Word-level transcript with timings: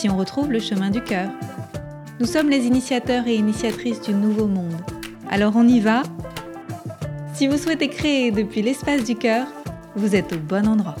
si 0.00 0.08
on 0.08 0.16
retrouve 0.16 0.50
le 0.50 0.60
chemin 0.60 0.88
du 0.88 1.04
cœur. 1.04 1.30
Nous 2.20 2.26
sommes 2.26 2.48
les 2.48 2.64
initiateurs 2.64 3.26
et 3.26 3.34
initiatrices 3.34 4.00
du 4.00 4.14
nouveau 4.14 4.46
monde. 4.46 4.80
Alors 5.28 5.56
on 5.56 5.68
y 5.68 5.78
va 5.78 6.04
Si 7.34 7.46
vous 7.46 7.58
souhaitez 7.58 7.88
créer 7.88 8.30
depuis 8.30 8.62
l'espace 8.62 9.04
du 9.04 9.14
cœur, 9.14 9.46
vous 9.96 10.16
êtes 10.16 10.32
au 10.32 10.38
bon 10.38 10.66
endroit. 10.66 10.96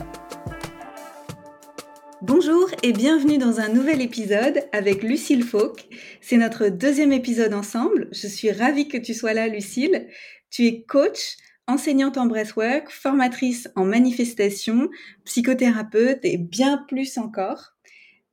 Bonjour 2.20 2.68
et 2.82 2.92
bienvenue 2.92 3.38
dans 3.38 3.58
un 3.58 3.70
nouvel 3.70 4.02
épisode 4.02 4.68
avec 4.70 5.02
Lucille 5.02 5.44
Fauque. 5.44 5.88
C'est 6.20 6.36
notre 6.36 6.68
deuxième 6.68 7.14
épisode 7.14 7.54
ensemble. 7.54 8.10
Je 8.12 8.26
suis 8.26 8.52
ravie 8.52 8.88
que 8.88 8.98
tu 8.98 9.14
sois 9.14 9.32
là, 9.32 9.48
Lucille. 9.48 10.08
Tu 10.50 10.66
es 10.66 10.82
coach, 10.82 11.38
enseignante 11.66 12.18
en 12.18 12.26
breathwork, 12.26 12.90
formatrice 12.90 13.66
en 13.76 13.86
manifestation, 13.86 14.90
psychothérapeute 15.24 16.20
et 16.22 16.36
bien 16.36 16.84
plus 16.86 17.16
encore. 17.16 17.72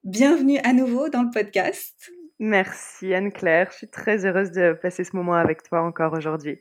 Bienvenue 0.07 0.57
à 0.63 0.71
nouveau 0.71 1.09
dans 1.09 1.23
le 1.23 1.29
podcast. 1.31 2.13
Merci 2.39 3.13
Anne-Claire, 3.13 3.67
je 3.73 3.79
suis 3.79 3.87
très 3.89 4.25
heureuse 4.25 4.51
de 4.51 4.71
passer 4.71 5.03
ce 5.03 5.13
moment 5.17 5.33
avec 5.33 5.63
toi 5.63 5.81
encore 5.81 6.13
aujourd'hui. 6.13 6.59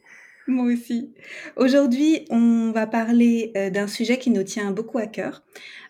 Moi 0.48 0.64
aussi. 0.64 1.14
Aujourd'hui, 1.54 2.24
on 2.30 2.72
va 2.72 2.88
parler 2.88 3.52
euh, 3.56 3.70
d'un 3.70 3.86
sujet 3.86 4.18
qui 4.18 4.30
nous 4.30 4.42
tient 4.42 4.72
beaucoup 4.72 4.98
à 4.98 5.06
cœur, 5.06 5.44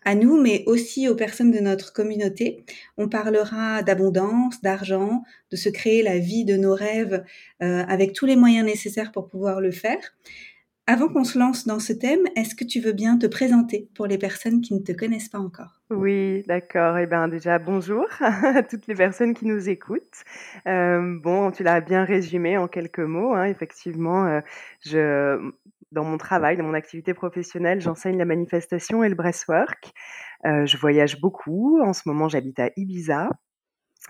à 0.05 0.15
nous, 0.15 0.39
mais 0.39 0.65
aussi 0.67 1.09
aux 1.09 1.15
personnes 1.15 1.51
de 1.51 1.59
notre 1.61 1.95
communauté. 1.95 2.67
On 2.99 3.09
parlera 3.09 3.83
d'abondance, 3.83 4.61
d'argent, 4.61 5.23
de 5.51 5.57
se 5.57 5.71
créer 5.71 6.03
la 6.03 6.19
vie 6.19 6.45
de 6.45 6.59
nos 6.59 6.75
rêves 6.75 7.25
euh, 7.63 7.85
avec 7.89 8.13
tous 8.13 8.27
les 8.27 8.37
moyens 8.37 8.67
nécessaires 8.67 9.13
pour 9.13 9.29
pouvoir 9.29 9.63
le 9.63 9.71
faire. 9.71 10.15
Avant 10.89 11.09
qu'on 11.09 11.25
se 11.25 11.37
lance 11.37 11.67
dans 11.67 11.81
ce 11.81 11.93
thème, 11.93 12.21
est-ce 12.37 12.55
que 12.55 12.63
tu 12.63 12.79
veux 12.79 12.93
bien 12.93 13.19
te 13.19 13.27
présenter 13.27 13.89
pour 13.97 14.07
les 14.07 14.19
personnes 14.19 14.61
qui 14.61 14.73
ne 14.73 14.79
te 14.79 14.93
connaissent 14.93 15.29
pas 15.29 15.41
encore? 15.41 15.81
Oui, 15.91 16.45
d'accord. 16.47 16.97
Eh 16.97 17.09
bien, 17.09 17.27
déjà, 17.27 17.59
bonjour 17.59 18.07
à 18.21 18.63
toutes 18.63 18.87
les 18.87 18.95
personnes 18.95 19.35
qui 19.35 19.47
nous 19.47 19.69
écoutent. 19.69 20.23
Euh, 20.69 21.19
bon, 21.21 21.51
tu 21.51 21.65
l'as 21.65 21.81
bien 21.81 22.05
résumé 22.05 22.57
en 22.57 22.69
quelques 22.69 23.01
mots. 23.01 23.35
Hein. 23.35 23.47
effectivement, 23.47 24.27
euh, 24.27 24.41
je, 24.85 25.51
dans 25.91 26.05
mon 26.05 26.19
travail, 26.19 26.57
dans 26.57 26.63
mon 26.63 26.75
activité 26.75 27.15
professionnelle, 27.15 27.81
j'enseigne 27.81 28.17
la 28.17 28.25
manifestation 28.25 29.03
et 29.03 29.09
le 29.09 29.17
breathwork. 29.17 29.93
Euh, 30.45 30.67
je 30.67 30.77
voyage 30.77 31.21
beaucoup. 31.21 31.81
En 31.83 31.95
ce 31.95 32.03
moment, 32.07 32.29
j'habite 32.29 32.61
à 32.61 32.71
Ibiza. 32.77 33.31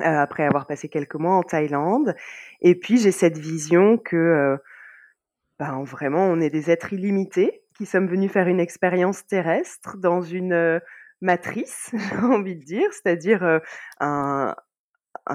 après 0.00 0.44
avoir 0.44 0.66
passé 0.66 0.90
quelques 0.90 1.14
mois 1.14 1.36
en 1.36 1.42
Thaïlande. 1.42 2.14
Et 2.60 2.74
puis, 2.74 2.98
j'ai 2.98 3.12
cette 3.12 3.38
vision 3.38 3.96
que 3.96 4.58
ben, 5.58 5.82
vraiment, 5.84 6.26
on 6.26 6.40
est 6.40 6.50
des 6.50 6.70
êtres 6.70 6.92
illimités 6.92 7.62
qui 7.76 7.86
sommes 7.86 8.08
venus 8.08 8.30
faire 8.30 8.48
une 8.48 8.60
expérience 8.60 9.26
terrestre 9.26 9.96
dans 9.96 10.22
une 10.22 10.80
matrice, 11.20 11.90
j'ai 12.10 12.16
envie 12.18 12.56
de 12.56 12.64
dire, 12.64 12.88
c'est-à-dire 12.92 13.60
un, 14.00 14.54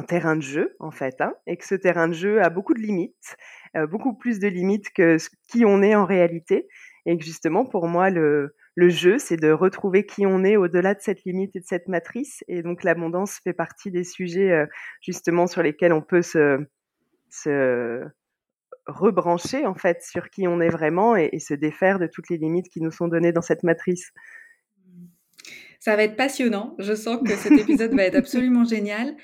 terrain 0.07 0.35
de 0.35 0.41
jeu, 0.41 0.75
en 0.79 0.91
fait, 0.91 1.21
hein, 1.21 1.33
et 1.47 1.57
que 1.57 1.65
ce 1.65 1.75
terrain 1.75 2.07
de 2.07 2.13
jeu 2.13 2.41
a 2.41 2.49
beaucoup 2.49 2.73
de 2.73 2.79
limites, 2.79 3.35
beaucoup 3.89 4.15
plus 4.15 4.39
de 4.39 4.47
limites 4.47 4.91
que 4.93 5.17
qui 5.49 5.65
on 5.65 5.81
est 5.81 5.95
en 5.95 6.05
réalité, 6.05 6.67
et 7.05 7.17
que 7.17 7.23
justement, 7.23 7.65
pour 7.65 7.87
moi, 7.87 8.09
le, 8.09 8.55
le 8.75 8.89
jeu, 8.89 9.17
c'est 9.17 9.37
de 9.37 9.51
retrouver 9.51 10.05
qui 10.05 10.25
on 10.25 10.43
est 10.43 10.55
au-delà 10.55 10.93
de 10.93 11.01
cette 11.01 11.23
limite 11.25 11.55
et 11.55 11.59
de 11.59 11.65
cette 11.65 11.87
matrice, 11.87 12.43
et 12.47 12.61
donc 12.61 12.83
l'abondance 12.83 13.39
fait 13.43 13.53
partie 13.53 13.91
des 13.91 14.03
sujets, 14.03 14.65
justement, 15.01 15.47
sur 15.47 15.61
lesquels 15.63 15.93
on 15.93 16.01
peut 16.01 16.21
se, 16.21 16.59
se 17.29 18.03
rebrancher 18.87 19.65
en 19.65 19.75
fait 19.75 20.01
sur 20.03 20.29
qui 20.29 20.47
on 20.47 20.59
est 20.59 20.69
vraiment 20.69 21.15
et, 21.15 21.39
se 21.39 21.53
défaire 21.53 21.99
de 21.99 22.07
toutes 22.07 22.29
les 22.29 22.37
limites 22.37 22.69
qui 22.69 22.81
nous 22.81 22.91
sont 22.91 23.07
données 23.07 23.31
dans 23.31 23.41
cette 23.41 23.63
matrice. 23.63 24.11
Ça 25.79 25.95
va 25.95 26.03
être 26.03 26.15
passionnant. 26.15 26.75
Je 26.77 26.93
sens 26.93 27.17
que 27.25 27.35
cet 27.35 27.53
épisode 27.53 27.95
va 27.95 28.03
être 28.03 28.15
absolument 28.15 28.63
génial. 28.63 29.15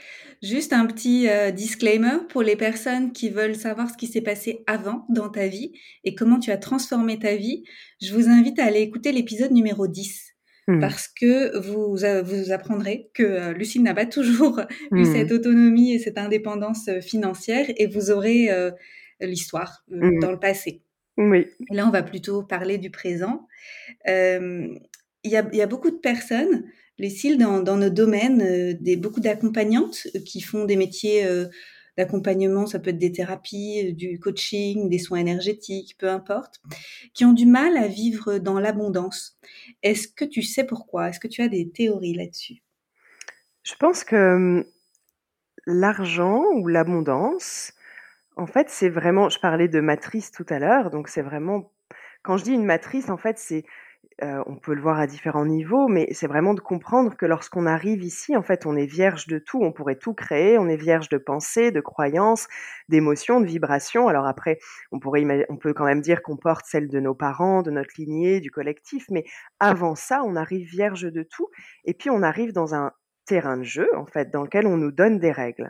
Juste 0.42 0.74
un 0.74 0.88
petit 0.88 1.30
euh, 1.30 1.52
disclaimer 1.52 2.20
pour 2.30 2.42
les 2.42 2.56
personnes 2.56 3.12
qui 3.12 3.30
veulent 3.30 3.56
savoir 3.56 3.90
ce 3.92 3.98
qui 3.98 4.08
s'est 4.08 4.22
passé 4.22 4.64
avant 4.66 5.06
dans 5.10 5.30
ta 5.30 5.48
vie 5.48 5.72
et 6.04 6.16
comment 6.16 6.40
tu 6.40 6.50
as 6.50 6.58
transformé 6.58 7.20
ta 7.20 7.36
vie. 7.36 7.64
Je 8.02 8.14
vous 8.14 8.28
invite 8.28 8.58
à 8.58 8.66
aller 8.66 8.82
écouter 8.82 9.12
l'épisode 9.12 9.52
numéro 9.52 9.88
10 9.88 10.34
mmh. 10.68 10.80
parce 10.80 11.08
que 11.08 11.58
vous, 11.60 11.96
vous 12.24 12.52
apprendrez 12.52 13.12
que 13.14 13.24
euh, 13.24 13.54
Lucille 13.54 13.84
n'a 13.84 13.94
pas 13.94 14.08
toujours 14.08 14.62
eu 14.92 15.02
mmh. 15.02 15.14
cette 15.14 15.32
autonomie 15.32 15.94
et 15.94 16.00
cette 16.00 16.18
indépendance 16.18 16.88
euh, 16.88 17.02
financière 17.02 17.68
et 17.78 17.86
vous 17.86 18.10
aurez 18.10 18.50
l'histoire 19.26 19.84
euh, 19.92 20.12
mmh. 20.12 20.20
dans 20.20 20.32
le 20.32 20.40
passé. 20.40 20.82
Oui. 21.18 21.48
là, 21.72 21.88
on 21.88 21.92
va 21.92 22.04
plutôt 22.04 22.44
parler 22.44 22.78
du 22.78 22.92
présent. 22.92 23.48
Il 24.06 24.80
y, 25.32 25.36
a, 25.36 25.68
beaucoup 25.68 25.90
de 25.90 25.98
personnes, 25.98 26.66
les 27.00 27.10
cils 27.10 27.38
dans, 27.38 27.78
nos 27.78 27.90
domaines, 27.90 28.42
euh, 28.42 28.74
des, 28.80 28.96
beaucoup 28.96 29.20
d'accompagnantes 29.20 30.08
euh, 30.16 30.20
qui 30.20 30.42
font 30.42 30.66
des 30.66 30.76
métiers 30.76 31.26
d'accompagnement, 31.98 32.68
ça 32.68 32.78
peut 32.78 32.92
être 32.92 33.00
des 33.00 33.12
thérapies, 33.12 33.94
du 33.94 34.20
coaching, 34.20 34.88
des 34.88 35.00
soins 35.00 35.18
énergétiques, 35.18 35.98
peu 35.98 36.08
importe, 36.08 36.62
qui 37.16 37.26
ont 37.26 37.34
du 37.34 37.48
mal 37.48 37.76
à 37.76 37.88
vivre 37.88 38.38
dans 38.38 38.60
l'abondance. 38.60 39.40
Est-ce 39.82 40.08
que 40.08 40.24
tu 40.24 40.44
sais 40.44 40.64
pourquoi? 40.64 41.10
Est-ce 41.10 41.20
que 41.20 41.28
tu 41.28 41.42
as 41.42 41.48
des 41.48 41.70
théories 41.70 42.14
là-dessus? 42.14 42.62
Je 43.64 43.74
pense 43.80 44.04
que 44.04 44.36
hum, 44.36 44.66
l'argent 45.66 46.44
ou 46.56 46.68
l'abondance, 46.68 47.74
en 48.38 48.48
fait, 48.48 48.70
c'est 48.70 48.90
vraiment 48.90 49.30
je 49.30 49.40
parlais 49.40 49.68
de 49.68 49.80
matrice 49.82 50.32
tout 50.32 50.46
à 50.50 50.60
l'heure, 50.60 50.90
donc 50.90 51.08
c'est 51.10 51.22
vraiment 51.22 51.72
quand 52.24 52.38
je 52.38 52.44
dis 52.44 52.52
une 52.54 52.66
matrice, 52.66 53.10
en 53.10 53.18
fait, 53.18 53.38
c'est, 53.38 53.64
on 54.22 54.58
peut 54.58 54.74
le 54.74 54.82
voir 54.82 55.00
à 55.00 55.08
différents 55.08 55.46
niveaux, 55.46 55.88
mais 55.88 56.08
c'est 56.12 56.28
vraiment 56.28 56.54
de 56.54 56.60
comprendre 56.60 57.16
que 57.16 57.26
lorsqu'on 57.26 57.66
arrive 57.66 58.04
ici, 58.04 58.36
en 58.36 58.42
fait, 58.44 58.66
on 58.66 58.76
est 58.76 58.86
vierge 58.86 59.28
de 59.28 59.40
tout, 59.40 59.62
on 59.64 59.72
pourrait 59.72 59.96
tout 59.96 60.14
créer, 60.14 60.58
on 60.58 60.68
est 60.68 60.76
vierge 60.76 61.08
de 61.08 61.18
pensées, 61.18 61.72
de 61.72 61.80
croyances, 61.80 62.48
d'émotions, 62.90 63.40
de 63.40 63.46
vibrations. 63.46 64.08
Alors 64.08 64.26
après, 64.26 64.60
on 64.92 65.00
pourrait 65.00 65.46
on 65.50 65.58
peut 65.58 65.74
quand 65.74 65.86
même 65.86 66.02
dire 66.02 66.22
qu'on 66.24 66.36
porte 66.36 66.66
celle 66.66 66.90
de 66.90 67.00
nos 67.00 67.16
parents, 67.16 67.62
de 67.62 67.72
notre 67.72 67.92
lignée, 67.98 68.42
du 68.42 68.52
collectif, 68.52 69.06
mais 69.10 69.24
avant 69.60 69.96
ça, 69.96 70.24
on 70.26 70.36
arrive 70.36 70.68
vierge 70.68 71.04
de 71.04 71.24
tout 71.24 71.48
et 71.86 71.94
puis 71.94 72.10
on 72.10 72.24
arrive 72.24 72.54
dans 72.54 72.76
un 72.76 72.92
terrain 73.26 73.58
de 73.58 73.64
jeu, 73.64 73.88
en 73.96 74.06
fait, 74.06 74.32
dans 74.32 74.44
lequel 74.44 74.68
on 74.68 74.78
nous 74.78 74.92
donne 74.92 75.20
des 75.20 75.32
règles. 75.32 75.70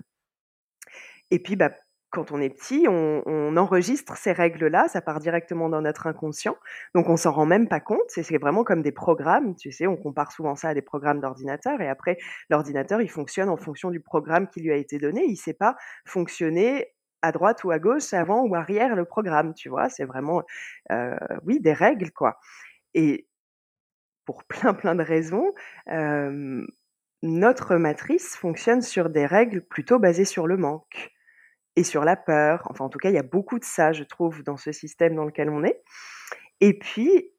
Et 1.31 1.39
puis, 1.39 1.55
bah, 1.55 1.71
quand 2.17 2.31
on 2.31 2.41
est 2.41 2.49
petit, 2.49 2.87
on, 2.89 3.55
enregistre 3.57 4.17
ces 4.17 4.31
règles-là, 4.31 4.87
ça 4.87 5.01
part 5.01 5.19
directement 5.19 5.69
dans 5.69 5.81
notre 5.81 6.07
inconscient, 6.07 6.57
donc 6.95 7.09
on 7.09 7.15
s'en 7.15 7.31
rend 7.31 7.45
même 7.45 7.67
pas 7.67 7.79
compte. 7.79 8.07
C'est 8.07 8.39
vraiment 8.39 8.63
comme 8.63 8.81
des 8.81 8.91
programmes, 8.91 9.55
tu 9.55 9.71
sais, 9.71 9.85
on 9.85 9.95
compare 9.95 10.31
souvent 10.31 10.55
ça 10.55 10.69
à 10.69 10.73
des 10.73 10.81
programmes 10.81 11.19
d'ordinateur, 11.19 11.79
et 11.79 11.87
après 11.87 12.17
l'ordinateur 12.49 13.03
il 13.03 13.09
fonctionne 13.09 13.49
en 13.49 13.57
fonction 13.57 13.91
du 13.91 13.99
programme 13.99 14.47
qui 14.47 14.61
lui 14.61 14.71
a 14.71 14.77
été 14.77 14.97
donné. 14.97 15.25
Il 15.27 15.35
sait 15.35 15.53
pas 15.53 15.75
fonctionner 16.05 16.87
à 17.21 17.31
droite 17.31 17.63
ou 17.63 17.69
à 17.69 17.77
gauche, 17.77 18.11
avant 18.13 18.41
ou 18.47 18.55
arrière 18.55 18.95
le 18.95 19.05
programme, 19.05 19.53
tu 19.53 19.69
vois. 19.69 19.87
C'est 19.89 20.05
vraiment, 20.05 20.41
euh, 20.91 21.15
oui, 21.45 21.59
des 21.59 21.73
règles 21.73 22.09
quoi. 22.09 22.39
Et 22.95 23.27
pour 24.25 24.43
plein 24.45 24.73
plein 24.73 24.95
de 24.95 25.03
raisons. 25.03 25.53
Euh, 25.91 26.65
notre 27.21 27.75
matrice 27.75 28.35
fonctionne 28.35 28.81
sur 28.81 29.11
des 29.11 29.27
règles 29.27 29.61
plutôt 29.61 29.99
basées 29.99 30.25
sur 30.25 30.47
le 30.47 30.57
manque 30.57 31.11
et 31.77 31.83
sur 31.83 32.03
la 32.03 32.17
peur. 32.17 32.67
Enfin, 32.69 32.83
en 32.83 32.89
tout 32.89 32.97
cas, 32.97 33.09
il 33.09 33.15
y 33.15 33.19
a 33.19 33.23
beaucoup 33.23 33.59
de 33.59 33.63
ça, 33.63 33.93
je 33.93 34.03
trouve, 34.03 34.43
dans 34.43 34.57
ce 34.57 34.71
système 34.71 35.15
dans 35.15 35.23
lequel 35.23 35.49
on 35.49 35.63
est. 35.63 35.81
Et 36.59 36.77
puis, 36.77 37.29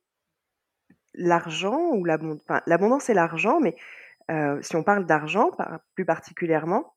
l'argent 1.13 1.91
ou 1.93 2.05
l'abondance, 2.05 3.11
et 3.11 3.15
l'argent, 3.15 3.59
mais 3.61 3.75
euh, 4.31 4.59
si 4.63 4.77
on 4.77 4.85
parle 4.85 5.07
d'argent 5.07 5.51
plus 5.97 6.05
particulièrement, 6.05 6.95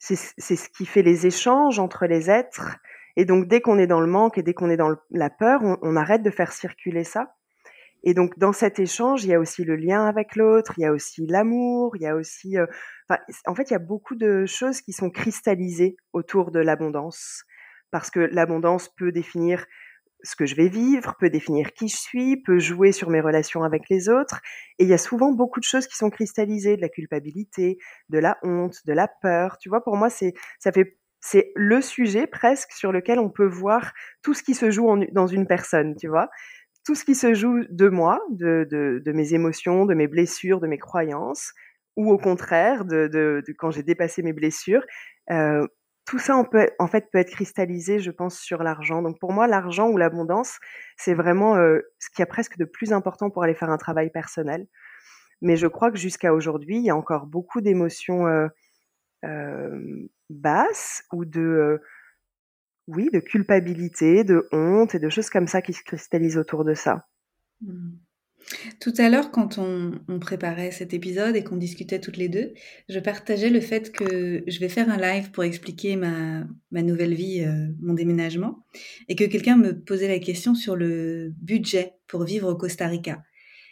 c'est 0.00 0.16
ce 0.16 0.68
qui 0.68 0.86
fait 0.86 1.02
les 1.02 1.26
échanges 1.26 1.78
entre 1.78 2.06
les 2.06 2.30
êtres. 2.30 2.76
Et 3.16 3.24
donc, 3.24 3.46
dès 3.46 3.60
qu'on 3.60 3.78
est 3.78 3.86
dans 3.86 4.00
le 4.00 4.06
manque 4.06 4.38
et 4.38 4.42
dès 4.42 4.54
qu'on 4.54 4.70
est 4.70 4.76
dans 4.76 4.96
la 5.10 5.30
peur, 5.30 5.60
on, 5.82 5.96
arrête 5.96 6.22
de 6.22 6.30
faire 6.30 6.52
circuler 6.52 7.04
ça. 7.04 7.36
Et 8.02 8.14
donc, 8.14 8.38
dans 8.38 8.52
cet 8.52 8.78
échange, 8.78 9.24
il 9.24 9.30
y 9.30 9.34
a 9.34 9.40
aussi 9.40 9.64
le 9.64 9.76
lien 9.76 10.06
avec 10.06 10.36
l'autre, 10.36 10.74
il 10.78 10.82
y 10.82 10.84
a 10.84 10.92
aussi 10.92 11.26
l'amour, 11.26 11.96
il 11.96 12.02
y 12.02 12.06
a 12.06 12.14
aussi 12.14 12.56
euh, 12.56 12.66
en 13.46 13.54
fait, 13.54 13.70
il 13.70 13.72
y 13.72 13.76
a 13.76 13.80
beaucoup 13.80 14.14
de 14.14 14.46
choses 14.46 14.80
qui 14.80 14.92
sont 14.92 15.10
cristallisées 15.10 15.96
autour 16.12 16.50
de 16.50 16.60
l'abondance, 16.60 17.44
parce 17.90 18.10
que 18.10 18.20
l'abondance 18.20 18.88
peut 18.88 19.12
définir 19.12 19.64
ce 20.22 20.34
que 20.34 20.46
je 20.46 20.56
vais 20.56 20.68
vivre, 20.68 21.16
peut 21.18 21.30
définir 21.30 21.72
qui 21.72 21.88
je 21.88 21.96
suis, 21.96 22.42
peut 22.42 22.58
jouer 22.58 22.92
sur 22.92 23.08
mes 23.08 23.20
relations 23.20 23.62
avec 23.62 23.88
les 23.88 24.08
autres. 24.08 24.40
Et 24.78 24.84
il 24.84 24.88
y 24.88 24.92
a 24.92 24.98
souvent 24.98 25.32
beaucoup 25.32 25.60
de 25.60 25.64
choses 25.64 25.86
qui 25.86 25.96
sont 25.96 26.10
cristallisées, 26.10 26.76
de 26.76 26.80
la 26.80 26.88
culpabilité, 26.88 27.78
de 28.08 28.18
la 28.18 28.36
honte, 28.42 28.84
de 28.84 28.92
la 28.92 29.08
peur. 29.08 29.58
Tu 29.58 29.68
vois, 29.68 29.82
pour 29.82 29.96
moi, 29.96 30.10
c'est 30.10 30.34
ça 30.58 30.72
fait 30.72 30.98
c'est 31.20 31.52
le 31.56 31.80
sujet 31.80 32.26
presque 32.26 32.72
sur 32.72 32.92
lequel 32.92 33.18
on 33.18 33.30
peut 33.30 33.46
voir 33.46 33.92
tout 34.22 34.34
ce 34.34 34.42
qui 34.42 34.54
se 34.54 34.70
joue 34.70 34.88
dans 35.12 35.26
une 35.26 35.46
personne, 35.46 35.96
tu 35.96 36.08
vois. 36.08 36.28
Tout 36.84 36.94
ce 36.94 37.04
qui 37.04 37.14
se 37.14 37.34
joue 37.34 37.64
de 37.68 37.88
moi, 37.88 38.20
de, 38.30 39.02
mes 39.12 39.34
émotions, 39.34 39.84
de 39.84 39.94
mes 39.94 40.06
blessures, 40.06 40.60
de 40.60 40.66
mes 40.66 40.78
croyances, 40.78 41.52
ou 41.98 42.12
au 42.12 42.16
contraire, 42.16 42.84
de, 42.84 43.42
quand 43.58 43.72
j'ai 43.72 43.82
dépassé 43.82 44.22
mes 44.22 44.32
blessures. 44.32 44.84
Euh, 45.32 45.66
tout 46.06 46.20
ça, 46.20 46.42
peut, 46.50 46.68
en 46.78 46.86
fait, 46.86 47.08
être 47.12 47.30
cristallisé, 47.30 47.98
je 47.98 48.12
pense, 48.12 48.38
sur 48.38 48.62
l'argent. 48.62 49.02
Donc 49.02 49.18
pour 49.18 49.32
moi, 49.32 49.48
l'argent 49.48 49.88
ou 49.90 49.96
l'abondance, 49.96 50.58
c'est 50.96 51.12
vraiment 51.12 51.56
euh, 51.56 51.80
ce 51.98 52.08
qui 52.14 52.22
a 52.22 52.26
presque 52.26 52.56
de 52.56 52.64
plus 52.64 52.92
important 52.92 53.30
pour 53.30 53.42
aller 53.42 53.54
faire 53.54 53.68
un 53.68 53.76
travail 53.78 54.10
personnel. 54.10 54.68
Mais 55.42 55.56
je 55.56 55.66
crois 55.66 55.90
que 55.90 55.98
jusqu'à 55.98 56.32
aujourd'hui, 56.32 56.76
il 56.76 56.84
y 56.84 56.90
a 56.90 56.96
encore 56.96 57.26
beaucoup 57.26 57.60
d'émotions 57.60 58.26
euh, 59.24 60.08
basses 60.30 61.02
ou 61.12 61.24
de, 61.24 61.80
oui, 62.86 63.10
de 63.12 63.18
culpabilité, 63.18 64.22
de 64.22 64.48
honte 64.52 64.94
et 64.94 65.00
de 65.00 65.08
choses 65.08 65.30
comme 65.30 65.48
ça 65.48 65.62
qui 65.62 65.72
se 65.72 65.82
cristallisent 65.82 66.38
autour 66.38 66.64
de 66.64 66.74
ça. 66.74 67.08
Tout 68.80 68.94
à 68.98 69.08
l'heure, 69.08 69.30
quand 69.30 69.58
on, 69.58 70.18
préparait 70.20 70.70
cet 70.70 70.94
épisode 70.94 71.36
et 71.36 71.44
qu'on 71.44 71.56
discutait 71.56 72.00
toutes 72.00 72.16
les 72.16 72.28
deux, 72.28 72.54
je 72.88 72.98
partageais 72.98 73.50
le 73.50 73.60
fait 73.60 73.92
que 73.92 74.42
je 74.46 74.60
vais 74.60 74.68
faire 74.68 74.90
un 74.90 74.96
live 74.96 75.30
pour 75.30 75.44
expliquer 75.44 75.96
ma, 75.96 76.44
nouvelle 76.70 77.14
vie, 77.14 77.42
euh, 77.42 77.68
mon 77.80 77.94
déménagement, 77.94 78.64
et 79.08 79.16
que 79.16 79.24
quelqu'un 79.24 79.56
me 79.56 79.78
posait 79.78 80.08
la 80.08 80.18
question 80.18 80.54
sur 80.54 80.76
le 80.76 81.32
budget 81.40 81.94
pour 82.06 82.24
vivre 82.24 82.50
au 82.50 82.56
Costa 82.56 82.86
Rica. 82.86 83.22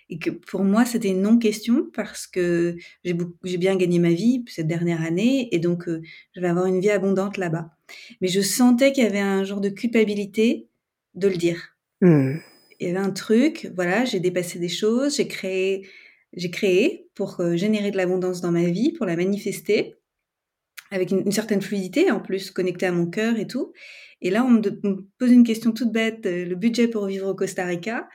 Et 0.08 0.18
que 0.18 0.30
pour 0.30 0.62
moi, 0.62 0.84
c'était 0.84 1.08
une 1.08 1.22
non-question 1.22 1.86
parce 1.92 2.28
que 2.28 2.76
j'ai 3.02 3.56
bien 3.56 3.76
gagné 3.76 3.98
ma 3.98 4.12
vie 4.12 4.44
cette 4.46 4.68
dernière 4.68 5.02
année 5.02 5.48
et 5.52 5.58
donc 5.58 5.88
euh, 5.88 6.00
je 6.34 6.40
vais 6.40 6.48
avoir 6.48 6.66
une 6.66 6.80
vie 6.80 6.90
abondante 6.90 7.38
là-bas. 7.38 7.70
Mais 8.20 8.28
je 8.28 8.40
sentais 8.40 8.92
qu'il 8.92 9.02
y 9.02 9.06
avait 9.06 9.18
un 9.18 9.42
genre 9.42 9.60
de 9.60 9.68
culpabilité 9.68 10.68
de 11.14 11.28
le 11.28 11.36
dire. 11.36 11.76
Mmh 12.02 12.36
il 12.80 12.88
y 12.88 12.90
avait 12.90 12.98
un 12.98 13.10
truc, 13.10 13.70
voilà, 13.74 14.04
j'ai 14.04 14.20
dépassé 14.20 14.58
des 14.58 14.68
choses, 14.68 15.16
j'ai 15.16 15.28
créé, 15.28 15.88
j'ai 16.32 16.50
créé 16.50 17.08
pour 17.14 17.40
euh, 17.40 17.56
générer 17.56 17.90
de 17.90 17.96
l'abondance 17.96 18.40
dans 18.40 18.52
ma 18.52 18.64
vie, 18.64 18.92
pour 18.92 19.06
la 19.06 19.16
manifester, 19.16 19.94
avec 20.90 21.10
une, 21.10 21.32
certaine 21.32 21.62
fluidité 21.62 22.10
en 22.10 22.20
plus, 22.20 22.50
connectée 22.50 22.86
à 22.86 22.92
mon 22.92 23.06
cœur 23.06 23.38
et 23.38 23.46
tout. 23.46 23.72
Et 24.20 24.30
là, 24.30 24.44
on 24.44 24.50
me, 24.50 24.60
pose 25.18 25.30
une 25.30 25.44
question 25.44 25.72
toute 25.72 25.92
bête, 25.92 26.26
euh, 26.26 26.44
le 26.44 26.54
budget 26.54 26.88
pour 26.88 27.06
vivre 27.06 27.28
au 27.28 27.34
Costa 27.34 27.64
Rica. 27.64 28.08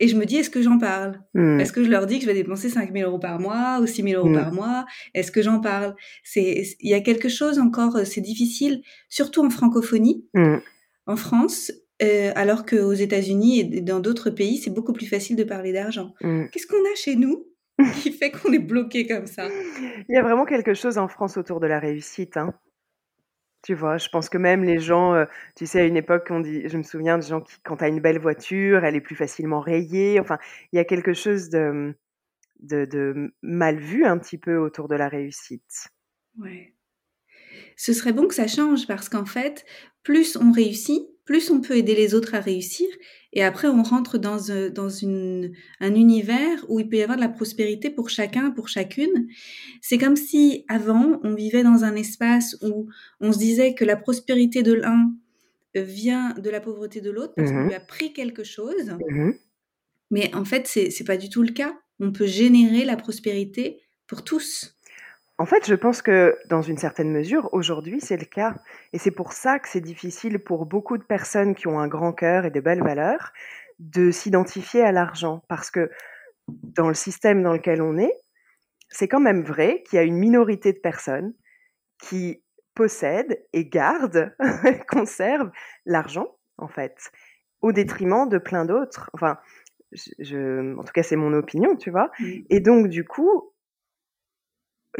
Et 0.00 0.06
je 0.06 0.16
me 0.16 0.26
dis, 0.26 0.36
est-ce 0.36 0.50
que 0.50 0.62
j'en 0.62 0.78
parle? 0.78 1.20
Mmh. 1.34 1.60
Est-ce 1.60 1.72
que 1.72 1.82
je 1.82 1.90
leur 1.90 2.06
dis 2.06 2.18
que 2.18 2.22
je 2.22 2.28
vais 2.28 2.34
dépenser 2.34 2.68
5 2.68 2.92
000 2.92 3.08
euros 3.08 3.18
par 3.18 3.40
mois 3.40 3.80
ou 3.80 3.86
6 3.86 4.02
000 4.02 4.20
euros 4.20 4.28
mmh. 4.28 4.40
par 4.40 4.52
mois? 4.52 4.86
Est-ce 5.14 5.32
que 5.32 5.42
j'en 5.42 5.60
parle? 5.60 5.96
C'est, 6.22 6.76
Il 6.80 6.88
y 6.88 6.94
a 6.94 7.00
quelque 7.00 7.28
chose 7.28 7.58
encore, 7.58 7.96
euh, 7.96 8.04
c'est 8.04 8.20
difficile, 8.20 8.82
surtout 9.08 9.44
en 9.44 9.50
francophonie. 9.50 10.24
Mmh. 10.34 10.58
En 11.06 11.16
France, 11.16 11.72
euh, 12.02 12.32
alors 12.36 12.64
qu'aux 12.64 12.92
États-Unis 12.92 13.60
et 13.60 13.80
dans 13.80 14.00
d'autres 14.00 14.30
pays, 14.30 14.58
c'est 14.58 14.70
beaucoup 14.70 14.92
plus 14.92 15.06
facile 15.06 15.36
de 15.36 15.44
parler 15.44 15.72
d'argent. 15.72 16.14
Mm. 16.20 16.46
Qu'est-ce 16.52 16.66
qu'on 16.66 16.76
a 16.76 16.94
chez 16.94 17.16
nous 17.16 17.46
qui 18.02 18.12
fait 18.12 18.30
qu'on 18.30 18.52
est 18.52 18.58
bloqué 18.58 19.06
comme 19.06 19.26
ça? 19.26 19.48
Il 20.08 20.14
y 20.14 20.16
a 20.16 20.22
vraiment 20.22 20.44
quelque 20.44 20.74
chose 20.74 20.98
en 20.98 21.08
France 21.08 21.36
autour 21.36 21.60
de 21.60 21.66
la 21.66 21.80
réussite. 21.80 22.36
Hein. 22.36 22.54
Tu 23.62 23.74
vois, 23.74 23.98
je 23.98 24.08
pense 24.08 24.28
que 24.28 24.38
même 24.38 24.62
les 24.62 24.78
gens, 24.78 25.14
euh, 25.14 25.24
tu 25.56 25.66
sais, 25.66 25.80
à 25.80 25.84
une 25.84 25.96
époque, 25.96 26.28
on 26.30 26.40
dit, 26.40 26.68
je 26.68 26.76
me 26.76 26.84
souviens 26.84 27.18
de 27.18 27.24
gens 27.24 27.40
qui, 27.40 27.54
quand 27.64 27.78
tu 27.78 27.84
as 27.84 27.88
une 27.88 28.00
belle 28.00 28.20
voiture, 28.20 28.84
elle 28.84 28.94
est 28.94 29.00
plus 29.00 29.16
facilement 29.16 29.60
rayée. 29.60 30.20
Enfin, 30.20 30.38
il 30.72 30.76
y 30.76 30.78
a 30.78 30.84
quelque 30.84 31.12
chose 31.12 31.48
de, 31.48 31.94
de, 32.60 32.84
de 32.84 33.34
mal 33.42 33.78
vu 33.78 34.04
un 34.04 34.18
petit 34.18 34.38
peu 34.38 34.56
autour 34.56 34.86
de 34.86 34.94
la 34.94 35.08
réussite. 35.08 35.88
Ouais. 36.38 36.74
Ce 37.76 37.92
serait 37.92 38.12
bon 38.12 38.28
que 38.28 38.34
ça 38.34 38.46
change 38.46 38.86
parce 38.86 39.08
qu'en 39.08 39.24
fait, 39.24 39.64
plus 40.02 40.36
on 40.36 40.52
réussit, 40.52 41.02
plus 41.28 41.50
on 41.50 41.60
peut 41.60 41.76
aider 41.76 41.94
les 41.94 42.14
autres 42.14 42.34
à 42.34 42.40
réussir. 42.40 42.88
Et 43.34 43.44
après, 43.44 43.68
on 43.68 43.82
rentre 43.82 44.16
dans, 44.16 44.48
euh, 44.48 44.70
dans 44.70 44.88
une, 44.88 45.52
un 45.78 45.94
univers 45.94 46.64
où 46.70 46.80
il 46.80 46.88
peut 46.88 46.96
y 46.96 47.02
avoir 47.02 47.18
de 47.18 47.22
la 47.22 47.28
prospérité 47.28 47.90
pour 47.90 48.08
chacun, 48.08 48.50
pour 48.50 48.68
chacune. 48.68 49.28
C'est 49.82 49.98
comme 49.98 50.16
si 50.16 50.64
avant, 50.68 51.20
on 51.24 51.34
vivait 51.34 51.62
dans 51.62 51.84
un 51.84 51.96
espace 51.96 52.56
où 52.62 52.88
on 53.20 53.30
se 53.30 53.38
disait 53.38 53.74
que 53.74 53.84
la 53.84 53.96
prospérité 53.96 54.62
de 54.62 54.72
l'un 54.72 55.12
vient 55.74 56.32
de 56.32 56.48
la 56.48 56.60
pauvreté 56.60 57.02
de 57.02 57.10
l'autre 57.10 57.34
parce 57.36 57.50
qu'on 57.50 57.64
mmh 57.64 57.68
lui 57.68 57.74
a 57.74 57.80
pris 57.80 58.14
quelque 58.14 58.42
chose. 58.42 58.96
Mmh 59.10 59.32
Mais 60.10 60.34
en 60.34 60.46
fait, 60.46 60.66
c'est 60.66 61.04
pas 61.04 61.18
du 61.18 61.28
tout 61.28 61.42
le 61.42 61.52
cas. 61.52 61.78
On 62.00 62.10
peut 62.10 62.26
générer 62.26 62.86
la 62.86 62.96
prospérité 62.96 63.82
pour 64.06 64.24
tous. 64.24 64.77
En 65.40 65.46
fait, 65.46 65.68
je 65.68 65.74
pense 65.76 66.02
que 66.02 66.36
dans 66.48 66.62
une 66.62 66.78
certaine 66.78 67.12
mesure, 67.12 67.48
aujourd'hui, 67.52 68.00
c'est 68.00 68.16
le 68.16 68.24
cas. 68.24 68.56
Et 68.92 68.98
c'est 68.98 69.12
pour 69.12 69.32
ça 69.32 69.60
que 69.60 69.68
c'est 69.68 69.80
difficile 69.80 70.40
pour 70.40 70.66
beaucoup 70.66 70.98
de 70.98 71.04
personnes 71.04 71.54
qui 71.54 71.68
ont 71.68 71.78
un 71.78 71.86
grand 71.86 72.12
cœur 72.12 72.44
et 72.44 72.50
des 72.50 72.60
belles 72.60 72.82
valeurs 72.82 73.32
de 73.78 74.10
s'identifier 74.10 74.82
à 74.82 74.90
l'argent. 74.90 75.44
Parce 75.48 75.70
que 75.70 75.92
dans 76.48 76.88
le 76.88 76.94
système 76.94 77.44
dans 77.44 77.52
lequel 77.52 77.82
on 77.82 77.98
est, 77.98 78.14
c'est 78.88 79.06
quand 79.06 79.20
même 79.20 79.44
vrai 79.44 79.84
qu'il 79.84 79.96
y 79.96 80.00
a 80.00 80.02
une 80.02 80.18
minorité 80.18 80.72
de 80.72 80.78
personnes 80.78 81.32
qui 82.02 82.42
possèdent 82.74 83.40
et 83.52 83.64
gardent, 83.66 84.34
conservent 84.88 85.52
l'argent, 85.86 86.36
en 86.56 86.68
fait, 86.68 87.12
au 87.60 87.70
détriment 87.70 88.28
de 88.28 88.38
plein 88.38 88.64
d'autres. 88.64 89.08
Enfin, 89.12 89.38
je, 89.92 90.76
en 90.76 90.82
tout 90.82 90.92
cas, 90.92 91.04
c'est 91.04 91.16
mon 91.16 91.32
opinion, 91.32 91.76
tu 91.76 91.90
vois. 91.90 92.10
Et 92.50 92.58
donc, 92.58 92.88
du 92.88 93.04
coup, 93.04 93.52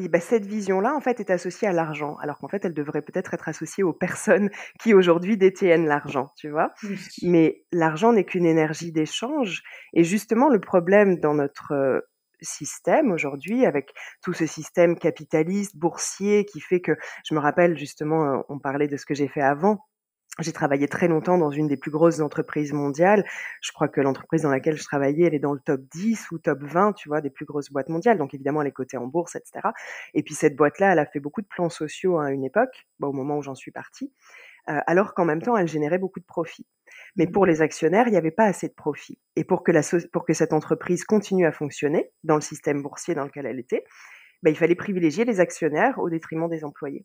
bah, 0.07 0.21
cette 0.21 0.47
vision-là, 0.47 0.95
en 0.95 1.01
fait, 1.01 1.19
est 1.19 1.31
associée 1.31 1.67
à 1.67 1.73
l'argent, 1.73 2.17
alors 2.23 2.39
qu'en 2.39 2.49
fait, 2.49 2.65
elle 2.65 2.75
devrait 2.75 3.03
peut-être 3.03 3.35
être 3.35 3.49
associée 3.49 3.83
aux 3.83 3.93
personnes 3.93 4.51
qui 4.81 4.95
aujourd'hui 4.95 5.37
détiennent 5.37 5.87
l'argent, 5.87 6.31
tu 6.37 6.49
vois. 6.49 6.73
Mais 7.23 7.65
l'argent 7.73 8.13
n'est 8.13 8.25
qu'une 8.25 8.47
énergie 8.47 8.93
d'échange. 8.93 9.63
Et 9.95 10.05
justement, 10.05 10.49
le 10.49 10.61
problème 10.61 11.19
dans 11.19 11.35
notre 11.35 12.05
système 12.41 13.11
aujourd'hui, 13.11 13.67
avec 13.67 13.93
tout 14.23 14.33
ce 14.33 14.47
système 14.47 14.97
capitaliste, 14.97 15.77
boursier, 15.77 16.45
qui 16.45 16.61
fait 16.61 16.81
que, 16.81 16.93
je 17.29 17.35
me 17.35 17.41
rappelle 17.41 17.77
justement, 17.77 18.45
on 18.49 18.61
parlait 18.61 18.87
de 18.87 18.97
ce 18.97 19.07
que 19.07 19.15
j'ai 19.15 19.27
fait 19.27 19.41
avant, 19.41 19.85
j'ai 20.41 20.53
travaillé 20.53 20.87
très 20.89 21.09
longtemps 21.09 21.39
dans 21.39 21.51
une 21.51 21.67
des 21.67 21.77
plus 21.77 21.91
grosses 21.91 22.21
entreprises 22.21 22.73
mondiales. 22.73 23.25
Je 23.61 23.73
crois 23.73 23.89
que 23.89 24.01
l'entreprise 24.01 24.43
dans 24.43 24.51
laquelle 24.51 24.77
je 24.77 24.85
travaillais, 24.85 25.27
elle 25.27 25.35
est 25.35 25.41
dans 25.41 25.53
le 25.53 25.61
top 25.61 25.81
10 25.93 26.31
ou 26.31 26.39
top 26.39 26.63
20, 26.63 26.93
tu 26.93 27.09
vois, 27.09 27.21
des 27.21 27.31
plus 27.31 27.45
grosses 27.45 27.71
boîtes 27.71 27.89
mondiales. 27.89 28.19
Donc 28.19 28.35
évidemment, 28.35 28.63
elle 28.63 28.69
est 28.69 28.73
cotée 28.73 28.97
en 28.97 29.07
bourse, 29.07 29.37
etc. 29.37 29.69
Et 30.15 30.23
puis 30.23 30.35
cette 30.35 30.57
boîte-là, 30.57 30.93
elle 30.93 30.99
a 30.99 31.07
fait 31.07 31.21
beaucoup 31.21 31.43
de 31.43 31.49
plans 31.49 31.71
sociaux 31.71 32.19
à 32.19 32.31
une 32.31 32.45
époque, 32.45 32.87
au 33.03 33.13
moment 33.13 33.39
où 33.39 33.43
j'en 33.43 33.55
suis 33.55 33.73
partie, 33.73 34.13
euh, 34.69 34.79
alors 34.87 35.15
qu'en 35.15 35.25
même 35.25 35.43
temps, 35.43 35.57
elle 35.57 35.69
générait 35.69 35.99
beaucoup 35.99 36.21
de 36.21 36.27
profits. 36.27 36.67
Mais 37.17 37.27
mmh. 37.27 37.33
pour 37.33 37.47
les 37.47 37.63
actionnaires, 37.63 38.07
il 38.07 38.13
n'y 38.13 38.17
avait 38.17 38.31
pas 38.31 38.45
assez 38.45 38.69
de 38.69 38.75
profits. 38.75 39.19
Et 39.37 39.45
pour 39.45 39.65
que, 39.65 39.73
la 39.73 39.81
pour 40.13 40.25
que 40.25 40.35
cette 40.35 40.53
entreprise 40.53 41.05
continue 41.05 41.47
à 41.47 41.53
fonctionner 41.53 42.11
dans 42.23 42.37
le 42.37 42.41
système 42.41 42.83
boursier 42.83 43.15
dans 43.15 43.25
lequel 43.25 43.47
elle 43.47 43.59
était, 43.59 43.85
ben, 44.43 44.51
il 44.51 44.57
fallait 44.57 44.75
privilégier 44.75 45.25
les 45.25 45.41
actionnaires 45.41 45.99
au 45.99 46.09
détriment 46.11 46.49
des 46.49 46.65
employés. 46.65 47.05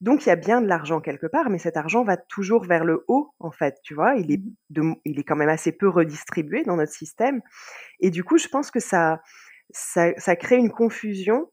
Donc 0.00 0.24
il 0.24 0.30
y 0.30 0.32
a 0.32 0.36
bien 0.36 0.62
de 0.62 0.66
l'argent 0.66 1.00
quelque 1.00 1.26
part, 1.26 1.50
mais 1.50 1.58
cet 1.58 1.76
argent 1.76 2.04
va 2.04 2.16
toujours 2.16 2.64
vers 2.64 2.84
le 2.84 3.04
haut, 3.08 3.34
en 3.38 3.50
fait, 3.50 3.76
tu 3.82 3.94
vois? 3.94 4.14
Il 4.14 4.32
est, 4.32 4.38
mmh. 4.38 4.54
de, 4.70 4.82
il 5.04 5.18
est 5.18 5.24
quand 5.24 5.36
même 5.36 5.48
assez 5.48 5.72
peu 5.72 5.88
redistribué 5.88 6.64
dans 6.64 6.76
notre 6.76 6.92
système. 6.92 7.42
Et 8.00 8.10
du 8.10 8.24
coup, 8.24 8.38
je 8.38 8.48
pense 8.48 8.70
que 8.70 8.80
ça, 8.80 9.20
ça, 9.70 10.12
ça 10.16 10.36
crée 10.36 10.56
une 10.56 10.70
confusion 10.70 11.50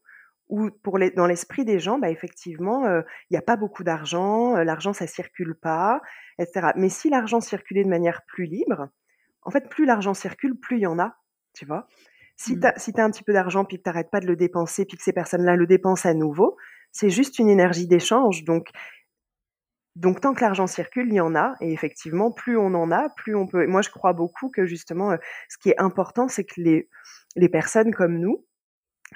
où 0.48 0.70
pour 0.82 0.96
les, 0.96 1.10
dans 1.10 1.26
l'esprit 1.26 1.66
des 1.66 1.78
gens, 1.78 1.98
bah, 1.98 2.08
effectivement, 2.08 2.86
euh, 2.86 3.02
il 3.28 3.34
n'y 3.34 3.38
a 3.38 3.42
pas 3.42 3.56
beaucoup 3.56 3.84
d'argent, 3.84 4.56
euh, 4.56 4.64
l'argent, 4.64 4.94
ça 4.94 5.06
circule 5.06 5.54
pas, 5.54 6.00
etc. 6.38 6.68
Mais 6.74 6.88
si 6.88 7.10
l'argent 7.10 7.40
circulait 7.40 7.84
de 7.84 7.90
manière 7.90 8.22
plus 8.26 8.46
libre, 8.46 8.88
en 9.42 9.50
fait, 9.50 9.68
plus 9.68 9.84
l'argent 9.84 10.14
circule, 10.14 10.58
plus 10.58 10.78
il 10.78 10.82
y 10.82 10.86
en 10.86 10.98
a, 10.98 11.16
tu 11.52 11.66
vois? 11.66 11.86
Si 12.36 12.56
mmh. 12.56 12.60
tu 12.60 12.66
as, 12.66 12.78
si 12.78 12.92
as 12.96 13.04
un 13.04 13.10
petit 13.10 13.24
peu 13.24 13.34
d'argent, 13.34 13.66
puis 13.66 13.76
que 13.76 13.82
tu 13.82 13.88
n'arrêtes 13.90 14.10
pas 14.10 14.20
de 14.20 14.26
le 14.26 14.36
dépenser, 14.36 14.86
puis 14.86 14.96
que 14.96 15.02
ces 15.02 15.12
personnes-là 15.12 15.54
le 15.54 15.66
dépensent 15.66 16.08
à 16.08 16.14
nouveau, 16.14 16.56
c'est 16.92 17.10
juste 17.10 17.38
une 17.38 17.48
énergie 17.48 17.86
d'échange. 17.86 18.44
Donc, 18.44 18.68
donc 19.96 20.20
tant 20.20 20.34
que 20.34 20.40
l'argent 20.42 20.66
circule, 20.66 21.08
il 21.08 21.14
y 21.14 21.20
en 21.20 21.34
a. 21.34 21.54
Et 21.60 21.72
effectivement, 21.72 22.30
plus 22.30 22.56
on 22.56 22.74
en 22.74 22.90
a, 22.90 23.08
plus 23.10 23.34
on 23.34 23.46
peut. 23.46 23.66
Moi, 23.66 23.82
je 23.82 23.90
crois 23.90 24.12
beaucoup 24.12 24.50
que 24.50 24.66
justement, 24.66 25.12
euh, 25.12 25.16
ce 25.48 25.58
qui 25.58 25.70
est 25.70 25.80
important, 25.80 26.28
c'est 26.28 26.44
que 26.44 26.60
les, 26.60 26.88
les 27.36 27.48
personnes 27.48 27.94
comme 27.94 28.18
nous, 28.18 28.44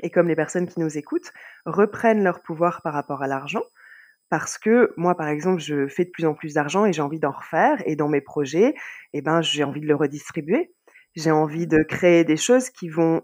et 0.02 0.10
comme 0.10 0.28
les 0.28 0.36
personnes 0.36 0.66
qui 0.66 0.80
nous 0.80 0.96
écoutent, 0.96 1.32
reprennent 1.66 2.24
leur 2.24 2.42
pouvoir 2.42 2.82
par 2.82 2.94
rapport 2.94 3.22
à 3.22 3.26
l'argent. 3.26 3.62
Parce 4.30 4.56
que 4.56 4.92
moi, 4.96 5.14
par 5.14 5.28
exemple, 5.28 5.60
je 5.60 5.86
fais 5.88 6.06
de 6.06 6.10
plus 6.10 6.24
en 6.24 6.34
plus 6.34 6.54
d'argent 6.54 6.86
et 6.86 6.92
j'ai 6.92 7.02
envie 7.02 7.20
d'en 7.20 7.32
refaire. 7.32 7.82
Et 7.84 7.96
dans 7.96 8.08
mes 8.08 8.22
projets, 8.22 8.74
eh 9.12 9.20
ben, 9.20 9.42
j'ai 9.42 9.62
envie 9.62 9.82
de 9.82 9.86
le 9.86 9.94
redistribuer. 9.94 10.72
J'ai 11.14 11.30
envie 11.30 11.66
de 11.66 11.82
créer 11.82 12.24
des 12.24 12.38
choses 12.38 12.70
qui 12.70 12.88
vont, 12.88 13.20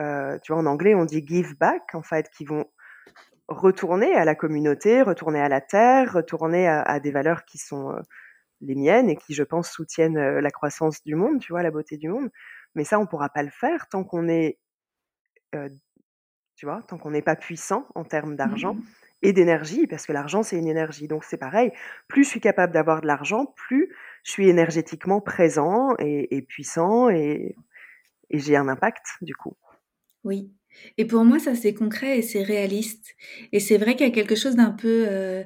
euh, 0.00 0.38
tu 0.42 0.52
vois, 0.52 0.62
en 0.62 0.66
anglais, 0.66 0.94
on 0.94 1.04
dit 1.04 1.22
give 1.26 1.58
back, 1.58 1.94
en 1.94 2.02
fait, 2.02 2.30
qui 2.30 2.46
vont 2.46 2.64
retourner 3.48 4.14
à 4.14 4.24
la 4.24 4.34
communauté, 4.34 5.02
retourner 5.02 5.40
à 5.40 5.48
la 5.48 5.60
terre, 5.60 6.12
retourner 6.12 6.68
à, 6.68 7.00
des 7.00 7.10
valeurs 7.10 7.44
qui 7.44 7.58
sont, 7.58 7.90
euh, 7.90 8.00
les 8.60 8.74
miennes 8.74 9.10
et 9.10 9.16
qui, 9.16 9.34
je 9.34 9.42
pense, 9.42 9.70
soutiennent 9.70 10.18
la 10.18 10.50
croissance 10.50 11.02
du 11.04 11.14
monde, 11.14 11.40
tu 11.40 11.52
vois, 11.52 11.62
la 11.62 11.70
beauté 11.70 11.96
du 11.96 12.08
monde. 12.08 12.30
Mais 12.74 12.84
ça, 12.84 12.98
on 12.98 13.02
ne 13.02 13.06
pourra 13.06 13.28
pas 13.28 13.42
le 13.42 13.50
faire 13.50 13.88
tant 13.88 14.02
qu'on 14.04 14.28
est, 14.28 14.58
tu 16.56 16.66
vois, 16.66 16.82
tant 16.88 16.98
qu'on 16.98 17.10
n'est 17.10 17.22
pas 17.22 17.36
puissant 17.36 17.86
en 17.94 18.04
termes 18.04 18.36
d'argent 18.36 18.76
Mmh. 19.22 19.28
et 19.28 19.32
d'énergie, 19.32 19.86
parce 19.86 20.06
que 20.06 20.12
l'argent, 20.12 20.42
c'est 20.42 20.58
une 20.58 20.68
énergie. 20.68 21.08
Donc 21.08 21.24
c'est 21.24 21.36
pareil, 21.36 21.72
plus 22.08 22.24
je 22.24 22.28
suis 22.28 22.40
capable 22.40 22.72
d'avoir 22.72 23.00
de 23.00 23.06
l'argent, 23.06 23.46
plus 23.56 23.94
je 24.22 24.32
suis 24.32 24.48
énergétiquement 24.48 25.20
présent 25.20 25.94
et, 25.98 26.42
puissant 26.42 27.08
et, 27.08 27.56
et 28.30 28.38
j'ai 28.38 28.56
un 28.56 28.68
impact 28.68 29.06
du 29.22 29.34
coup. 29.34 29.56
Oui. 30.24 30.52
Et 30.98 31.04
pour 31.04 31.24
moi, 31.24 31.38
ça 31.38 31.54
c'est 31.54 31.74
concret 31.74 32.18
et 32.18 32.22
c'est 32.22 32.42
réaliste. 32.42 33.14
Et 33.52 33.60
c'est 33.60 33.78
vrai 33.78 33.96
qu'il 33.96 34.06
y 34.06 34.10
a 34.10 34.12
quelque 34.12 34.34
chose 34.34 34.56
d'un 34.56 34.70
peu 34.70 35.06
euh, 35.08 35.42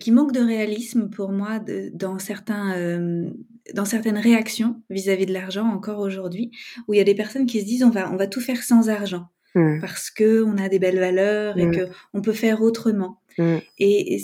qui 0.00 0.10
manque 0.10 0.32
de 0.32 0.40
réalisme 0.40 1.10
pour 1.10 1.30
moi 1.30 1.58
de, 1.58 1.90
dans 1.94 2.18
certains 2.18 2.76
euh, 2.76 3.30
dans 3.74 3.84
certaines 3.84 4.18
réactions 4.18 4.82
vis-à-vis 4.90 5.26
de 5.26 5.32
l'argent 5.32 5.66
encore 5.66 6.00
aujourd'hui, 6.00 6.50
où 6.86 6.94
il 6.94 6.98
y 6.98 7.00
a 7.00 7.04
des 7.04 7.14
personnes 7.14 7.46
qui 7.46 7.60
se 7.60 7.66
disent 7.66 7.84
on 7.84 7.90
va 7.90 8.10
on 8.12 8.16
va 8.16 8.26
tout 8.26 8.40
faire 8.40 8.62
sans 8.62 8.88
argent 8.88 9.28
mmh. 9.54 9.80
parce 9.80 10.10
que 10.10 10.42
on 10.42 10.58
a 10.58 10.68
des 10.68 10.78
belles 10.78 10.98
valeurs 10.98 11.58
et 11.58 11.66
mmh. 11.66 11.76
que 11.76 11.88
on 12.12 12.22
peut 12.22 12.32
faire 12.32 12.62
autrement. 12.62 13.20
Mmh. 13.38 13.56
Et, 13.78 14.16
et, 14.16 14.22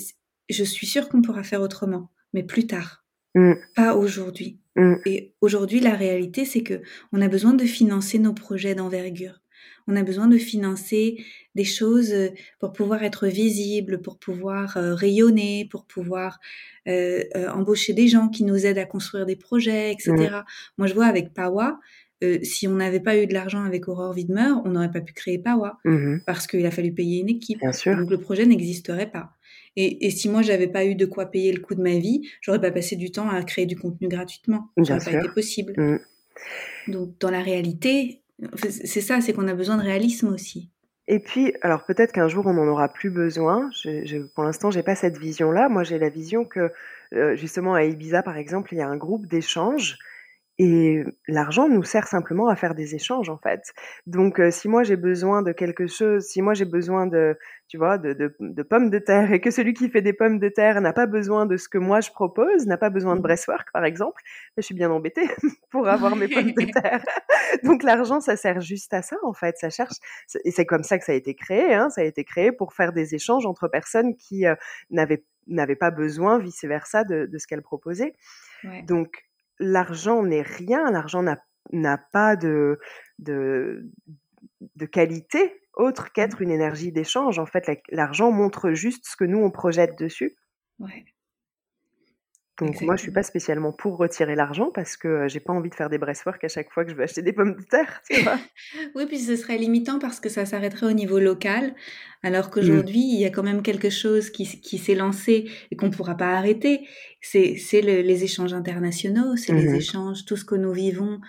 je 0.49 0.65
suis 0.65 0.87
sûre 0.87 1.09
qu'on 1.09 1.23
pourra 1.23 1.45
faire 1.45 1.63
autrement, 1.63 2.11
mais 2.35 2.43
plus 2.43 2.67
tard, 2.67 3.05
pas 3.77 3.95
aujourd'hui. 3.95 4.59
Et 5.07 5.35
aujourd'hui, 5.41 5.81
la 5.81 5.95
réalité, 5.95 6.45
c'est 6.45 6.63
que 6.63 6.83
on 7.13 7.21
a 7.21 7.29
besoin 7.29 7.55
de 7.55 7.65
financer 7.65 8.19
nos 8.19 8.33
projets 8.33 8.75
d'envergure. 8.75 9.41
On 9.87 9.97
a 9.97 10.03
besoin 10.03 10.29
de 10.29 10.39
financer 10.39 11.25
des 11.55 11.65
choses 11.65 12.13
euh, 12.13 12.29
pour 12.59 12.73
pouvoir 12.73 13.03
être 13.03 13.27
visible, 13.27 14.01
pour 14.01 14.19
pouvoir 14.19 14.77
euh, 14.77 14.95
rayonner, 14.95 15.67
pour 15.71 15.87
pouvoir 15.87 16.39
euh, 16.89 17.25
embaucher 17.53 17.93
des 17.93 18.09
gens 18.09 18.29
qui 18.29 18.45
nous 18.45 18.67
aident 18.67 18.79
à 18.79 18.87
construire 18.87 19.27
des 19.27 19.37
projets, 19.37 19.93
etc. 19.93 20.13
Mmh. 20.15 20.45
Moi, 20.79 20.87
je 20.87 20.95
vois 20.95 21.07
avec 21.07 21.33
Pawa, 21.35 21.79
si 22.43 22.69
on 22.69 22.75
n'avait 22.75 23.01
pas 23.01 23.17
eu 23.17 23.27
de 23.27 23.33
l'argent 23.33 23.65
avec 23.65 23.89
Aurore 23.89 24.15
Widmer, 24.15 24.53
on 24.67 24.71
n'aurait 24.71 24.91
pas 24.91 25.01
pu 25.01 25.15
créer 25.15 25.39
Pawa 25.39 25.79
mmh 25.87 26.19
parce 26.27 26.47
qu'il 26.47 26.67
a 26.67 26.71
fallu 26.71 26.93
payer 26.93 27.21
une 27.21 27.31
équipe. 27.31 27.61
Donc 27.63 28.11
le 28.11 28.19
projet 28.19 28.45
n'existerait 28.45 29.11
pas. 29.11 29.31
Et, 29.77 30.11
si 30.11 30.29
moi 30.29 30.43
j'avais 30.43 30.69
pas 30.69 30.85
eu 30.85 30.95
de 30.95 31.07
quoi 31.07 31.27
payer 31.27 31.51
le 31.53 31.61
coût 31.61 31.75
de 31.75 31.81
ma 31.81 31.97
vie, 31.97 32.29
j'aurais 32.43 32.61
pas 32.61 32.71
passé 32.71 32.97
du 32.97 33.11
temps 33.11 33.31
à 33.31 33.43
créer 33.43 33.65
du 33.65 33.77
contenu 33.77 34.09
gratuitement. 34.09 34.69
Ça 34.85 34.97
n'aurait 34.97 35.13
pas 35.13 35.19
été 35.19 35.29
possible. 35.31 35.73
Mmh. 35.79 36.93
Donc 36.93 37.19
dans 37.21 37.31
la 37.31 37.41
réalité, 37.41 38.21
c'est 38.57 39.01
ça, 39.01 39.21
c'est 39.21 39.33
qu'on 39.33 39.49
a 39.49 39.55
besoin 39.55 39.77
de 39.77 39.83
réalisme 39.83 40.29
aussi. 40.29 40.71
Et 41.09 41.19
puis, 41.19 41.53
alors 41.63 41.85
peut-être 41.85 42.13
qu'un 42.13 42.29
jour 42.29 42.47
on 42.47 42.55
n'en 42.55 42.67
aura 42.67 42.89
plus 42.89 43.11
besoin. 43.11 43.69
pour 44.35 44.45
l'instant, 44.45 44.71
j'ai 44.71 44.83
pas 44.83 44.95
cette 44.95 45.19
vision-là. 45.19 45.69
Moi, 45.69 45.83
j'ai 45.83 45.99
la 45.99 46.09
vision 46.09 46.45
que 46.45 46.71
euh, 47.15 47.35
justement 47.35 47.75
à 47.75 47.83
Ibiza, 47.83 48.23
par 48.23 48.37
exemple, 48.37 48.73
il 48.73 48.79
y 48.79 48.81
a 48.81 48.89
un 48.89 48.97
groupe 48.97 49.27
d'échange 49.27 49.99
et 50.63 51.03
l'argent 51.27 51.71
nous 51.71 51.83
sert 51.85 52.07
simplement 52.07 52.49
à 52.49 52.55
faire 52.55 52.75
des 52.75 52.95
échanges 52.95 53.31
en 53.31 53.39
fait. 53.39 53.73
Donc 54.07 54.39
euh, 54.39 54.51
si 54.51 54.69
moi 54.69 54.83
j'ai 54.83 54.97
besoin 54.97 55.41
de 55.41 55.53
quelque 55.53 55.87
chose, 55.87 56.27
si 56.27 56.43
moi 56.43 56.53
j'ai 56.53 56.67
besoin 56.67 57.07
de, 57.07 57.39
tu 57.67 57.79
vois, 57.79 57.97
de, 57.97 58.13
de, 58.13 58.63
pommes 58.63 58.91
de 58.91 58.99
terre 58.99 59.33
et 59.33 59.41
que 59.41 59.51
celui 59.51 59.73
qui 59.73 59.89
fait 59.89 60.03
des 60.03 60.13
pommes 60.13 60.39
de 60.39 60.51
terre 60.51 60.83
n'a 60.83 60.93
pas 60.93 61.07
besoin 61.07 61.47
de 61.47 61.57
ce 61.57 61.67
que 61.67 61.79
moi 61.79 62.03
je 62.03 62.11
propose, 62.11 62.67
n'a 62.67 62.77
pas 62.77 62.91
besoin 62.91 63.15
de 63.15 63.21
mmh. 63.21 63.23
breastwork 63.23 63.73
par 63.73 63.87
exemple, 63.87 64.21
je 64.59 64.63
suis 64.63 64.75
bien 64.75 64.91
embêtée 64.91 65.31
pour 65.71 65.89
avoir 65.89 66.15
mes 66.15 66.29
pommes 66.29 66.53
de 66.53 66.71
terre. 66.83 67.03
Donc 67.65 67.83
l'argent 67.83 68.21
ça 68.21 68.37
sert 68.37 68.61
juste 68.61 68.93
à 68.93 69.01
ça 69.01 69.17
en 69.23 69.33
fait, 69.33 69.57
ça 69.57 69.71
cherche 69.71 69.97
et 70.45 70.51
c'est 70.51 70.67
comme 70.67 70.83
ça 70.83 70.99
que 70.99 71.07
ça 71.07 71.13
a 71.13 71.15
été 71.15 71.35
créé. 71.35 71.73
Hein, 71.73 71.89
ça 71.89 72.03
a 72.03 72.05
été 72.05 72.23
créé 72.23 72.53
pour 72.53 72.75
faire 72.75 72.93
des 72.93 73.15
échanges 73.15 73.47
entre 73.47 73.67
personnes 73.67 74.15
qui 74.15 74.47
euh, 74.47 74.57
n'avaient 74.91 75.25
n'avaient 75.47 75.75
pas 75.75 75.91
besoin 75.91 76.39
vice 76.39 76.65
versa 76.65 77.03
de, 77.05 77.25
de 77.25 77.39
ce 77.39 77.47
qu'elles 77.47 77.63
proposaient. 77.63 78.13
Donc 78.87 79.30
l'argent 79.61 80.25
n'est 80.25 80.43
rien, 80.43 80.91
l'argent 80.91 81.23
n'a 81.23 81.99
pas 82.13 82.35
de, 82.35 82.81
de, 83.19 83.89
de 84.77 84.87
qualité 84.87 85.63
autre 85.75 86.07
mmh. 86.07 86.11
qu'être 86.15 86.43
une 86.43 86.51
énergie 86.51 86.93
d'échange. 86.93 87.39
En 87.39 87.47
fait, 87.47 87.65
l'argent 87.91 88.33
montre 88.33 88.73
juste 88.73 89.07
ce 89.07 89.17
que 89.17 89.25
nous, 89.25 89.39
on 89.39 89.51
projette 89.51 89.97
dessus. 89.99 90.37
Ouais. 90.79 91.05
Donc 92.61 92.81
moi, 92.83 92.97
je 92.97 93.03
suis 93.03 93.11
pas 93.11 93.23
spécialement 93.23 93.73
pour 93.73 93.97
retirer 93.97 94.35
l'argent 94.35 94.71
parce 94.73 94.97
que 94.97 95.29
j'ai 95.29 95.41
pas 95.41 95.53
envie 95.53 95.71
de 95.71 95.75
faire 95.75 95.89
des 95.89 95.99
breastwork 95.99 96.45
à 96.45 96.49
chaque 96.49 96.71
fois 96.71 96.85
que 96.85 96.91
je 96.91 96.97
veux 96.97 97.03
acheter 97.03 97.23
des 97.23 97.33
pommes 97.33 97.55
de 97.55 97.63
terre, 97.63 98.03
tu 98.09 98.21
vois? 98.21 98.39
oui, 98.95 99.07
puis 99.07 99.19
ce 99.19 99.35
serait 99.37 99.57
limitant 99.57 99.99
parce 99.99 100.21
que 100.21 100.29
ça 100.29 100.45
s'arrêterait 100.45 100.87
au 100.87 100.93
niveau 100.93 101.19
local, 101.19 101.75
alors 102.23 102.49
mmh. 102.49 102.51
qu'aujourd'hui, 102.51 103.01
il 103.01 103.19
y 103.19 103.25
a 103.25 103.31
quand 103.31 103.43
même 103.43 103.63
quelque 103.63 103.91
chose 103.91 104.31
qui, 104.31 104.47
qui 104.61 104.79
s'est 104.79 104.95
lancé 104.95 105.51
et 105.71 105.77
qu'on 105.77 105.91
pourra 105.91 106.17
pas 106.17 106.37
arrêter. 106.37 106.87
C'est 107.23 107.57
les 107.73 108.25
échanges 108.25 108.53
internationaux, 108.53 109.37
c'est 109.37 109.53
les 109.53 109.71
mmh 109.71 109.75
échanges, 109.75 110.25
tout 110.27 110.37
ce 110.37 110.45
que 110.45 110.55
nous 110.55 110.73
vivons 110.73 111.21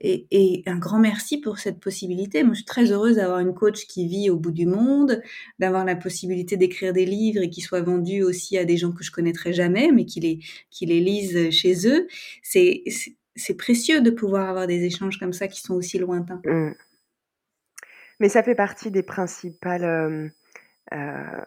et, 0.00 0.62
un 0.66 0.78
grand 0.78 0.98
merci 0.98 1.40
pour 1.40 1.58
cette 1.58 1.80
possibilité. 1.80 2.42
Moi, 2.42 2.52
je 2.52 2.58
suis 2.58 2.64
très 2.64 2.92
heureuse 2.92 3.16
d'avoir 3.16 3.40
une 3.40 3.54
coach 3.54 3.86
qui 3.86 4.06
vit 4.06 4.30
au 4.30 4.36
bout 4.36 4.50
du 4.50 4.66
monde, 4.66 5.22
d'avoir 5.58 5.84
la 5.84 5.96
possibilité 5.96 6.56
d'écrire 6.56 6.92
des 6.92 7.06
livres 7.06 7.42
et 7.42 7.50
qui 7.50 7.60
soient 7.60 7.80
vendus 7.80 8.22
aussi 8.22 8.58
à 8.58 8.64
des 8.64 8.76
gens 8.76 8.92
que 8.92 9.02
je 9.02 9.10
connaîtrais 9.10 9.52
jamais, 9.52 9.90
mais 9.92 10.04
qui 10.04 10.20
les, 10.20 10.38
qui 10.70 10.86
les 10.86 11.00
lisent 11.00 11.50
chez 11.50 11.88
eux. 11.88 12.06
C'est, 12.42 12.84
c'est 13.34 13.54
précieux 13.54 14.00
de 14.02 14.10
pouvoir 14.10 14.48
avoir 14.48 14.66
des 14.66 14.84
échanges 14.84 15.18
comme 15.18 15.32
ça 15.32 15.48
qui 15.48 15.60
sont 15.60 15.74
aussi 15.74 15.98
lointains. 15.98 16.42
Mmh. 16.44 16.72
Mais 18.20 18.28
ça 18.28 18.42
fait 18.42 18.54
partie 18.54 18.90
des 18.90 19.02
principales. 19.02 19.84
Euh, 19.84 20.28
euh, 20.92 21.40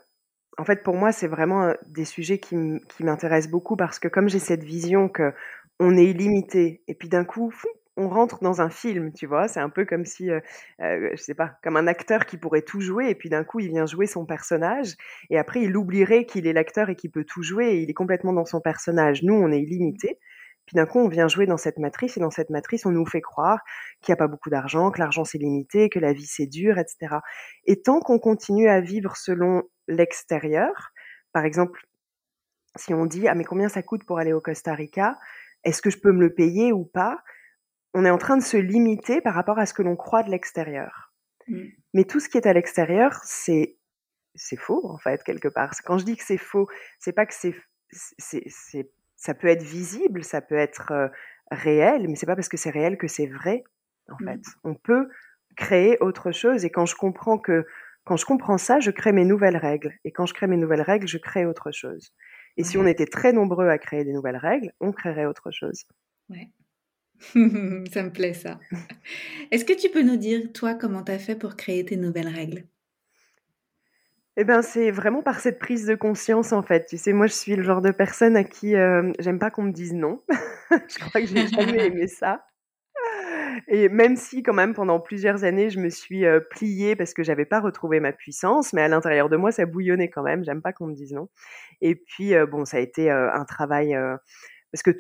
en 0.58 0.66
fait, 0.66 0.84
pour 0.84 0.96
moi, 0.96 1.12
c'est 1.12 1.28
vraiment 1.28 1.64
euh, 1.64 1.74
des 1.88 2.06
sujets 2.06 2.38
qui 2.38 2.56
m'intéressent 3.00 3.52
beaucoup 3.52 3.76
parce 3.76 4.00
que 4.00 4.08
comme 4.08 4.30
j'ai 4.30 4.40
cette 4.40 4.64
vision 4.64 5.10
que 5.10 5.34
on 5.80 5.98
est 5.98 6.06
illimité 6.06 6.84
et 6.88 6.94
puis 6.94 7.08
d'un 7.08 7.24
coup, 7.24 7.54
on 8.00 8.08
rentre 8.08 8.40
dans 8.42 8.62
un 8.62 8.70
film, 8.70 9.12
tu 9.12 9.28
vois? 9.28 9.48
C'est 9.48 9.60
un 9.60 9.70
peu 9.70 9.86
comme 9.86 10.06
si, 10.06 10.32
euh, 10.32 10.40
euh, 10.82 11.10
je 11.12 11.22
sais 11.22 11.34
pas, 11.34 11.58
comme 11.62 11.78
un 11.78 11.86
acteur 11.86 12.26
qui 12.26 12.38
pourrait 12.38 12.62
tout 12.62 12.80
jouer 12.80 13.10
et 13.10 13.16
puis 13.16 13.30
d'un 13.30 13.44
coup 13.44 13.60
il 13.60 13.68
vient 13.70 13.86
jouer 13.86 14.08
son 14.08 14.26
personnage 14.26 14.96
et 15.30 15.38
après 15.38 15.62
il 15.62 15.76
oublierait 15.76 16.26
qu'il 16.26 16.48
est 16.48 16.54
l'acteur 16.54 16.90
et 16.90 16.96
qu'il 16.96 17.12
peut 17.12 17.26
tout 17.26 17.44
jouer 17.44 17.68
et 17.74 17.82
il 17.82 17.90
est 17.90 17.94
complètement 17.94 18.34
dans 18.34 18.46
son 18.46 18.62
personnage. 18.62 19.22
Nous, 19.24 19.34
on 19.34 19.52
est 19.52 19.62
illimité. 19.62 20.18
Puis 20.66 20.76
d'un 20.76 20.86
coup, 20.86 21.00
on 21.00 21.08
vient 21.10 21.28
jouer 21.28 21.46
dans 21.46 21.58
cette 21.58 21.80
matrice 21.80 22.16
et 22.16 22.20
dans 22.20 22.30
cette 22.30 22.52
matrice, 22.52 22.86
on 22.86 22.92
nous 22.92 23.06
fait 23.06 23.22
croire 23.22 23.60
qu'il 24.02 24.14
n'y 24.14 24.14
a 24.14 24.18
pas 24.18 24.28
beaucoup 24.28 24.50
d'argent, 24.50 24.92
que 24.92 25.00
l'argent 25.00 25.26
c'est 25.26 25.40
limité, 25.40 25.90
que 25.90 26.00
la 26.00 26.14
vie 26.14 26.28
c'est 26.28 26.48
dur, 26.48 26.78
etc. 26.78 27.18
Et 27.66 27.82
tant 27.82 28.00
qu'on 28.00 28.20
continue 28.20 28.70
à 28.70 28.80
vivre 28.80 29.18
selon 29.18 29.64
l'extérieur, 29.88 30.92
par 31.34 31.44
exemple, 31.44 31.82
si 32.76 32.94
on 32.94 33.06
dit 33.06 33.28
ah 33.28 33.36
mais 33.36 33.44
combien 33.44 33.68
ça 33.68 33.84
coûte 33.84 34.06
pour 34.06 34.20
aller 34.20 34.32
au 34.32 34.42
Costa 34.42 34.74
Rica, 34.74 35.18
est-ce 35.64 35.82
que 35.82 35.90
je 35.90 35.98
peux 35.98 36.12
me 36.12 36.22
le 36.22 36.34
payer 36.34 36.72
ou 36.72 36.86
pas? 36.86 37.20
On 37.94 38.06
est 38.06 38.10
en 38.10 38.18
train 38.18 38.38
de 38.38 38.44
se 38.44 38.58
limiter 38.58 39.22
par 39.22 39.34
rapport 39.34 39.60
à 39.60 39.66
ce 39.66 39.74
que 39.74 39.82
l'on 39.82 39.96
croit 39.96 40.24
de 40.24 40.30
l'extérieur. 40.30 41.12
Mmh. 41.48 41.64
Mais 41.94 42.04
tout 42.04 42.20
ce 42.20 42.30
qui 42.30 42.38
est 42.38 42.48
à 42.48 42.54
l'extérieur, 42.54 43.20
c'est 43.24 43.78
c'est 44.36 44.58
faux 44.58 44.88
en 44.88 44.98
fait 44.98 45.24
quelque 45.24 45.48
part. 45.48 45.72
Quand 45.84 45.98
je 45.98 46.06
dis 46.06 46.16
que 46.16 46.24
c'est 46.24 46.38
faux, 46.38 46.68
c'est 47.00 47.14
pas 47.14 47.26
que 47.26 47.34
c'est 47.34 47.56
c'est 47.92 48.92
ça 49.16 49.34
peut 49.34 49.48
être 49.48 49.64
visible, 49.64 50.24
ça 50.24 50.42
peut 50.42 50.56
être 50.56 50.92
euh, 50.92 51.08
réel, 51.52 52.08
mais 52.08 52.16
c'est 52.16 52.28
pas 52.28 52.36
parce 52.36 52.48
que 52.48 52.58
c'est 52.58 52.70
réel 52.70 52.98
que 52.98 53.08
c'est 53.08 53.28
vrai 53.28 53.64
en 54.10 54.16
mmh. 54.20 54.28
fait. 54.28 54.42
On 54.64 54.76
peut 54.76 55.10
créer 55.56 55.98
autre 56.00 56.32
chose 56.32 56.64
et 56.64 56.70
quand 56.70 56.86
je 56.86 56.96
comprends 56.96 57.38
que 57.38 57.66
quand 58.06 58.18
je 58.18 58.26
comprends 58.26 58.58
ça, 58.58 58.80
je 58.80 58.92
crée 58.92 59.12
mes 59.12 59.26
nouvelles 59.26 59.58
règles 59.58 59.94
et 60.04 60.12
quand 60.12 60.26
je 60.26 60.34
crée 60.34 60.48
mes 60.48 60.58
nouvelles 60.58 60.82
règles, 60.82 61.08
je 61.08 61.18
crée 61.18 61.46
autre 61.46 61.72
chose. 61.72 62.12
Et 62.58 62.64
si 62.64 62.78
on 62.78 62.86
était 62.86 63.06
très 63.06 63.34
nombreux 63.34 63.70
à 63.70 63.78
créer 63.78 64.04
des 64.04 64.14
nouvelles 64.14 64.38
règles, 64.38 64.72
on 64.80 64.92
créerait 64.92 65.26
autre 65.26 65.52
chose. 65.52 65.86
Ouais. 66.30 66.50
ça 67.92 68.04
me 68.04 68.12
plaît 68.12 68.34
ça. 68.34 68.60
Est-ce 69.52 69.66
que 69.66 69.74
tu 69.74 69.90
peux 69.90 70.02
nous 70.02 70.18
dire, 70.18 70.52
toi, 70.54 70.74
comment 70.74 71.04
tu 71.04 71.12
as 71.12 71.20
fait 71.20 71.36
pour 71.36 71.56
créer 71.56 71.86
tes 71.86 71.98
nouvelles 71.98 72.28
règles? 72.28 72.64
Eh 74.38 74.46
ben, 74.46 74.62
c'est 74.62 74.90
vraiment 74.90 75.22
par 75.22 75.42
cette 75.42 75.60
prise 75.60 75.86
de 75.86 75.96
conscience, 75.96 76.54
en 76.54 76.64
fait. 76.64 76.86
Tu 76.86 76.98
sais, 76.98 77.12
moi, 77.12 77.28
je 77.28 77.34
suis 77.34 77.56
le 77.58 77.64
genre 77.64 77.82
de 77.82 77.92
personne 77.92 78.38
à 78.38 78.46
qui 78.46 78.76
euh, 78.76 79.12
j'aime 79.20 79.38
pas 79.38 79.52
qu'on 79.52 79.64
me 79.64 79.74
dise 79.74 79.94
non. 79.94 80.22
je 80.72 81.00
crois 81.00 81.20
que 81.20 81.28
j'ai 81.28 81.48
jamais 81.48 81.88
aimé 81.88 82.08
ça. 82.08 82.46
Et 83.68 83.90
même 83.90 84.16
si, 84.16 84.42
quand 84.42 84.54
même, 84.54 84.74
pendant 84.74 85.02
plusieurs 85.02 85.44
années, 85.44 85.70
je 85.70 85.80
me 85.80 85.90
suis 85.90 86.26
euh, 86.26 86.40
pliée 86.40 86.96
parce 86.96 87.14
que 87.14 87.22
j'avais 87.22 87.46
pas 87.46 87.60
retrouvé 87.60 88.00
ma 88.00 88.14
puissance, 88.14 88.72
mais 88.72 88.82
à 88.82 88.88
l'intérieur 88.88 89.28
de 89.28 89.36
moi, 89.36 89.52
ça 89.52 89.66
bouillonnait 89.66 90.10
quand 90.10 90.24
même. 90.24 90.46
J'aime 90.46 90.62
pas 90.62 90.72
qu'on 90.72 90.88
me 90.88 90.96
dise 90.96 91.12
non. 91.12 91.28
Et 91.82 91.96
puis, 91.96 92.34
euh, 92.34 92.46
bon, 92.46 92.64
ça 92.64 92.78
a 92.78 92.80
été 92.80 93.12
un 93.12 93.44
travail 93.44 93.94
parce 94.72 94.84
que 94.84 94.92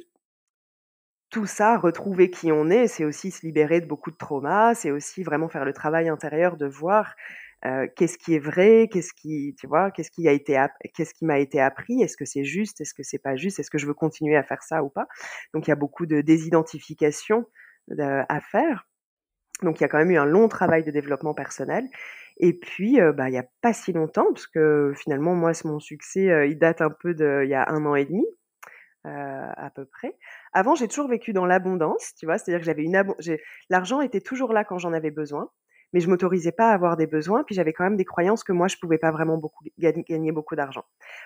tout 1.30 1.46
ça, 1.46 1.78
retrouver 1.78 2.30
qui 2.30 2.52
on 2.52 2.70
est, 2.70 2.88
c'est 2.88 3.06
aussi 3.06 3.32
se 3.32 3.46
libérer 3.46 3.82
de 3.82 3.86
beaucoup 3.86 4.12
de 4.12 4.18
traumas, 4.18 4.74
c'est 4.76 4.92
aussi 4.92 5.24
vraiment 5.24 5.50
faire 5.50 5.66
le 5.66 5.74
travail 5.74 6.10
intérieur 6.10 6.58
de 6.58 6.66
voir 6.66 7.16
qu'est-ce 7.96 8.18
qui 8.18 8.36
est 8.36 8.40
vrai, 8.40 8.88
qu'est-ce 8.92 9.14
qui, 9.14 9.54
tu 9.60 9.68
vois, 9.68 9.92
qu'est-ce 9.92 10.12
qui 10.12 10.28
a 10.28 10.32
été, 10.32 10.58
qu'est-ce 10.96 11.14
qui 11.14 11.26
m'a 11.26 11.40
été 11.40 11.60
appris, 11.60 12.02
est-ce 12.02 12.16
que 12.16 12.26
c'est 12.26 12.46
juste, 12.46 12.80
est-ce 12.82 12.94
que 12.94 13.04
c'est 13.04 13.20
pas 13.20 13.36
juste, 13.36 13.60
est-ce 13.60 13.70
que 13.70 13.78
je 13.78 13.86
veux 13.86 13.94
continuer 13.94 14.38
à 14.38 14.44
faire 14.44 14.64
ça 14.64 14.82
ou 14.82 14.90
pas? 14.90 15.08
Donc 15.54 15.68
il 15.68 15.70
y 15.70 15.74
a 15.74 15.76
beaucoup 15.76 16.06
de 16.06 16.22
désidentification 16.22 17.46
à 18.00 18.40
faire. 18.40 18.88
Donc 19.62 19.80
il 19.80 19.84
y 19.84 19.86
a 19.86 19.90
quand 19.90 19.98
même 19.98 20.12
eu 20.12 20.18
un 20.18 20.26
long 20.26 20.48
travail 20.48 20.84
de 20.86 20.92
développement 20.92 21.34
personnel. 21.34 21.86
Et 22.38 22.54
puis, 22.54 22.98
bah, 23.18 23.28
il 23.28 23.34
n'y 23.34 23.38
a 23.38 23.46
pas 23.62 23.74
si 23.74 23.92
longtemps, 23.92 24.28
parce 24.34 24.48
que 24.48 24.94
finalement, 24.96 25.36
moi, 25.36 25.52
mon 25.66 25.82
succès, 25.82 26.50
il 26.50 26.58
date 26.58 26.82
un 26.82 26.90
peu 26.90 27.14
de, 27.14 27.42
il 27.44 27.50
y 27.50 27.56
a 27.56 27.70
un 27.70 27.86
an 27.86 27.96
et 27.96 28.06
demi. 28.06 28.26
À 29.06 29.70
peu 29.76 29.86
près. 29.86 30.16
Avant, 30.54 30.76
j'ai 30.76 30.88
toujours 30.88 31.10
vécu 31.10 31.34
dans 31.34 31.46
l'abondance, 31.46 32.14
tu 32.18 32.26
vois? 32.26 32.38
C'est-à-dire 32.38 32.60
que 32.62 32.66
j'avais 32.66 32.84
une 32.84 33.04
l'argent 33.70 34.02
était 34.02 34.22
toujours 34.22 34.54
là 34.54 34.64
quand 34.64 34.78
j'en 34.78 34.94
avais 34.94 35.12
besoin 35.12 35.50
mais 35.94 36.00
je 36.02 36.10
m'autorisais 36.10 36.52
pas 36.52 36.70
à 36.70 36.74
avoir 36.74 36.98
des 36.98 37.08
besoins, 37.08 37.44
puis 37.44 37.56
j'avais 37.56 37.74
quand 37.74 37.84
même 37.84 37.98
des 37.98 38.06
croyances 38.06 38.44
que 38.44 38.52
moi 38.52 38.68
je 38.68 38.78
pouvais 38.78 38.98
pas 38.98 39.12
vraiment 39.12 39.38
beaucoup 39.38 39.64
gagner 39.78 40.32
beaucoup 40.32 40.56
d'argent. 40.56 40.84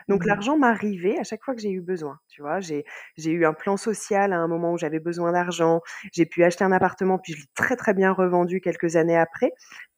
Donc 0.07 0.23
mmh 0.23 0.27
l'argent 0.27 0.57
m'arrivait 0.57 1.19
à 1.19 1.23
chaque 1.23 1.43
fois 1.43 1.53
que 1.55 1.61
j'ai 1.61 1.71
eu 1.71 1.81
besoin, 1.81 2.19
tu 2.29 2.41
vois. 2.41 2.59
J'ai 2.59 2.85
j'ai 3.17 3.31
eu 3.31 3.45
un 3.45 3.53
plan 3.53 3.77
social 3.77 4.33
à 4.33 4.37
un 4.37 4.47
moment 4.47 4.73
où 4.73 4.77
j'avais 4.77 4.99
besoin 4.99 5.31
d'argent, 5.33 5.81
j'ai 6.13 6.25
pu 6.25 6.43
acheter 6.43 6.63
un 6.63 6.71
appartement 6.71 7.19
puis 7.19 7.33
je 7.33 7.39
l'ai 7.39 7.45
très 7.55 7.75
très 7.75 7.93
bien 7.93 8.11
revendu 8.11 8.61
quelques 8.61 8.95
années 8.95 9.17
après 9.17 9.51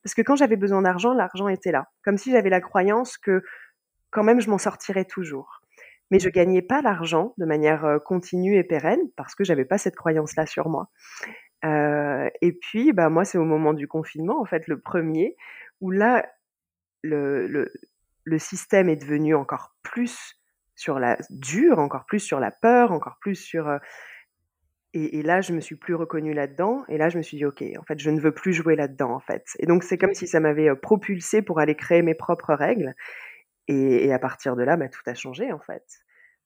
parce 0.04 0.16
que 0.16 0.22
quand 0.22 0.36
j'avais 0.36 0.56
besoin 0.58 0.82
d'argent, 0.82 1.14
l'argent 1.14 1.48
était 1.48 1.72
là, 1.72 1.88
comme 2.04 2.18
si 2.18 2.32
j'avais 2.32 2.50
la 2.50 2.62
croyance 2.62 3.18
que 3.18 3.44
quand 4.12 4.24
même 4.24 4.42
je 4.42 4.50
m'en 4.50 4.58
sortirais 4.60 5.06
toujours. 5.06 5.62
Mais 6.12 6.20
je 6.20 6.30
gagnais 6.30 6.62
pas 6.62 6.82
l'argent 6.82 7.34
de 7.38 7.46
manière 7.46 8.00
continue 8.06 8.58
et 8.58 8.64
pérenne 8.64 9.02
parce 9.16 9.34
que 9.34 9.44
j'avais 9.44 9.66
pas 9.66 9.78
cette 9.78 9.96
croyance-là 9.96 10.46
sur 10.46 10.70
moi. 10.70 10.90
Euh, 11.66 12.30
et 12.42 12.52
puis, 12.52 12.94
bah, 12.94 13.10
moi, 13.10 13.26
c'est 13.26 13.38
au 13.38 13.46
moment 13.46 13.74
du 13.74 13.88
confinement, 13.88 14.40
en 14.40 14.46
fait, 14.46 14.68
le 14.68 14.80
premier, 14.80 15.36
où 15.82 15.92
là, 15.92 16.26
le, 17.02 17.48
le, 17.48 17.72
le 18.24 18.40
système 18.40 18.90
est 18.90 18.96
devenu 18.96 19.36
encore 19.36 19.76
plus 19.82 20.38
sur 20.76 21.00
la 21.00 21.18
dur, 21.30 21.80
encore 21.80 22.06
plus 22.06 22.20
sur 22.20 22.40
la 22.40 22.52
peur, 22.52 22.92
encore 22.92 23.18
plus 23.20 23.36
sur. 23.36 23.68
Euh, 23.68 23.78
et, 24.94 25.20
et, 25.20 25.24
là, 25.24 25.42
je 25.42 25.54
me 25.54 25.60
suis 25.60 25.76
plus 25.76 25.96
reconnue 25.96 26.34
là-dedans. 26.34 26.84
Et 26.88 26.98
là, 26.98 27.10
je 27.10 27.18
me 27.18 27.24
suis 27.24 27.38
dit, 27.38 27.46
OK, 27.46 27.64
en 27.78 27.84
fait, 27.84 28.00
je 28.00 28.10
ne 28.10 28.20
veux 28.20 28.32
plus 28.32 28.54
jouer 28.54 28.76
là-dedans, 28.76 29.12
en 29.12 29.20
fait. 29.20 29.44
Et 29.60 29.66
donc, 29.66 29.84
c'est 29.84 29.98
comme 29.98 30.14
si 30.14 30.28
ça 30.28 30.40
m'avait 30.40 30.70
euh, 30.70 30.76
propulsé 30.76 31.42
pour 31.42 31.60
aller 31.60 31.76
créer 31.76 32.02
mes 32.02 32.16
propres 32.16 32.54
règles. 32.54 32.96
Et, 33.68 34.06
et 34.06 34.14
à 34.14 34.20
partir 34.20 34.56
de 34.56 34.64
là, 34.64 34.78
bah, 34.78 34.90
tout 34.90 35.02
a 35.06 35.14
changé, 35.14 35.52
en 35.52 35.60
fait. 35.60 35.84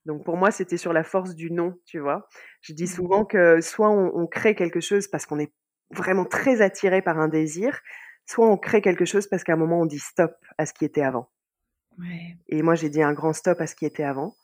Donc 0.06 0.24
pour 0.24 0.36
moi, 0.36 0.50
c'était 0.50 0.76
sur 0.76 0.92
la 0.92 1.04
force 1.04 1.34
du 1.34 1.50
non, 1.50 1.78
tu 1.84 1.98
vois. 1.98 2.28
Je 2.62 2.72
dis 2.72 2.84
mmh. 2.84 2.86
souvent 2.86 3.24
que 3.24 3.60
soit 3.60 3.90
on, 3.90 4.26
crée 4.26 4.54
quelque 4.54 4.80
chose 4.80 5.08
parce 5.08 5.26
qu'on 5.26 5.38
est 5.38 5.52
vraiment 5.90 6.24
très 6.24 6.62
attiré 6.62 7.02
par 7.02 7.18
un 7.18 7.28
désir, 7.28 7.80
soit 8.26 8.48
on 8.48 8.56
crée 8.56 8.80
quelque 8.80 9.04
chose 9.04 9.26
parce 9.26 9.44
qu'à 9.44 9.52
un 9.52 9.56
moment 9.56 9.80
on 9.80 9.86
dit 9.86 9.98
stop 9.98 10.32
à 10.56 10.66
ce 10.66 10.72
qui 10.72 10.84
était 10.84 11.02
avant. 11.02 11.30
Et 12.48 12.62
moi, 12.62 12.76
j'ai 12.76 12.88
dit 12.88 13.02
un 13.02 13.12
grand 13.12 13.34
stop 13.34 13.60
à 13.60 13.66
ce 13.66 13.74
qui 13.74 13.84
était 13.84 14.04
avant. 14.04 14.34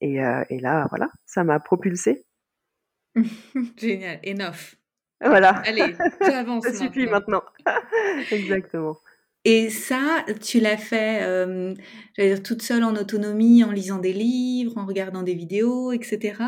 Et, 0.00 0.24
euh, 0.24 0.42
et 0.48 0.58
là, 0.58 0.86
voilà, 0.88 1.10
ça 1.26 1.44
m'a 1.44 1.60
propulsé. 1.60 2.24
Génial, 3.76 4.20
enough. 4.26 4.76
Voilà. 5.20 5.62
Allez, 5.66 5.94
j'avance. 6.22 6.64
ça 6.64 6.72
suffit 6.72 7.06
maintenant. 7.06 7.42
Exactement. 8.32 8.96
Et 9.44 9.68
ça, 9.68 10.24
tu 10.40 10.58
l'as 10.58 10.78
fait, 10.78 11.22
euh, 11.22 11.74
j'allais 12.16 12.34
dire, 12.34 12.42
toute 12.42 12.62
seule 12.62 12.82
en 12.82 12.96
autonomie, 12.96 13.62
en 13.62 13.70
lisant 13.70 13.98
des 13.98 14.14
livres, 14.14 14.78
en 14.78 14.86
regardant 14.86 15.22
des 15.22 15.34
vidéos, 15.34 15.92
etc. 15.92 16.40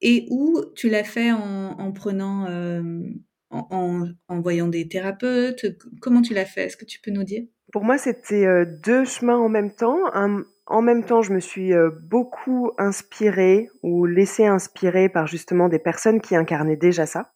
Et 0.00 0.26
où 0.30 0.58
tu 0.74 0.88
l'as 0.88 1.04
fait 1.04 1.30
en, 1.30 1.92
prenant, 1.92 2.46
euh, 2.46 3.02
en, 3.50 4.40
voyant 4.40 4.68
des 4.68 4.88
thérapeutes. 4.88 5.66
Comment 6.00 6.22
tu 6.22 6.32
l'as 6.32 6.46
fait? 6.46 6.64
Est-ce 6.64 6.78
que 6.78 6.86
tu 6.86 7.00
peux 7.02 7.10
nous 7.10 7.24
dire? 7.24 7.44
Pour 7.70 7.84
moi, 7.84 7.98
c'était 7.98 8.46
euh, 8.46 8.64
deux 8.82 9.04
chemins 9.04 9.38
en 9.38 9.50
même 9.50 9.74
temps. 9.74 9.98
en 10.14 10.82
même 10.82 11.04
temps, 11.04 11.20
je 11.20 11.34
me 11.34 11.40
suis 11.40 11.72
beaucoup 12.02 12.70
inspirée 12.78 13.68
ou 13.82 14.06
laissée 14.06 14.46
inspirer 14.46 15.10
par 15.10 15.26
justement 15.26 15.68
des 15.68 15.78
personnes 15.78 16.22
qui 16.22 16.34
incarnaient 16.34 16.76
déjà 16.76 17.04
ça. 17.04 17.32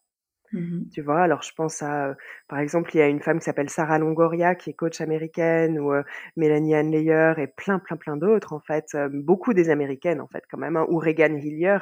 Mmh 0.52 0.84
tu 0.90 1.02
vois? 1.02 1.20
Alors 1.22 1.42
je 1.42 1.52
pense 1.52 1.82
à, 1.82 2.16
par 2.48 2.58
exemple, 2.60 2.90
il 2.94 2.98
y 2.98 3.02
a 3.02 3.08
une 3.08 3.20
femme 3.20 3.38
qui 3.40 3.44
s'appelle 3.44 3.68
Sarah 3.70 3.98
Longoria 3.98 4.54
qui 4.54 4.70
est 4.70 4.74
coach 4.74 5.00
américaine 5.00 5.78
ou, 5.80 5.92
Mélanie 6.36 6.74
Ann 6.74 6.90
Leyer 6.90 7.34
et 7.38 7.46
plein, 7.48 7.78
plein, 7.78 7.96
plein 7.96 8.16
d'autres 8.16 8.52
en 8.52 8.60
fait, 8.60 8.96
beaucoup 9.12 9.52
des 9.54 9.68
américaines 9.70 10.20
en 10.20 10.28
fait 10.28 10.44
quand 10.50 10.58
même, 10.58 10.76
hein, 10.76 10.86
ou 10.88 10.98
Regan 10.98 11.36
Hillier 11.36 11.78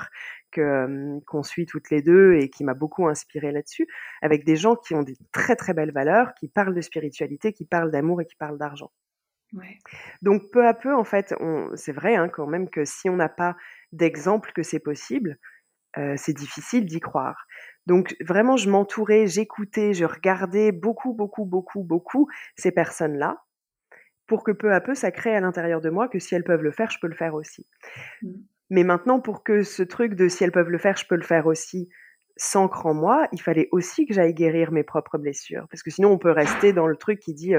que, 0.50 1.18
qu'on 1.26 1.42
suit 1.42 1.66
toutes 1.66 1.90
les 1.90 2.02
deux 2.02 2.35
et 2.35 2.49
qui 2.49 2.64
m'a 2.64 2.75
beaucoup 2.75 3.06
inspirée 3.09 3.52
là-dessus, 3.52 3.87
avec 4.23 4.44
des 4.44 4.56
gens 4.56 4.76
qui 4.76 4.94
ont 4.94 5.02
des 5.02 5.16
très, 5.33 5.56
très 5.56 5.75
belles 5.75 5.92
valeurs, 5.92 6.33
qui 6.35 6.49
parlent 6.49 6.75
de 6.75 6.80
spiritualité, 6.80 7.52
qui 7.52 7.66
parlent 7.66 7.90
d'amour 7.90 8.21
et 8.23 8.26
qui 8.26 8.37
parlent 8.37 8.59
d'argent. 8.59 8.90
Ouais. 9.52 9.78
Donc 10.23 10.50
peu 10.50 10.66
à 10.66 10.75
peu 10.75 10.94
en 10.94 11.04
fait, 11.04 11.35
c'est 11.75 11.92
vrai, 11.92 12.16
hein, 12.16 12.28
quand 12.28 12.47
même 12.47 12.68
que 12.71 12.85
si 12.85 13.09
on 13.09 13.16
n'a 13.16 13.28
pas 13.28 13.56
d'exemple 13.92 14.52
que 14.52 14.62
c'est 14.62 14.80
possible, 14.80 15.38
c'est 16.17 16.34
difficile 16.34 16.86
d'y 16.86 17.00
croire. 17.00 17.47
Donc 17.86 18.16
vraiment, 18.20 18.56
je 18.56 18.70
m'entourais, 18.70 19.26
j'écoutais, 19.26 19.92
je 19.92 20.04
regardais 20.04 20.73
beaucoup, 20.73 21.12
beaucoup, 21.12 21.44
beaucoup, 21.44 21.82
beaucoup 21.82 22.28
ces 22.56 22.73
personnes-là 22.73 23.44
pour 24.26 24.42
que 24.42 24.52
peu 24.52 24.73
à 24.73 24.80
peu, 24.80 24.94
ça 24.94 25.10
crée 25.10 25.36
à 25.36 25.40
l'intérieur 25.40 25.80
de 25.80 25.90
moi 25.90 26.08
que 26.08 26.18
si 26.18 26.34
elles 26.34 26.44
peuvent 26.44 26.62
le 26.62 26.70
faire, 26.70 26.90
je 26.90 26.99
peux 26.99 27.08
le 27.08 27.14
faire 27.14 27.34
aussi. 27.34 27.66
Mmh. 28.23 28.32
Mais 28.70 28.84
maintenant, 28.84 29.20
pour 29.20 29.44
que 29.44 29.62
ce 29.62 29.82
truc 29.82 30.14
de 30.14 30.28
si 30.28 30.44
elles 30.44 30.52
peuvent 30.52 30.70
le 30.70 30.78
faire, 30.78 30.97
je 30.97 31.06
peux 31.06 31.16
le 31.16 31.23
faire 31.23 31.47
aussi, 31.47 31.90
s'ancre 32.36 32.86
en 32.86 32.94
moi, 32.94 33.28
il 33.32 33.40
fallait 33.40 33.68
aussi 33.70 34.06
que 34.06 34.14
j'aille 34.14 34.34
guérir 34.34 34.73
mes 34.73 34.82
propres 34.82 35.18
blessures. 35.18 35.66
Parce 35.70 35.82
que 35.82 35.90
sinon, 35.90 36.10
on 36.10 36.18
peut 36.18 36.32
rester 36.32 36.73
dans 36.73 36.86
le 36.86 36.97
truc 36.97 37.20
qui 37.20 37.32
dit 37.32 37.54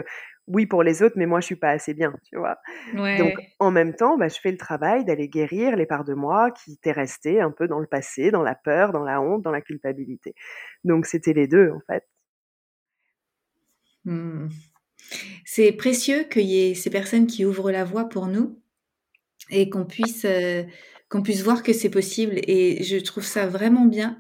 oui 0.48 0.66
pour 0.66 0.84
les 0.84 1.02
autres, 1.02 1.16
mais 1.18 1.26
moi, 1.26 1.40
je 1.40 1.46
suis 1.46 1.56
pas 1.56 1.70
assez 1.70 1.94
bien, 1.94 2.14
tu 2.30 2.38
vois? 2.38 2.58
Donc, 2.94 3.34
en 3.60 3.72
même 3.72 3.96
temps, 3.96 4.18
bah, 4.18 4.28
je 4.28 4.40
fais 4.40 4.52
le 4.52 4.58
travail 4.58 5.06
d'aller 5.06 5.30
guérir 5.30 5.76
les 5.76 5.86
parts 5.86 6.04
de 6.04 6.14
moi 6.14 6.52
qui 6.52 6.74
étaient 6.74 6.92
restées 6.92 7.40
un 7.42 7.52
peu 7.52 7.68
dans 7.68 7.80
le 7.80 7.88
passé, 7.88 8.32
dans 8.32 8.44
la 8.44 8.56
peur, 8.56 8.92
dans 8.92 9.04
la 9.04 9.22
honte, 9.22 9.42
dans 9.42 9.52
la 9.52 9.62
culpabilité. 9.62 10.36
Donc, 10.84 11.06
c'était 11.06 11.34
les 11.34 11.48
deux, 11.48 11.72
en 11.72 11.82
fait. 11.88 12.04
Mmh. 14.04 14.50
C'est 15.46 15.72
précieux 15.72 16.24
qu'il 16.26 16.46
y 16.46 16.70
ait 16.70 16.76
ces 16.76 16.90
personnes 16.90 17.28
qui 17.28 17.46
ouvrent 17.46 17.72
la 17.72 17.84
voie 17.84 18.10
pour 18.10 18.28
nous 18.28 18.60
et 19.50 19.70
qu'on 19.70 19.86
puisse, 19.86 20.28
qu'on 21.10 21.22
puisse 21.22 21.44
voir 21.44 21.64
que 21.64 21.74
c'est 21.74 21.90
possible. 21.90 22.36
Et 22.48 22.84
je 22.84 22.98
trouve 22.98 23.24
ça 23.24 23.48
vraiment 23.48 23.86
bien 23.86 24.18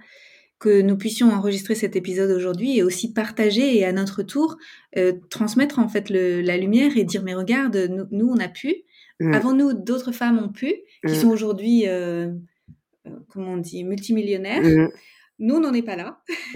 que 0.59 0.81
nous 0.81 0.97
puissions 0.97 1.31
enregistrer 1.31 1.75
cet 1.75 1.95
épisode 1.95 2.31
aujourd'hui 2.31 2.77
et 2.77 2.83
aussi 2.83 3.13
partager 3.13 3.77
et 3.77 3.85
à 3.85 3.91
notre 3.91 4.23
tour 4.23 4.57
euh, 4.97 5.13
transmettre 5.29 5.79
en 5.79 5.89
fait 5.89 6.09
le, 6.09 6.41
la 6.41 6.57
lumière 6.57 6.97
et 6.97 7.03
dire 7.03 7.23
mais 7.23 7.35
regarde 7.35 7.75
nous, 7.75 8.05
nous 8.11 8.27
on 8.29 8.37
a 8.39 8.47
pu 8.47 8.73
mmh. 9.19 9.33
avant 9.33 9.53
nous 9.53 9.73
d'autres 9.73 10.11
femmes 10.11 10.39
ont 10.39 10.49
pu 10.49 10.73
qui 11.05 11.13
mmh. 11.13 11.15
sont 11.15 11.29
aujourd'hui 11.29 11.87
euh, 11.87 12.29
euh, 13.05 13.11
comment 13.29 13.53
on 13.53 13.57
dit 13.57 13.83
multimillionnaires 13.83 14.63
mmh. 14.63 14.89
nous 15.39 15.55
on 15.55 15.59
n'en 15.59 15.73
est 15.73 15.81
pas 15.81 15.97
là 15.97 16.21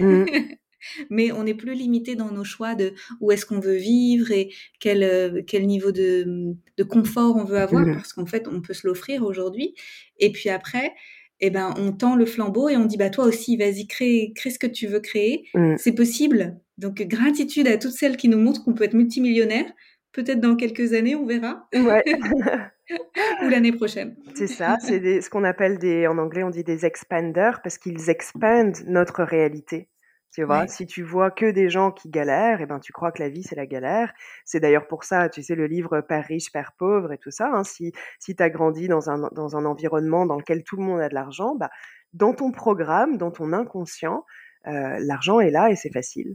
mais 1.10 1.30
on 1.30 1.44
est 1.44 1.54
plus 1.54 1.74
limité 1.74 2.14
dans 2.14 2.32
nos 2.32 2.44
choix 2.44 2.74
de 2.74 2.94
où 3.20 3.32
est-ce 3.32 3.44
qu'on 3.44 3.60
veut 3.60 3.76
vivre 3.76 4.30
et 4.30 4.50
quel 4.78 5.44
quel 5.46 5.66
niveau 5.66 5.92
de, 5.92 6.54
de 6.78 6.82
confort 6.84 7.36
on 7.36 7.44
veut 7.44 7.58
avoir 7.58 7.84
parce 7.84 8.14
qu'en 8.14 8.24
fait 8.24 8.48
on 8.48 8.62
peut 8.62 8.72
se 8.72 8.86
l'offrir 8.86 9.24
aujourd'hui 9.24 9.74
et 10.18 10.32
puis 10.32 10.48
après 10.48 10.94
eh 11.40 11.50
ben, 11.50 11.74
on 11.76 11.92
tend 11.92 12.16
le 12.16 12.26
flambeau 12.26 12.68
et 12.68 12.76
on 12.76 12.84
dit, 12.84 12.96
bah, 12.96 13.10
toi 13.10 13.24
aussi, 13.24 13.56
vas-y, 13.56 13.86
crée, 13.86 14.32
crée 14.34 14.50
ce 14.50 14.58
que 14.58 14.66
tu 14.66 14.86
veux 14.86 15.00
créer. 15.00 15.48
Mm. 15.54 15.76
C'est 15.78 15.92
possible. 15.92 16.58
Donc, 16.78 17.02
gratitude 17.02 17.66
à 17.68 17.78
toutes 17.78 17.92
celles 17.92 18.16
qui 18.16 18.28
nous 18.28 18.38
montrent 18.38 18.64
qu'on 18.64 18.74
peut 18.74 18.84
être 18.84 18.94
multimillionnaire. 18.94 19.66
Peut-être 20.12 20.40
dans 20.40 20.56
quelques 20.56 20.92
années, 20.92 21.14
on 21.14 21.26
verra. 21.26 21.68
Ouais. 21.72 22.02
Ou 23.44 23.48
l'année 23.48 23.72
prochaine. 23.72 24.16
C'est 24.34 24.48
ça. 24.48 24.76
C'est 24.80 25.20
ce 25.20 25.30
qu'on 25.30 25.44
appelle 25.44 25.78
des, 25.78 26.06
en 26.08 26.18
anglais, 26.18 26.42
on 26.42 26.50
dit 26.50 26.64
des 26.64 26.84
expanders 26.84 27.60
parce 27.62 27.78
qu'ils 27.78 28.10
expandent 28.10 28.78
notre 28.86 29.22
réalité. 29.22 29.88
Tu 30.32 30.44
vois, 30.44 30.68
si 30.68 30.86
tu 30.86 31.02
vois 31.02 31.32
que 31.32 31.50
des 31.50 31.68
gens 31.68 31.90
qui 31.90 32.08
galèrent, 32.08 32.60
et 32.60 32.62
eh 32.62 32.66
ben 32.66 32.78
tu 32.78 32.92
crois 32.92 33.10
que 33.10 33.20
la 33.20 33.28
vie 33.28 33.42
c'est 33.42 33.56
la 33.56 33.66
galère. 33.66 34.12
C'est 34.44 34.60
d'ailleurs 34.60 34.86
pour 34.86 35.02
ça, 35.02 35.28
tu 35.28 35.42
sais, 35.42 35.56
le 35.56 35.66
livre 35.66 36.00
Père 36.02 36.24
riche, 36.24 36.52
Père 36.52 36.72
pauvre 36.78 37.12
et 37.12 37.18
tout 37.18 37.32
ça. 37.32 37.50
Hein, 37.52 37.64
si 37.64 37.92
si 38.20 38.36
tu 38.36 38.42
as 38.42 38.48
grandi 38.48 38.86
dans 38.86 39.10
un, 39.10 39.28
dans 39.32 39.56
un 39.56 39.64
environnement 39.64 40.26
dans 40.26 40.36
lequel 40.36 40.62
tout 40.62 40.76
le 40.76 40.84
monde 40.84 41.00
a 41.00 41.08
de 41.08 41.14
l'argent, 41.14 41.56
bah, 41.56 41.70
dans 42.12 42.32
ton 42.32 42.52
programme, 42.52 43.16
dans 43.16 43.32
ton 43.32 43.52
inconscient, 43.52 44.24
euh, 44.66 44.98
l'argent 45.00 45.40
est 45.40 45.50
là 45.50 45.70
et 45.70 45.76
c'est 45.76 45.92
facile. 45.92 46.34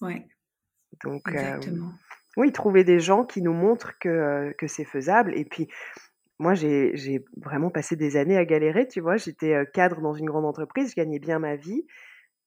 Ouais. 0.00 0.26
Donc, 1.02 1.22
euh, 1.28 1.58
oui, 2.36 2.52
trouver 2.52 2.84
des 2.84 3.00
gens 3.00 3.24
qui 3.24 3.42
nous 3.42 3.52
montrent 3.52 3.98
que, 3.98 4.08
euh, 4.08 4.52
que 4.56 4.66
c'est 4.66 4.84
faisable. 4.84 5.36
Et 5.36 5.44
puis, 5.44 5.68
moi, 6.38 6.54
j'ai 6.54 7.24
vraiment 7.36 7.70
passé 7.70 7.96
des 7.96 8.16
années 8.16 8.36
à 8.36 8.44
galérer, 8.44 8.88
tu 8.88 9.00
vois. 9.00 9.16
J'étais 9.16 9.66
cadre 9.72 10.00
dans 10.00 10.14
une 10.14 10.26
grande 10.26 10.44
entreprise, 10.44 10.90
je 10.90 10.96
gagnais 10.96 11.18
bien 11.18 11.38
ma 11.38 11.56
vie. 11.56 11.84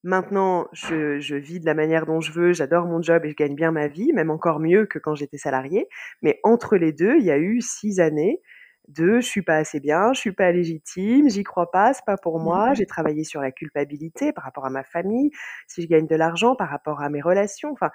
Maintenant, 0.04 0.68
je, 0.74 1.36
vis 1.36 1.60
de 1.60 1.66
la 1.66 1.74
manière 1.74 2.06
dont 2.06 2.22
je 2.22 2.32
veux, 2.32 2.54
j'adore 2.54 2.86
mon 2.86 3.02
job 3.02 3.26
et 3.26 3.30
je 3.30 3.36
gagne 3.36 3.56
bien 3.56 3.72
ma 3.72 3.88
vie, 3.88 4.14
même 4.14 4.30
encore 4.30 4.60
mieux 4.60 4.86
que 4.86 5.00
quand 5.00 5.16
j'étais 5.16 5.38
salariée. 5.38 5.88
Mais 6.22 6.40
entre 6.44 6.78
les 6.78 6.94
deux, 6.94 7.18
il 7.18 7.26
y 7.26 7.32
a 7.32 7.38
eu 7.38 7.62
six 7.62 8.00
années 8.00 8.42
de 8.88 9.20
je 9.20 9.26
suis 9.26 9.42
pas 9.42 9.58
assez 9.58 9.80
bien, 9.80 10.14
je 10.14 10.20
suis 10.20 10.32
pas 10.32 10.52
légitime, 10.52 11.30
j'y 11.30 11.44
crois 11.44 11.72
pas, 11.72 11.94
c'est 11.94 12.06
pas 12.06 12.16
pour 12.16 12.40
moi. 12.40 12.72
Mmh 12.72 12.76
J'ai 12.76 12.86
travaillé 12.86 13.24
sur 13.24 13.42
la 13.42 13.52
culpabilité 13.52 14.32
par 14.32 14.46
rapport 14.46 14.66
à 14.66 14.70
ma 14.70 14.84
famille, 14.84 15.32
si 15.68 15.82
je 15.82 15.88
gagne 15.88 16.08
de 16.08 16.16
l'argent, 16.16 16.56
par 16.56 16.70
rapport 16.70 17.02
à 17.02 17.10
mes 17.10 17.22
relations. 17.22 17.72
Enfin, 17.72 17.92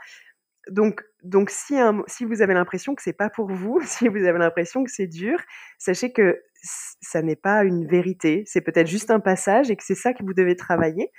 donc, 0.70 1.02
donc 1.22 1.50
si, 1.50 1.76
si 2.06 2.24
vous 2.24 2.42
avez 2.42 2.54
l'impression 2.54 2.94
que 2.94 3.02
c'est 3.02 3.12
pas 3.12 3.30
pour 3.30 3.50
vous, 3.50 3.80
si 3.84 4.08
vous 4.08 4.24
avez 4.24 4.38
l'impression 4.38 4.84
que 4.84 4.90
c'est 4.90 5.06
dur, 5.06 5.38
sachez 5.78 6.12
que 6.12 6.42
ça 6.62 7.22
n'est 7.22 7.36
pas 7.36 7.64
une 7.64 7.86
vérité. 7.86 8.44
C'est 8.46 8.60
peut-être 8.60 8.86
juste 8.86 9.10
un 9.10 9.20
passage 9.20 9.70
et 9.70 9.76
que 9.76 9.82
c'est 9.84 9.96
ça 9.96 10.12
que 10.12 10.22
vous 10.22 10.34
devez 10.34 10.56
travailler 10.56 11.10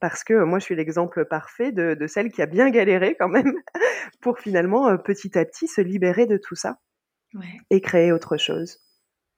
parce 0.00 0.24
que 0.24 0.44
moi, 0.44 0.58
je 0.58 0.64
suis 0.64 0.76
l'exemple 0.76 1.24
parfait 1.24 1.72
de, 1.72 2.06
celle 2.06 2.30
qui 2.32 2.42
a 2.42 2.46
bien 2.46 2.70
galéré 2.70 3.16
quand 3.18 3.28
même 3.28 3.52
pour 4.20 4.38
finalement, 4.38 4.96
petit 4.98 5.38
à 5.38 5.44
petit, 5.44 5.68
se 5.68 5.80
libérer 5.80 6.26
de 6.26 6.36
tout 6.36 6.56
ça 6.56 6.78
et 7.70 7.80
créer 7.80 8.10
autre 8.12 8.36
chose. 8.36 8.78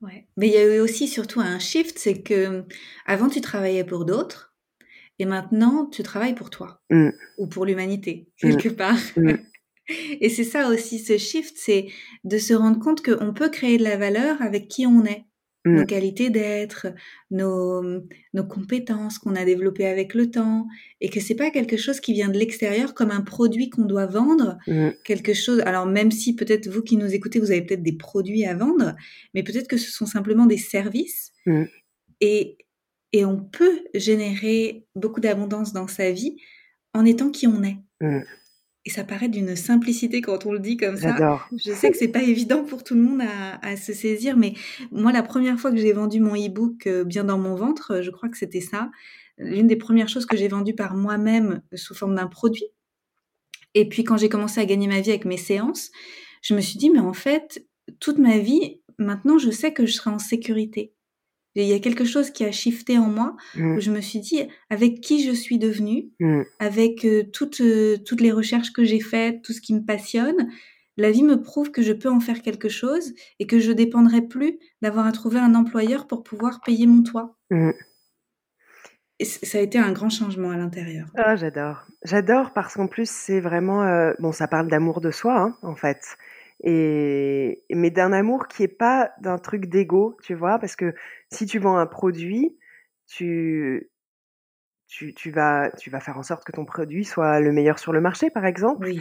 Ouais. 0.00 0.26
Mais 0.36 0.48
il 0.48 0.54
y 0.54 0.56
a 0.56 0.76
eu 0.76 0.80
aussi 0.80 1.06
surtout 1.06 1.40
un 1.40 1.58
shift, 1.58 1.98
c'est 1.98 2.22
que 2.22 2.64
avant 3.06 3.28
tu 3.28 3.40
travaillais 3.40 3.84
pour 3.84 4.04
d'autres 4.04 4.54
et 5.18 5.24
maintenant 5.26 5.86
tu 5.86 6.02
travailles 6.02 6.34
pour 6.34 6.50
toi 6.50 6.80
Mmh. 6.90 7.10
ou 7.38 7.46
pour 7.46 7.66
l'humanité 7.66 8.28
Mmh. 8.42 8.50
quelque 8.50 8.68
part. 8.70 8.98
Mmh. 9.16 9.34
Et 10.20 10.28
c'est 10.28 10.44
ça 10.44 10.68
aussi 10.68 11.00
ce 11.00 11.18
shift, 11.18 11.54
c'est 11.56 11.88
de 12.24 12.38
se 12.38 12.54
rendre 12.54 12.78
compte 12.78 13.04
qu'on 13.04 13.34
peut 13.34 13.50
créer 13.50 13.78
de 13.78 13.82
la 13.82 13.96
valeur 13.96 14.40
avec 14.40 14.68
qui 14.68 14.86
on 14.86 15.04
est, 15.04 15.24
nos 15.64 15.82
Mmh. 15.82 15.86
qualités 15.86 16.30
d'être, 16.30 16.88
nos, 17.30 17.82
nos 18.34 18.44
compétences 18.44 19.18
qu'on 19.18 19.36
a 19.36 19.44
développées 19.44 19.86
avec 19.86 20.14
le 20.14 20.30
temps, 20.30 20.66
et 21.00 21.08
que 21.08 21.20
c'est 21.20 21.34
pas 21.36 21.50
quelque 21.50 21.76
chose 21.76 22.00
qui 22.00 22.12
vient 22.12 22.28
de 22.28 22.38
l'extérieur 22.38 22.94
comme 22.94 23.10
un 23.10 23.20
produit 23.20 23.70
qu'on 23.70 23.84
doit 23.84 24.06
vendre, 24.06 24.58
Mmh. 24.66 24.90
quelque 25.04 25.34
chose. 25.34 25.60
Alors 25.60 25.86
même 25.86 26.10
si 26.10 26.34
peut-être 26.34 26.68
vous 26.68 26.82
qui 26.82 26.96
nous 26.96 27.14
écoutez, 27.14 27.38
vous 27.38 27.50
avez 27.50 27.62
peut-être 27.62 27.82
des 27.82 27.96
produits 27.96 28.44
à 28.44 28.54
vendre, 28.54 28.94
mais 29.34 29.42
peut-être 29.42 29.68
que 29.68 29.76
ce 29.76 29.90
sont 29.90 30.06
simplement 30.06 30.46
des 30.46 30.58
services. 30.58 31.32
Mmh. 31.46 31.64
Et, 32.20 32.56
et 33.12 33.24
on 33.24 33.38
peut 33.38 33.84
générer 33.94 34.86
beaucoup 34.94 35.20
d'abondance 35.20 35.72
dans 35.72 35.88
sa 35.88 36.10
vie 36.10 36.36
en 36.94 37.04
étant 37.04 37.30
qui 37.30 37.46
on 37.46 37.62
est. 37.62 37.76
Et 38.84 38.90
ça 38.90 39.04
paraît 39.04 39.28
d'une 39.28 39.54
simplicité 39.54 40.20
quand 40.20 40.44
on 40.44 40.52
le 40.52 40.58
dit 40.58 40.76
comme 40.76 40.96
ça. 40.96 41.16
Je 41.56 41.72
sais 41.72 41.90
que 41.90 41.96
c'est 41.96 42.08
pas 42.08 42.22
évident 42.22 42.64
pour 42.64 42.82
tout 42.82 42.94
le 42.94 43.02
monde 43.02 43.22
à, 43.22 43.64
à 43.64 43.76
se 43.76 43.92
saisir, 43.92 44.36
mais 44.36 44.54
moi, 44.90 45.12
la 45.12 45.22
première 45.22 45.58
fois 45.58 45.70
que 45.70 45.76
j'ai 45.76 45.92
vendu 45.92 46.18
mon 46.18 46.34
e-book 46.34 46.86
euh, 46.88 47.04
bien 47.04 47.22
dans 47.22 47.38
mon 47.38 47.54
ventre, 47.54 47.92
euh, 47.92 48.02
je 48.02 48.10
crois 48.10 48.28
que 48.28 48.36
c'était 48.36 48.60
ça. 48.60 48.90
L'une 49.38 49.68
des 49.68 49.76
premières 49.76 50.08
choses 50.08 50.26
que 50.26 50.36
j'ai 50.36 50.48
vendues 50.48 50.74
par 50.74 50.94
moi-même 50.94 51.62
sous 51.74 51.94
forme 51.94 52.16
d'un 52.16 52.26
produit. 52.26 52.66
Et 53.74 53.88
puis 53.88 54.04
quand 54.04 54.16
j'ai 54.16 54.28
commencé 54.28 54.60
à 54.60 54.66
gagner 54.66 54.88
ma 54.88 55.00
vie 55.00 55.10
avec 55.10 55.24
mes 55.24 55.36
séances, 55.36 55.90
je 56.42 56.54
me 56.54 56.60
suis 56.60 56.76
dit, 56.76 56.90
mais 56.90 56.98
en 56.98 57.12
fait, 57.12 57.64
toute 58.00 58.18
ma 58.18 58.38
vie, 58.38 58.80
maintenant, 58.98 59.38
je 59.38 59.50
sais 59.50 59.72
que 59.72 59.86
je 59.86 59.92
serai 59.92 60.10
en 60.10 60.18
sécurité. 60.18 60.92
Il 61.54 61.64
y 61.66 61.72
a 61.74 61.78
quelque 61.80 62.04
chose 62.04 62.30
qui 62.30 62.44
a 62.44 62.52
shifté 62.52 62.96
en 62.98 63.08
moi 63.08 63.36
Mmh. 63.54 63.76
où 63.76 63.80
je 63.80 63.90
me 63.90 64.00
suis 64.00 64.20
dit, 64.20 64.42
avec 64.70 65.00
qui 65.00 65.22
je 65.24 65.32
suis 65.32 65.58
devenue, 65.58 66.08
Mmh. 66.20 66.42
avec 66.58 67.04
euh, 67.04 67.24
toutes, 67.32 67.60
euh, 67.60 67.96
toutes 68.06 68.20
les 68.22 68.32
recherches 68.32 68.72
que 68.72 68.84
j'ai 68.84 69.00
faites, 69.00 69.42
tout 69.42 69.52
ce 69.52 69.60
qui 69.60 69.74
me 69.74 69.84
passionne, 69.84 70.48
la 70.96 71.10
vie 71.10 71.22
me 71.22 71.40
prouve 71.40 71.70
que 71.70 71.82
je 71.82 71.92
peux 71.92 72.10
en 72.10 72.20
faire 72.20 72.42
quelque 72.42 72.68
chose 72.68 73.12
et 73.38 73.46
que 73.46 73.58
je 73.58 73.72
dépendrai 73.72 74.22
plus 74.22 74.58
d'avoir 74.82 75.06
à 75.06 75.12
trouver 75.12 75.38
un 75.40 75.54
employeur 75.54 76.06
pour 76.06 76.22
pouvoir 76.22 76.60
payer 76.64 76.86
mon 76.86 77.02
toit. 77.02 77.36
Mmh. 77.50 77.70
Et 79.18 79.24
ça 79.24 79.58
a 79.58 79.60
été 79.60 79.78
un 79.78 79.92
grand 79.92 80.10
changement 80.10 80.50
à 80.50 80.56
l'intérieur. 80.56 81.06
Ah, 81.16 81.36
j'adore. 81.36 81.84
J'adore 82.04 82.52
parce 82.54 82.74
qu'en 82.74 82.88
plus, 82.88 83.08
c'est 83.08 83.40
vraiment, 83.40 83.84
heu, 83.84 84.16
bon, 84.18 84.32
ça 84.32 84.48
parle 84.48 84.68
d'amour 84.68 85.00
de 85.00 85.10
soi, 85.12 85.38
hein, 85.38 85.56
en 85.62 85.76
fait 85.76 86.00
et 86.62 87.64
mais 87.70 87.90
d'un 87.90 88.12
amour 88.12 88.48
qui 88.48 88.62
est 88.62 88.68
pas 88.68 89.12
d'un 89.20 89.38
truc 89.38 89.66
d'ego, 89.66 90.16
tu 90.22 90.34
vois? 90.34 90.58
Parce 90.58 90.76
que 90.76 90.94
si 91.30 91.46
tu 91.46 91.58
vends 91.58 91.76
un 91.76 91.86
produit, 91.86 92.56
tu 93.06 93.90
tu 94.88 95.14
tu 95.14 95.30
vas 95.30 95.70
tu 95.78 95.90
vas 95.90 96.00
faire 96.00 96.18
en 96.18 96.22
sorte 96.22 96.44
que 96.44 96.52
ton 96.52 96.64
produit 96.64 97.04
soit 97.04 97.40
le 97.40 97.52
meilleur 97.52 97.78
sur 97.78 97.92
le 97.92 98.00
marché, 98.00 98.30
par 98.30 98.44
exemple. 98.46 98.86
Oui. 98.86 99.00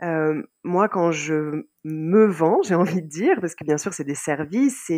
Hem, 0.00 0.46
moi, 0.64 0.88
quand 0.88 1.12
je 1.12 1.66
me 1.84 2.26
vends, 2.26 2.60
j'ai 2.62 2.74
envie 2.74 3.02
de 3.02 3.08
dire, 3.08 3.40
parce 3.40 3.54
que 3.54 3.64
bien 3.64 3.78
sûr, 3.78 3.92
c'est 3.92 4.04
des 4.04 4.14
services, 4.14 4.90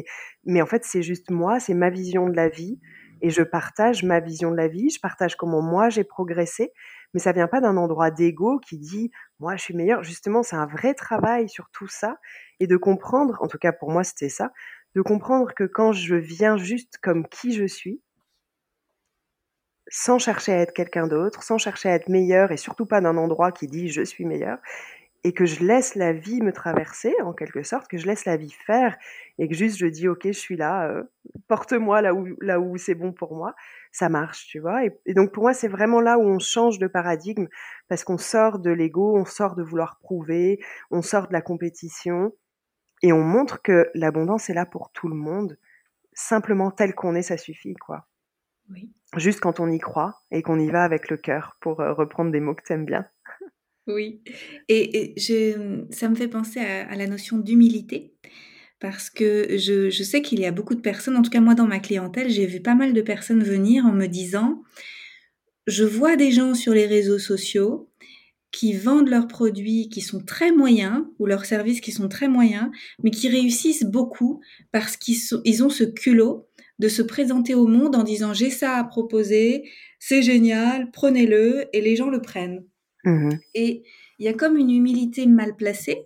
mais 0.44 0.62
en 0.62 0.66
fait, 0.66 0.84
c'est 0.84 1.02
juste 1.02 1.30
moi, 1.30 1.60
c'est 1.60 1.74
ma 1.74 1.90
vision 1.90 2.28
de 2.28 2.36
la 2.36 2.48
vie 2.48 2.80
et 3.24 3.30
je 3.30 3.42
partage 3.42 4.04
ma 4.04 4.20
vision 4.20 4.50
de 4.50 4.56
la 4.56 4.68
vie, 4.68 4.90
je 4.90 5.00
partage 5.00 5.34
comment 5.34 5.62
moi 5.62 5.88
j'ai 5.88 6.04
progressé, 6.04 6.74
mais 7.14 7.20
ça 7.20 7.32
vient 7.32 7.48
pas 7.48 7.62
d'un 7.62 7.78
endroit 7.78 8.10
d'ego 8.10 8.58
qui 8.58 8.76
dit: 8.78 9.10
«Moi, 9.40 9.56
je 9.56 9.62
suis 9.62 9.74
meilleur». 9.74 10.02
Justement, 10.04 10.42
c'est 10.42 10.56
un 10.56 10.66
vrai 10.66 10.92
travail 10.92 11.48
sur 11.48 11.70
tout 11.70 11.88
ça 11.88 12.18
et 12.60 12.66
de 12.66 12.76
comprendre, 12.76 13.38
en 13.40 13.48
tout 13.48 13.56
cas 13.56 13.72
pour 13.72 13.90
moi, 13.90 14.04
c'était 14.04 14.28
ça, 14.28 14.52
de 14.94 15.00
comprendre 15.00 15.54
que 15.54 15.64
quand 15.64 15.92
je 15.92 16.16
viens 16.16 16.58
juste 16.58 16.98
comme 17.02 17.26
qui 17.26 17.54
je 17.54 17.64
suis 17.64 18.02
sans 19.88 20.18
chercher 20.18 20.52
à 20.52 20.58
être 20.60 20.72
quelqu'un 20.72 21.06
d'autre, 21.06 21.42
sans 21.42 21.58
chercher 21.58 21.90
à 21.90 21.94
être 21.94 22.08
meilleur 22.08 22.52
et 22.52 22.56
surtout 22.56 22.86
pas 22.86 23.00
d'un 23.00 23.16
endroit 23.16 23.52
qui 23.52 23.66
dit: 23.66 23.88
«Je 23.88 24.02
suis 24.02 24.24
meilleur», 24.26 24.58
et 25.24 25.32
que 25.32 25.46
je 25.46 25.64
laisse 25.64 25.94
la 25.94 26.12
vie 26.12 26.42
me 26.42 26.52
traverser 26.52 27.14
en 27.24 27.32
quelque 27.32 27.62
sorte, 27.62 27.88
que 27.88 27.96
je 27.98 28.06
laisse 28.06 28.26
la 28.26 28.36
vie 28.36 28.52
faire 28.66 28.96
et 29.38 29.48
que 29.48 29.54
juste 29.54 29.78
je 29.78 29.86
dis: 29.86 30.08
«OK, 30.08 30.22
je 30.26 30.32
suis 30.32 30.56
là, 30.56 30.88
heu, 30.90 31.10
porte-moi 31.48 32.02
là 32.02 32.14
où 32.14 32.26
là 32.40 32.60
où 32.60 32.76
c'est 32.76 32.94
bon 32.94 33.12
pour 33.12 33.34
moi», 33.34 33.54
ça 33.92 34.08
marche, 34.10 34.46
tu 34.48 34.58
vois? 34.60 34.84
Et 34.84 34.92
et 35.06 35.14
donc 35.14 35.32
pour 35.32 35.44
moi, 35.44 35.54
c'est 35.54 35.68
vraiment 35.68 36.00
là 36.00 36.18
où 36.18 36.22
on 36.22 36.38
change 36.38 36.78
de 36.78 36.86
paradigme 36.86 37.46
parce 37.88 38.04
qu'on 38.04 38.18
sort 38.18 38.58
de 38.60 38.70
l'ego, 38.70 39.16
on 39.16 39.24
sort 39.24 39.54
de 39.56 39.62
vouloir 39.62 39.98
prouver, 40.00 40.60
on 40.90 41.02
sort 41.02 41.28
de 41.28 41.32
la 41.32 41.42
compétition 41.42 42.32
et 43.02 43.12
on 43.12 43.22
montre 43.22 43.62
que 43.62 43.90
l'abondance 43.94 44.50
est 44.50 44.54
là 44.54 44.66
pour 44.66 44.90
tout 44.92 45.08
le 45.08 45.14
monde. 45.16 45.58
Simplement 46.14 46.70
tel 46.72 46.94
qu'on 46.94 47.14
est, 47.16 47.22
ça 47.22 47.36
suffit, 47.38 47.74
quoi. 47.74 48.06
Oui. 48.70 48.92
Juste 49.16 49.40
quand 49.40 49.60
on 49.60 49.70
y 49.70 49.78
croit 49.80 50.22
et 50.30 50.42
qu'on 50.42 50.58
y 50.60 50.70
va 50.70 50.84
avec 50.84 51.08
le 51.10 51.16
cœur 51.16 51.56
pour, 51.60 51.80
heu, 51.80 51.90
reprendre 51.90 52.30
des 52.30 52.38
mots 52.38 52.54
que 52.54 52.62
tu 52.62 52.72
aimes 52.74 52.84
bien. 52.84 53.04
Oui. 53.86 54.20
Et, 54.68 55.14
je, 55.16 55.84
ça 55.90 56.08
me 56.08 56.14
fait 56.14 56.28
penser 56.28 56.60
à, 56.60 56.94
la 56.94 57.06
notion 57.06 57.38
d'humilité. 57.38 58.14
Parce 58.80 59.08
que 59.08 59.56
je, 59.56 60.02
sais 60.02 60.20
qu'il 60.20 60.40
y 60.40 60.46
a 60.46 60.50
beaucoup 60.50 60.74
de 60.74 60.80
personnes, 60.80 61.16
en 61.16 61.22
tout 61.22 61.30
cas 61.30 61.40
moi 61.40 61.54
dans 61.54 61.66
ma 61.66 61.78
clientèle, 61.78 62.28
j'ai 62.28 62.46
vu 62.46 62.60
pas 62.60 62.74
mal 62.74 62.92
de 62.92 63.02
personnes 63.02 63.42
venir 63.42 63.86
en 63.86 63.92
me 63.92 64.06
disant, 64.06 64.62
je 65.66 65.84
vois 65.84 66.16
des 66.16 66.30
gens 66.30 66.54
sur 66.54 66.74
les 66.74 66.86
réseaux 66.86 67.18
sociaux 67.18 67.90
qui 68.50 68.74
vendent 68.74 69.08
leurs 69.08 69.26
produits 69.26 69.88
qui 69.88 70.00
sont 70.00 70.22
très 70.22 70.52
moyens 70.52 71.04
ou 71.18 71.26
leurs 71.26 71.44
services 71.44 71.80
qui 71.80 71.92
sont 71.92 72.08
très 72.08 72.28
moyens, 72.28 72.70
mais 73.02 73.10
qui 73.10 73.28
réussissent 73.28 73.84
beaucoup 73.84 74.40
parce 74.70 74.96
qu'ils 74.96 75.16
ils 75.44 75.64
ont 75.64 75.70
ce 75.70 75.84
culot 75.84 76.46
de 76.78 76.88
se 76.88 77.02
présenter 77.02 77.54
au 77.54 77.66
monde 77.66 77.96
en 77.96 78.02
disant 78.02 78.34
j'ai 78.34 78.50
ça 78.50 78.76
à 78.76 78.84
proposer, 78.84 79.68
c'est 79.98 80.22
génial, 80.22 80.90
prenez-le 80.90 81.64
et 81.72 81.80
les 81.80 81.96
gens 81.96 82.10
le 82.10 82.20
prennent. 82.20 82.64
Mmh 83.04 83.30
Et 83.54 83.82
il 84.18 84.24
y 84.24 84.28
a 84.28 84.32
comme 84.34 84.56
une 84.56 84.70
humilité 84.70 85.26
mal 85.26 85.56
placée, 85.56 85.98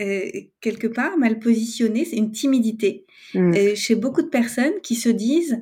euh, 0.00 0.30
quelque 0.60 0.86
part, 0.86 1.18
mal 1.18 1.38
positionnée, 1.38 2.04
c'est 2.04 2.16
une 2.16 2.32
timidité 2.32 3.06
Mmh. 3.34 3.54
euh, 3.54 3.74
chez 3.74 3.94
beaucoup 3.94 4.22
de 4.22 4.28
personnes 4.28 4.74
qui 4.82 4.94
se 4.94 5.08
disent 5.08 5.58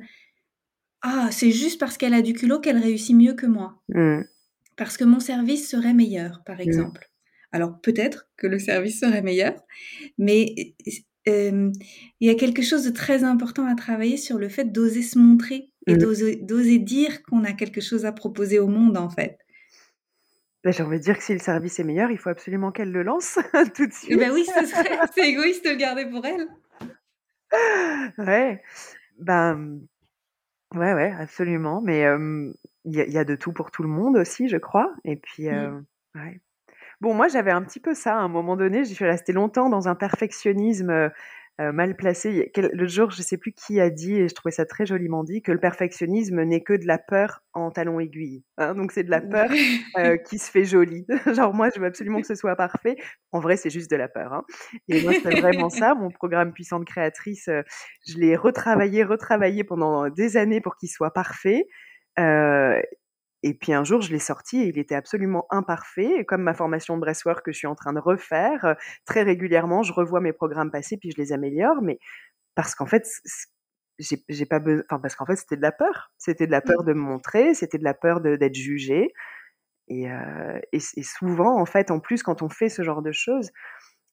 Ah, 1.01 1.29
c'est 1.31 1.51
juste 1.51 1.79
parce 1.79 1.97
qu'elle 1.97 2.13
a 2.13 2.21
du 2.21 2.33
culot 2.33 2.59
qu'elle 2.59 2.77
réussit 2.77 3.15
mieux 3.15 3.33
que 3.33 3.45
moi. 3.45 3.81
Mmh. 3.89 4.21
Parce 4.77 4.97
que 4.97 5.03
mon 5.03 5.19
service 5.19 5.69
serait 5.69 5.93
meilleur, 5.93 6.41
par 6.45 6.59
exemple. 6.59 7.09
Alors 7.51 7.79
peut-être 7.81 8.29
que 8.37 8.47
le 8.47 8.59
service 8.59 8.99
serait 8.99 9.21
meilleur, 9.21 9.53
mais 10.17 10.55
euh, 11.27 11.71
il 12.19 12.27
y 12.27 12.29
a 12.29 12.35
quelque 12.35 12.61
chose 12.61 12.85
de 12.85 12.89
très 12.89 13.23
important 13.23 13.65
à 13.67 13.75
travailler 13.75 14.17
sur 14.17 14.37
le 14.37 14.49
fait 14.49 14.71
d'oser 14.71 15.01
se 15.01 15.19
montrer 15.19 15.71
et 15.87 15.95
d'oser 15.97 16.79
dire 16.79 17.23
qu'on 17.23 17.43
a 17.43 17.53
quelque 17.53 17.81
chose 17.81 18.05
à 18.05 18.11
proposer 18.11 18.59
au 18.59 18.67
monde, 18.67 18.97
en 18.97 19.09
fait. 19.09 19.37
Bah, 20.63 20.71
j'ai 20.71 20.83
envie 20.83 20.99
de 20.99 21.03
dire 21.03 21.17
que 21.17 21.23
si 21.23 21.33
le 21.33 21.39
service 21.39 21.79
est 21.79 21.83
meilleur, 21.83 22.11
il 22.11 22.17
faut 22.17 22.29
absolument 22.29 22.71
qu'elle 22.71 22.91
le 22.91 23.01
lance 23.03 23.39
tout 23.75 23.85
de 23.87 23.91
Eh 23.91 23.95
suite. 23.95 24.19
Ben 24.19 24.31
oui, 24.31 24.45
ce 24.45 24.51
c'est 25.15 25.27
égoïste 25.27 25.65
de 25.65 25.71
le 25.71 25.75
garder 25.75 26.05
pour 26.05 26.25
elle. 26.25 26.47
Ouais, 28.17 28.61
ben, 29.19 29.79
ouais, 30.75 30.93
ouais, 30.93 31.13
absolument, 31.19 31.81
mais 31.81 32.01
il 32.85 32.95
y 32.95 33.01
a 33.01 33.05
il 33.05 33.11
y 33.11 33.17
a 33.17 33.23
de 33.25 33.35
tout 33.35 33.53
pour 33.53 33.71
tout 33.71 33.83
le 33.83 33.89
monde 33.89 34.17
aussi, 34.17 34.47
je 34.47 34.57
crois 34.57 34.93
et 35.03 35.15
puis, 35.15 35.49
Mmh. 35.49 35.85
ouais. 36.15 36.41
Bon, 37.01 37.13
moi, 37.15 37.27
j'avais 37.27 37.51
un 37.51 37.63
petit 37.63 37.79
peu 37.79 37.93
ça, 37.95 38.15
à 38.15 38.19
un 38.19 38.27
moment 38.27 38.55
donné, 38.55 38.85
je 38.85 38.93
suis 38.93 39.05
restée 39.05 39.33
longtemps 39.33 39.69
dans 39.69 39.87
un 39.87 39.95
perfectionnisme, 39.95 41.11
heu, 41.61 41.71
mal 41.71 41.95
placé. 41.95 42.51
L'autre 42.57 42.87
jour, 42.91 43.11
je 43.11 43.21
sais 43.21 43.37
plus 43.37 43.53
qui 43.53 43.79
a 43.79 43.89
dit 43.89 44.15
et 44.15 44.27
je 44.27 44.33
trouvais 44.35 44.51
ça 44.51 44.65
très 44.65 44.85
joliment 44.85 45.23
dit, 45.23 45.41
que 45.41 45.51
le 45.51 45.59
perfectionnisme 45.59 46.41
n'est 46.43 46.63
que 46.63 46.73
de 46.73 46.85
la 46.87 46.97
peur 46.97 47.43
en 47.53 47.71
talons 47.71 47.99
aiguilles, 47.99 48.43
hein, 48.57 48.75
donc 48.75 48.91
c'est 48.91 49.03
de 49.03 49.11
la 49.11 49.21
peur, 49.21 49.49
heu, 49.97 50.17
qui 50.25 50.37
se 50.39 50.49
fait 50.51 50.65
jolie. 50.65 51.05
Genre 51.35 51.53
moi, 51.53 51.69
je 51.73 51.79
veux 51.79 51.87
absolument 51.87 52.21
que 52.21 52.27
ce 52.27 52.35
soit 52.35 52.55
parfait. 52.55 52.95
En 53.31 53.39
vrai, 53.39 53.57
c'est 53.57 53.69
juste 53.69 53.91
de 53.91 53.95
la 53.95 54.07
peur, 54.07 54.33
hein 54.33 54.43
et 54.87 54.99
moi, 54.99 55.13
c'est 55.13 55.33
vraiment 55.33 55.69
ça. 55.69 55.95
Mon 55.95 56.09
programme 56.11 56.53
Puissante 56.53 56.85
Créatrice, 56.85 57.47
heu, 57.49 57.63
je 58.07 58.17
l'ai 58.17 58.35
retravaillé, 58.35 59.03
retravaillé 59.03 59.63
pendant 59.63 60.09
des 60.09 60.37
années 60.37 60.61
pour 60.61 60.75
qu'il 60.75 60.89
soit 60.89 61.11
parfait, 61.13 61.65
et 63.43 63.53
puis 63.55 63.73
un 63.73 63.83
jour, 63.83 64.01
je 64.01 64.11
l'ai 64.11 64.19
sorti 64.19 64.61
et 64.61 64.67
il 64.67 64.77
était 64.79 64.95
absolument 64.95 65.45
imparfait 65.51 66.19
et 66.19 66.25
comme 66.25 66.43
ma 66.43 66.53
formation 66.53 66.95
de 66.95 67.01
breathwork 67.01 67.43
que 67.45 67.51
je 67.51 67.57
suis 67.59 67.67
en 67.67 67.75
train 67.75 67.93
de 67.93 67.99
refaire, 67.99 68.65
heu, 68.65 68.75
très 69.05 69.23
régulièrement, 69.23 69.83
je 69.83 69.93
revois 69.93 70.21
mes 70.21 70.33
programmes 70.33 70.71
passés 70.71 70.97
puis 70.97 71.11
je 71.11 71.17
les 71.21 71.33
améliore, 71.33 71.81
mais 71.81 71.99
parce 72.55 72.75
qu'en 72.75 72.87
fait, 72.87 73.05
j'ai 74.29 74.45
pas 74.45 74.59
beso 74.59 74.83
enfin, 74.89 74.99
parce 74.99 75.15
qu'en 75.15 75.25
fait, 75.25 75.35
c'était 75.35 75.57
de 75.57 75.61
la 75.61 75.71
peur. 75.71 76.11
C'était 76.17 76.47
de 76.47 76.51
la 76.51 76.61
peur 76.61 76.83
Mmh. 76.83 76.85
de 76.85 76.93
me 76.93 76.99
montrer, 77.01 77.53
c'était 77.53 77.77
de 77.77 77.83
la 77.83 77.93
peur 77.93 78.21
de 78.21 78.35
d'être 78.35 78.55
jugée 78.55 79.13
et 79.89 80.09
heu 80.09 80.61
et 80.73 80.79
souvent, 81.03 81.59
en 81.61 81.65
fait, 81.65 81.91
en 81.91 81.99
plus, 82.01 82.23
quand 82.23 82.41
on 82.43 82.49
fait 82.49 82.69
ce 82.69 82.83
genre 82.83 83.01
de 83.03 83.11
choses, 83.13 83.51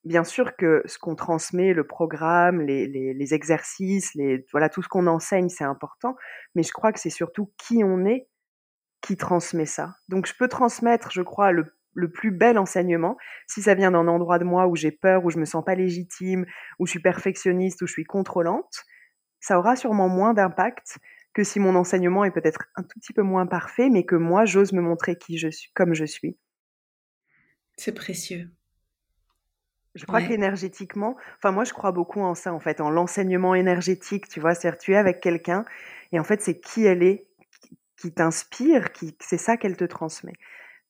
bien 0.05 0.25
sûr 0.25 0.57
que 0.57 0.83
ce 0.87 0.99
qu'on 0.99 1.17
transmet, 1.17 1.75
le 1.75 1.87
programme, 1.87 2.63
les 2.63 2.87
les 2.89 3.15
les 3.15 3.35
exercices, 3.35 4.15
les 4.17 4.47
voilà, 4.53 4.69
tout 4.71 4.83
ce 4.83 4.89
qu'on 4.89 5.07
enseigne, 5.09 5.49
c'est 5.51 5.65
important, 5.65 6.17
mais 6.57 6.63
je 6.65 6.73
crois 6.73 6.93
que 6.93 7.01
c'est 7.01 7.11
surtout 7.11 7.53
qui 7.59 7.85
on 7.85 8.07
est 8.07 8.29
qui 9.01 9.17
transmet 9.17 9.67
ça. 9.67 9.97
Donc 10.09 10.27
je 10.27 10.35
peux 10.39 10.49
transmettre, 10.49 11.11
je 11.13 11.23
crois, 11.23 11.53
le 11.53 11.65
le 11.95 12.11
plus 12.11 12.31
bel 12.31 12.59
enseignement, 12.59 13.17
si 13.49 13.61
ça 13.61 13.75
vient 13.75 13.91
d'un 13.91 14.07
endroit 14.07 14.39
de 14.39 14.45
moi 14.45 14.69
où 14.69 14.77
j'ai 14.77 14.93
peur, 14.93 15.25
où 15.25 15.31
je 15.31 15.39
me 15.39 15.45
sens 15.45 15.65
pas 15.65 15.75
légitime, 15.75 16.47
où 16.79 16.87
je 16.87 16.93
suis 16.93 17.03
perfectionniste, 17.03 17.83
où 17.83 17.87
je 17.87 17.93
suis 17.93 18.05
contrôlante, 18.05 18.85
ça 19.41 19.59
aura 19.59 19.77
sûrement 19.77 20.09
moins 20.09 20.33
d'impact 20.33 20.99
que 21.35 21.45
si 21.45 21.61
mon 21.61 21.75
enseignement 21.75 22.25
est 22.25 22.31
peut-être 22.31 22.65
un 22.77 22.83
tout 22.83 22.99
petit 23.01 23.13
peu 23.13 23.23
moins 23.23 23.47
parfait, 23.47 23.91
mais 23.91 24.05
que 24.05 24.17
moi, 24.17 24.45
j'ose 24.45 24.73
me 24.73 24.81
montrer 24.81 25.17
qui 25.17 25.39
je 25.39 25.49
suis, 25.49 25.71
comme 25.75 25.95
je 25.95 26.05
suis. 26.05 26.39
C'est 27.77 27.95
précieux. 27.95 28.51
Je 29.95 30.05
crois 30.05 30.23
qu'énergétiquement, 30.23 31.17
enfin 31.39 31.51
moi 31.51 31.65
je 31.65 31.73
crois 31.73 31.91
beaucoup 31.91 32.21
en 32.21 32.35
ça 32.35 32.53
en 32.53 32.61
fait, 32.61 32.81
en 32.81 32.89
l'enseignement 32.89 33.57
énergétique, 33.57 34.29
tu 34.29 34.39
vois, 34.39 34.55
c'est-à-dire 34.55 34.79
tu 34.79 34.93
es 34.93 34.97
avec 34.97 35.21
quelqu'un 35.21 35.65
et 36.13 36.21
en 36.21 36.25
fait 36.25 36.41
c'est 36.41 36.61
qui 36.61 36.85
elle 36.85 37.03
est 37.03 37.28
qui 38.01 38.13
t'inspire, 38.13 38.93
qui 38.93 39.17
c'est 39.21 39.39
ça 39.39 39.57
qu'elle 39.57 39.77
te 39.77 39.85
transmet. 39.85 40.35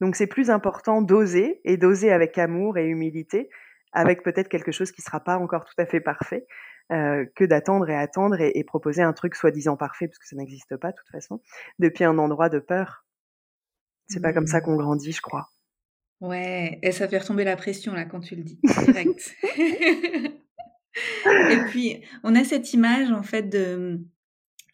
Donc 0.00 0.14
c'est 0.14 0.26
plus 0.26 0.50
important 0.50 1.02
d'oser 1.02 1.60
et 1.64 1.76
d'oser 1.76 2.12
avec 2.12 2.38
amour 2.38 2.78
et 2.78 2.86
humilité, 2.86 3.50
avec 3.92 4.22
peut-être 4.22 4.48
quelque 4.48 4.72
chose 4.72 4.92
qui 4.92 5.02
sera 5.02 5.20
pas 5.20 5.38
encore 5.38 5.64
tout 5.64 5.74
à 5.78 5.86
fait 5.86 6.00
parfait, 6.00 6.46
euh, 6.92 7.26
que 7.34 7.44
d'attendre 7.44 7.88
et 7.90 7.96
attendre 7.96 8.40
et, 8.40 8.64
proposer 8.64 9.02
un 9.02 9.12
truc 9.12 9.34
soi-disant 9.34 9.76
parfait, 9.76 10.06
parce 10.06 10.18
que 10.18 10.26
ça 10.26 10.36
n'existe 10.36 10.76
pas 10.76 10.92
de 10.92 10.96
toute 10.96 11.10
façon, 11.10 11.42
depuis 11.78 12.04
un 12.04 12.18
endroit 12.18 12.48
de 12.48 12.60
peur. 12.60 13.04
C'est 14.08 14.22
pas 14.22 14.32
comme 14.32 14.46
ça 14.46 14.58
mmh. 14.58 14.62
qu'on 14.62 14.76
grandit, 14.76 15.12
je 15.12 15.20
crois. 15.20 15.48
Ouais, 16.20 16.78
et 16.82 16.92
ça 16.92 17.06
fait 17.06 17.18
retomber 17.18 17.44
la 17.44 17.56
pression 17.56 17.92
là 17.92 18.04
quand 18.04 18.20
tu 18.20 18.36
le 18.36 18.42
dis, 18.42 18.58
direct. 18.84 19.34
et 19.56 20.32
puis, 21.68 22.02
on 22.24 22.34
a 22.34 22.44
cette 22.44 22.72
image 22.72 23.12
en 23.12 23.22
fait 23.22 23.42
de 23.42 24.00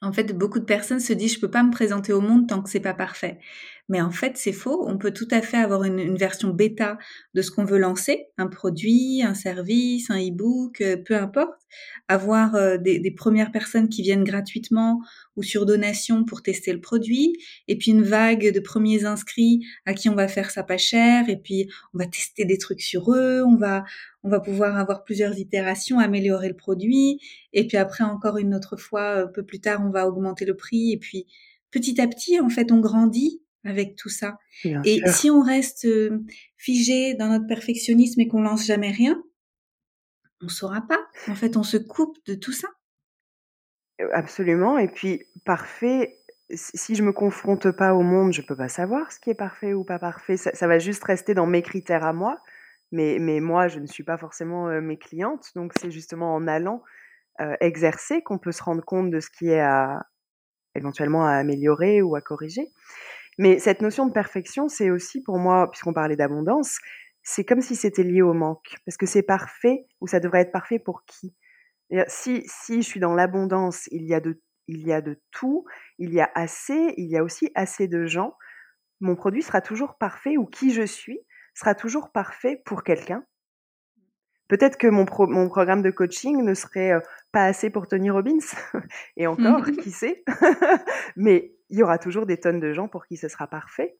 en 0.05 0.13
fait, 0.13 0.37
beaucoup 0.37 0.59
de 0.59 0.65
personnes 0.65 1.01
se 1.01 1.13
disent 1.13 1.35
je 1.35 1.41
peux 1.41 1.51
pas 1.51 1.63
me 1.63 1.71
présenter 1.71 2.13
au 2.13 2.21
monde 2.21 2.49
tant 2.49 2.63
que 2.63 2.71
c'est 2.71 2.81
pas 2.81 2.95
parfait. 2.95 3.39
Mais 3.91 4.01
en 4.01 4.11
fait, 4.11 4.39
c'est 4.39 4.53
faux. 4.53 4.87
On 4.89 4.97
peut 4.97 5.13
tout 5.13 5.29
à 5.31 5.43
fait 5.43 5.59
avoir 5.59 5.85
une, 5.85 6.17
version 6.17 6.49
bêta 6.49 6.97
de 7.35 7.43
ce 7.43 7.51
qu'on 7.51 7.67
veut 7.67 7.79
lancer, 7.79 8.29
un 8.39 8.47
produit, 8.47 9.23
un 9.23 9.35
service, 9.35 10.11
un 10.11 10.19
e-book, 10.19 10.81
euh, 10.81 10.97
peu 10.97 11.15
importe. 11.17 11.61
Avoir 12.09 12.55
euh, 12.55 12.79
des, 12.79 12.99
des, 12.99 13.11
premières 13.11 13.53
personnes 13.53 13.91
qui 13.91 14.01
viennent 14.03 14.25
gratuitement 14.25 15.01
ou 15.37 15.43
sur 15.43 15.67
donation 15.67 16.25
pour 16.25 16.43
tester 16.43 16.73
le 16.73 16.81
produit, 16.81 17.35
et 17.69 17.77
puis 17.77 17.91
une 17.91 18.03
vague 18.03 18.53
de 18.53 18.61
premiers 18.61 19.05
inscrits 19.05 19.61
à 19.85 19.93
qui 19.93 20.09
on 20.09 20.15
va 20.15 20.29
faire 20.29 20.51
ça 20.51 20.63
pas 20.63 20.79
cher, 20.79 21.29
et 21.29 21.37
puis 21.37 21.69
on 21.93 21.99
va 21.99 22.07
tester 22.07 22.45
des 22.45 22.59
trucs 22.59 22.81
sur 22.81 23.13
eux, 23.13 23.43
on 23.45 23.57
va 23.57 23.85
on 24.23 24.31
va 24.31 24.41
pouvoir 24.41 24.79
avoir 24.79 25.05
plusieurs 25.05 25.39
itérations, 25.39 25.99
améliorer 25.99 26.49
le 26.49 26.57
produit, 26.57 27.21
et 27.53 27.67
puis 27.67 27.77
après 27.77 28.05
encore 28.05 28.39
une 28.39 28.55
autre 28.55 28.77
fois, 28.77 29.25
un 29.25 29.27
peu 29.27 29.43
plus 29.45 29.61
tard, 29.61 29.83
on 29.85 29.91
va 29.91 30.09
augmenter 30.09 30.47
le 30.47 30.57
prix, 30.57 30.93
et 30.93 30.99
puis 30.99 31.27
petit 31.71 32.01
à 32.01 32.07
petit, 32.07 32.41
en 32.41 32.49
fait, 32.49 32.73
on 32.73 32.81
grandit 32.81 33.43
avec 33.65 33.97
tout 33.97 34.09
ça. 34.09 34.39
et 34.65 35.01
si 35.07 35.31
on 35.31 35.41
reste 35.41 35.87
euh, 35.87 36.25
figé 36.57 37.15
dans 37.15 37.29
notre 37.29 37.47
perfectionnisme 37.47 38.21
et 38.21 38.29
qu'on 38.29 38.43
lance 38.43 38.67
jamais 38.67 38.91
rien, 38.91 39.23
on 40.43 40.49
saura 40.49 40.83
pas. 40.83 41.01
En 41.29 41.35
fait, 41.35 41.57
on 41.57 41.63
se 41.63 41.79
coupe 41.79 42.19
de 42.27 42.35
tout 42.35 42.53
ça. 42.53 42.69
Euh, 44.01 44.09
absolument. 44.13 44.79
Et 44.79 44.89
puis, 44.89 45.25
parfait, 45.45 46.19
si 46.51 46.95
je 46.95 47.03
me 47.03 47.13
confronte 47.13 47.71
pas 47.71 47.95
au 47.95 48.03
monde, 48.03 48.33
je 48.33 48.43
peux 48.43 48.57
pas 48.57 48.69
savoir 48.69 49.11
ce 49.11 49.19
qui 49.19 49.31
est 49.31 49.35
parfait 49.35 49.73
ou 49.73 49.85
pas 49.85 49.99
parfait. 49.99 50.37
Ça, 50.37 50.67
va 50.67 50.79
juste 50.79 51.05
rester 51.05 51.33
dans 51.33 51.47
mes 51.47 51.63
critères 51.63 52.05
à 52.05 52.13
moi. 52.13 52.41
Mais, 52.93 53.17
mais 53.19 53.41
moi, 53.41 53.69
je 53.69 53.81
ne 53.81 53.87
suis 53.87 54.05
pas 54.05 54.19
forcément 54.19 54.69
euh, 54.69 54.81
mes 54.81 54.99
clientes. 54.99 55.51
Donc, 55.57 55.73
c'est 55.81 55.91
justement 55.91 56.35
en 56.35 56.47
allant 56.47 56.83
exercer 57.61 58.23
qu'on 58.23 58.39
peut 58.39 58.53
se 58.53 58.63
rendre 58.63 58.85
compte 58.85 59.11
de 59.11 59.19
ce 59.19 59.29
qui 59.29 59.49
est 59.49 59.59
à, 59.59 60.07
éventuellement 60.75 61.27
à 61.27 61.33
améliorer 61.33 62.03
ou 62.03 62.17
à 62.17 62.21
corriger. 62.21 62.73
Mais 63.39 63.59
cette 63.59 63.83
notion 63.83 64.07
de 64.07 64.13
perfection, 64.13 64.69
c'est 64.69 64.91
aussi 64.91 65.23
pour 65.23 65.39
moi, 65.39 65.71
puisqu'on 65.71 65.93
parlait 65.93 66.17
d'abondance, 66.17 66.79
c'est 67.23 67.45
comme 67.45 67.61
si 67.61 67.75
c'était 67.77 68.03
lié 68.03 68.23
au 68.23 68.35
manque. 68.35 68.77
Parce 68.85 68.97
que 68.97 69.07
c'est 69.07 69.23
parfait, 69.23 69.87
ou 70.01 70.07
ça 70.07 70.21
devrait 70.21 70.41
être 70.41 70.53
parfait 70.53 70.79
pour 70.79 71.05
qui? 71.05 71.35
Si, 72.09 72.43
si 72.47 72.83
je 72.83 72.87
suis 72.87 73.01
dans 73.01 73.15
l'abondance, 73.15 73.89
il, 73.91 74.03
il 74.69 74.87
y 74.87 74.93
a 74.93 75.01
de 75.01 75.21
tout, 75.31 75.65
il 75.99 76.13
y 76.13 76.21
a 76.21 76.31
assez, 76.35 76.95
il 76.97 77.11
y 77.11 77.17
a 77.17 77.25
aussi 77.25 77.51
assez 77.55 77.89
de 77.89 78.07
gens, 78.07 78.35
mon 79.01 79.17
produit 79.17 79.43
sera 79.43 79.61
toujours 79.61 79.97
parfait, 79.99 80.37
ou 80.37 80.47
qui 80.47 80.73
je 80.73 80.83
suis 80.83 81.21
sera 81.55 81.75
toujours 81.75 82.11
parfait 82.11 82.63
pour 82.65 82.83
quelqu'un. 82.83 83.25
Peut-être 84.49 84.77
que 84.77 84.87
mon, 84.87 85.07
mon 85.29 85.49
programme 85.49 85.83
de 85.83 85.91
coaching 85.91 86.43
ne 86.43 86.55
serait 86.55 86.93
euh, 86.93 87.01
pas 87.33 87.45
assez 87.45 87.71
pour 87.71 87.87
Tony 87.87 88.11
Robbins, 88.11 88.39
et 89.17 89.27
encore, 89.27 89.65
qui 89.83 89.91
sait? 89.91 90.23
Mais 91.17 91.53
il 91.71 91.79
y 91.79 91.83
aura 91.83 91.99
toujours 91.99 92.27
des 92.27 92.39
tonnes 92.39 92.61
de 92.61 92.73
gens 92.73 92.89
pour 92.89 93.07
qui 93.07 93.17
ce 93.17 93.29
sera 93.29 93.47
parfait. 93.47 93.97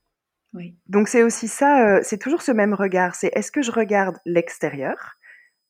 Oui. 0.53 0.77
Donc 0.87 1.09
c'est 1.09 1.23
aussi 1.23 1.49
ça, 1.49 1.97
euh, 1.97 2.01
c'est 2.03 2.19
toujours 2.19 2.43
ce 2.43 2.53
même 2.53 2.75
regard. 2.75 3.15
C'est 3.15 3.31
est-ce 3.35 3.51
que 3.51 3.63
je 3.63 3.73
regarde 3.73 4.19
l'extérieur? 4.25 5.17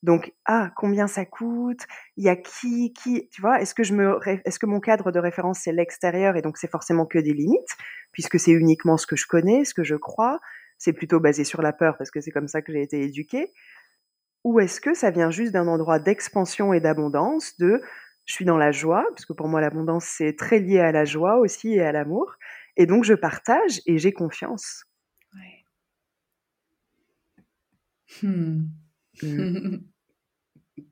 Donc, 0.03 0.35
ah, 0.45 0.71
combien 0.77 1.07
ça 1.07 1.25
coûte? 1.25 1.87
Il 2.19 2.25
y 2.25 2.29
a 2.29 2.37
qui, 2.37 2.93
qui, 2.93 3.27
tu 3.31 3.41
vois? 3.41 3.63
Est-ce 3.63 3.75
que 3.75 3.83
je 3.83 3.95
me, 3.95 4.19
est-ce 4.45 4.59
que 4.59 4.67
mon 4.67 4.79
cadre 4.79 5.11
de 5.11 5.19
référence 5.19 5.61
c'est 5.61 5.73
l'extérieur 5.73 6.37
et 6.37 6.43
donc 6.43 6.59
c'est 6.59 6.71
forcément 6.71 7.07
que 7.07 7.19
des 7.19 7.33
limites, 7.33 7.75
puisque 8.13 8.39
c'est 8.39 8.51
uniquement 8.51 8.99
ce 8.99 9.07
que 9.07 9.17
je 9.17 9.27
connais, 9.27 9.65
ce 9.65 9.73
que 9.73 9.83
je 9.83 9.97
crois? 9.97 10.41
C'est 10.77 10.93
plutôt 10.93 11.21
basé 11.21 11.45
sur 11.45 11.63
la 11.63 11.73
peur 11.73 11.97
parce 11.97 12.11
que 12.11 12.21
c'est 12.21 12.33
comme 12.33 12.49
ça 12.49 12.61
que 12.61 12.71
j'ai 12.71 12.83
été 12.83 13.03
éduquée. 13.03 13.51
Ou 14.45 14.61
est-ce 14.61 14.81
que 14.81 14.95
ça 14.95 15.11
vient 15.11 15.31
juste 15.31 15.53
d'un 15.53 15.69
endroit 15.69 15.99
d'expansion 15.99 16.73
et 16.73 16.81
d'abondance, 16.81 17.57
de 17.59 17.81
je 18.27 18.35
suis 18.35 18.45
dans 18.45 18.57
la 18.57 18.73
joie, 18.73 19.05
parce 19.11 19.27
que 19.27 19.33
pour 19.33 19.49
moi 19.49 19.61
l'abondance 19.61 20.07
c'est 20.07 20.35
très 20.37 20.59
lié 20.59 20.81
à 20.81 20.93
la 20.93 21.05
joie 21.05 21.39
aussi 21.39 21.75
et 21.75 21.83
à 21.83 21.93
l'amour, 21.93 22.35
et 22.77 22.87
donc 22.87 23.05
je 23.05 23.15
partage 23.15 23.81
et 23.87 23.99
j'ai 23.99 24.13
confiance. 24.13 24.85
Ouais. 25.35 25.65
Hmm. 28.23 28.65
Hmm. 29.23 29.77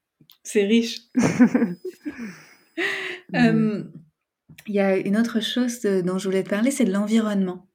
c'est 0.43 0.65
riche. 0.65 1.01
Il 4.67 4.75
y 4.75 4.81
a 4.81 4.97
une 4.97 5.17
autre 5.17 5.41
chose 5.41 5.81
dont 5.81 6.19
je 6.19 6.29
voulais 6.29 6.45
te 6.45 6.51
parler, 6.51 6.71
c'est 6.71 6.85
de 6.85 6.93
l'environnement. 6.93 7.67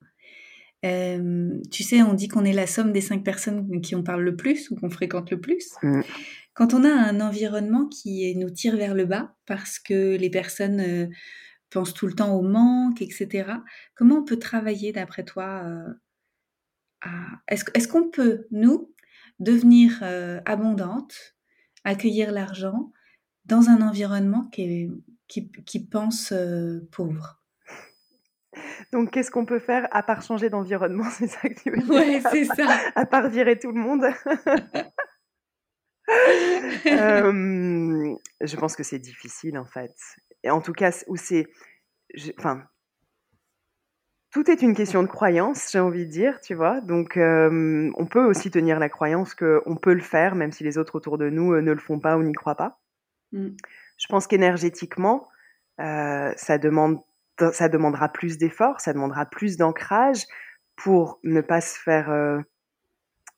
Tu 1.71 1.83
sais, 1.83 2.01
on 2.01 2.13
dit 2.13 2.27
qu'on 2.27 2.45
est 2.45 2.53
la 2.53 2.67
somme 2.67 2.91
des 2.91 3.01
cinq 3.01 3.23
personnes 3.23 3.81
qui 3.81 3.95
on 3.95 4.03
parle 4.03 4.23
le 4.23 4.35
plus 4.35 4.69
ou 4.69 4.75
qu'on 4.75 4.89
fréquente 4.89 5.31
le 5.31 5.39
plus. 5.39 5.71
Mmh. 5.83 6.01
Quand 6.57 6.73
on 6.73 6.83
a 6.83 6.89
un 6.89 7.21
environnement 7.21 7.85
qui 7.85 8.35
nous 8.35 8.49
tire 8.49 8.77
vers 8.77 8.95
le 8.95 9.05
bas 9.05 9.35
parce 9.45 9.77
que 9.77 10.17
les 10.17 10.31
personnes 10.31 10.79
euh, 10.79 11.07
pensent 11.69 11.93
tout 11.93 12.07
le 12.07 12.13
temps 12.13 12.33
au 12.33 12.41
manque, 12.41 12.99
etc., 12.99 13.51
comment 13.93 14.15
on 14.15 14.25
peut 14.25 14.39
travailler 14.39 14.91
d'après 14.91 15.23
toi 15.23 15.63
euh, 17.05 17.11
Est-ce 17.47 17.87
qu'on 17.87 18.09
peut, 18.09 18.47
nous, 18.49 18.91
devenir 19.37 19.99
euh, 20.01 20.41
abondante, 20.45 21.35
accueillir 21.83 22.31
l'argent 22.31 22.91
dans 23.45 23.69
un 23.69 23.87
environnement 23.87 24.49
qui, 24.51 24.89
qui, 25.27 25.85
pense 25.85 26.33
pauvre? 26.91 27.36
Donc, 28.91 29.11
qu'est-ce 29.11 29.31
qu'on 29.31 29.45
peut 29.45 29.59
faire 29.59 29.87
à 29.91 30.03
part 30.03 30.21
changer 30.21 30.49
d'environnement 30.49 31.03
C'est 31.11 31.27
ça 31.27 31.49
que 31.49 31.53
tu 31.53 31.71
veux 31.71 31.77
dire? 31.77 31.89
Ouais, 31.89 32.21
c'est 32.31 32.45
ça. 32.45 32.67
À 32.95 33.05
part 33.05 33.29
virer 33.29 33.59
tout 33.59 33.71
le 33.71 33.79
monde? 33.79 34.05
Je 38.39 38.55
pense 38.55 38.75
que 38.75 38.83
c'est 38.83 38.99
difficile 38.99 39.57
en 39.57 39.65
fait. 39.65 39.93
Et 40.43 40.49
en 40.49 40.61
tout 40.61 40.73
cas, 40.73 40.91
où 41.07 41.17
c'est, 41.17 41.47
enfin, 42.37 42.63
tout 44.31 44.49
est 44.49 44.61
une 44.61 44.75
question 44.75 45.03
de 45.03 45.07
croyance, 45.07 45.71
j'ai 45.71 45.79
envie 45.79 46.05
de 46.05 46.11
dire, 46.11 46.39
tu 46.39 46.53
vois? 46.53 46.79
Donc, 46.81 47.17
on 47.17 48.07
peut 48.09 48.23
aussi 48.23 48.51
tenir 48.51 48.79
la 48.79 48.87
croyance 48.87 49.35
qu'on 49.35 49.77
peut 49.81 49.93
le 49.93 50.01
faire, 50.01 50.35
même 50.35 50.51
si 50.51 50.63
les 50.63 50.77
autres 50.77 50.95
autour 50.95 51.17
de 51.17 51.29
nous 51.29 51.59
ne 51.59 51.71
le 51.71 51.79
font 51.79 51.99
pas 51.99 52.17
ou 52.17 52.23
n'y 52.23 52.33
croient 52.33 52.55
pas. 52.55 52.79
Mmh. 53.31 53.49
Je 53.97 54.05
pense 54.07 54.27
qu'énergétiquement, 54.27 55.27
ça 55.77 56.57
demande, 56.57 57.01
ça 57.51 57.69
demandera 57.69 58.09
plus 58.09 58.37
d'efforts, 58.37 58.81
ça 58.81 58.93
demandera 58.93 59.25
plus 59.25 59.57
d'ancrage 59.57 60.23
pour 60.75 61.19
ne 61.23 61.41
pas 61.41 61.61
se 61.61 61.77
faire 61.79 62.09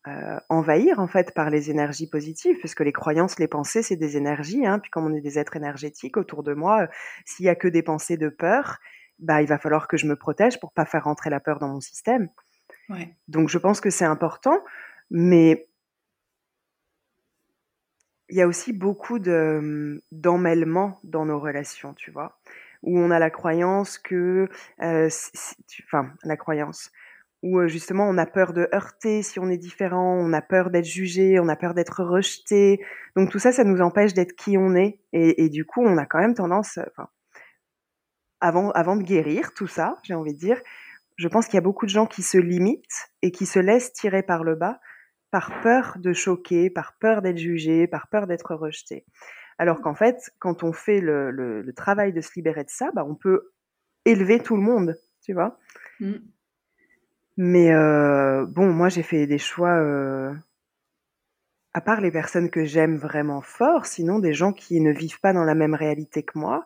euh, 0.08 0.40
envahir 0.48 1.00
en 1.00 1.08
fait 1.08 1.34
par 1.34 1.50
les 1.50 1.70
énergies 1.70 2.10
positives, 2.10 2.58
puisque 2.60 2.80
les 2.80 2.94
croyances, 2.94 3.38
les 3.38 3.50
pensées, 3.50 3.84
c'est 3.84 3.98
des 3.98 4.16
énergies. 4.16 4.66
Hein, 4.66 4.80
puis 4.80 4.90
comme 4.90 5.06
on 5.06 5.14
est 5.14 5.22
des 5.22 5.38
êtres 5.38 5.58
énergétiques 5.58 6.16
autour 6.16 6.42
de 6.42 6.54
moi, 6.54 6.84
euh, 6.84 6.88
s'il 7.26 7.46
y 7.46 7.50
a 7.50 7.56
que 7.56 7.68
des 7.68 7.84
pensées 7.84 8.16
de 8.16 8.30
peur, 8.30 8.78
bah 9.20 9.42
il 9.42 9.48
va 9.48 9.58
falloir 9.58 9.90
que 9.90 9.98
je 9.98 10.08
me 10.08 10.16
protège 10.16 10.60
pour 10.60 10.72
pas 10.72 10.86
faire 10.86 11.04
rentrer 11.04 11.30
la 11.30 11.42
peur 11.42 11.60
dans 11.60 11.68
mon 11.68 11.82
système. 11.82 12.30
Ouais. 12.88 13.14
Donc 13.28 13.50
je 13.50 13.58
pense 13.58 13.82
que 13.82 13.90
c'est 13.90 14.06
important, 14.06 14.64
mais 15.12 15.68
il 18.30 18.38
y 18.38 18.42
a 18.42 18.48
aussi 18.48 18.72
beaucoup 18.72 19.20
de 19.20 20.02
d'emmêlement 20.12 21.00
dans 21.04 21.26
nos 21.26 21.40
relations, 21.40 21.94
tu 21.94 22.10
vois, 22.10 22.40
où 22.84 23.00
on 23.00 23.12
a 23.12 23.20
la 23.20 23.30
croyance 23.30 23.98
que, 23.98 24.48
euh, 24.82 25.10
enfin 25.86 26.12
la 26.24 26.38
croyance 26.38 26.92
où 27.42 27.66
justement 27.68 28.08
on 28.08 28.18
a 28.18 28.26
peur 28.26 28.54
de 28.54 28.68
heurter 28.74 29.24
si 29.24 29.40
on 29.40 29.50
est 29.50 29.58
différent, 29.58 30.18
on 30.18 30.34
a 30.34 30.42
peur 30.42 30.70
d'être 30.70 30.86
jugé, 30.86 31.40
on 31.40 31.48
a 31.48 31.56
peur 31.56 31.74
d'être 31.74 32.04
rejeté. 32.04 32.84
Donc 33.16 33.32
tout 33.32 33.40
ça, 33.40 33.52
ça 33.52 33.64
nous 33.64 33.82
empêche 33.82 34.14
d'être 34.14 34.34
qui 34.34 34.58
on 34.58 34.76
est. 34.76 35.00
Et, 35.14 35.50
du 35.50 35.66
coup, 35.66 35.82
on 35.82 35.98
a 35.98 36.06
quand 36.06 36.20
même 36.20 36.34
tendance, 36.34 36.78
enfin, 36.90 37.08
avant, 38.42 38.72
avant 38.72 38.96
de 38.96 39.04
guérir 39.04 39.54
tout 39.54 39.68
ça, 39.68 39.98
j'ai 40.04 40.16
envie 40.16 40.34
de 40.34 40.40
dire, 40.40 40.62
je 41.16 41.28
pense 41.28 41.46
qu'il 41.46 41.56
y 41.56 41.58
a 41.58 41.62
beaucoup 41.62 41.86
de 41.86 41.92
gens 41.92 42.08
qui 42.08 42.24
se 42.24 42.38
limitent 42.38 43.10
et 43.22 43.32
qui 43.32 43.46
se 43.46 43.60
laissent 43.60 43.94
tirer 43.94 44.24
par 44.24 44.44
le 44.44 44.56
bas 44.56 44.80
par 45.32 45.62
peur 45.62 45.98
de 45.98 46.12
choquer, 46.12 46.70
par 46.70 46.98
peur 47.00 47.22
d'être 47.22 47.38
jugé, 47.38 47.88
par 47.88 48.08
peur 48.08 48.26
d'être 48.28 48.56
rejeté. 48.56 49.06
Alors 49.60 49.82
qu'en 49.82 49.94
fait, 49.94 50.32
quand 50.40 50.64
on 50.64 50.72
fait 50.72 51.02
le, 51.02 51.32
le, 51.32 51.74
travail 51.74 52.14
de 52.14 52.22
se 52.22 52.32
libérer 52.36 52.64
de 52.64 52.70
ça, 52.70 52.92
bah, 52.96 53.06
on 53.06 53.14
peut 53.14 53.52
élever 54.06 54.40
tout 54.40 54.56
le 54.56 54.64
monde, 54.64 54.98
tu 55.22 55.34
vois. 55.34 55.60
Mmh. 56.00 56.14
Mais 57.36 57.72
euh, 57.74 58.46
bon, 58.46 58.72
moi 58.72 58.88
j'ai 58.88 59.04
fait 59.04 59.28
des 59.28 59.38
choix, 59.38 59.76
euh, 59.76 60.34
à 61.74 61.82
part 61.82 62.00
les 62.00 62.12
personnes 62.12 62.50
que 62.50 62.64
j'aime 62.64 62.96
vraiment 62.98 63.42
fort, 63.42 63.86
sinon 63.86 64.20
des 64.20 64.34
gens 64.34 64.54
qui 64.54 64.80
ne 64.80 64.92
vivent 64.92 65.20
pas 65.20 65.34
dans 65.34 65.44
la 65.44 65.56
même 65.56 65.74
réalité 65.74 66.24
que 66.24 66.40
moi, 66.40 66.66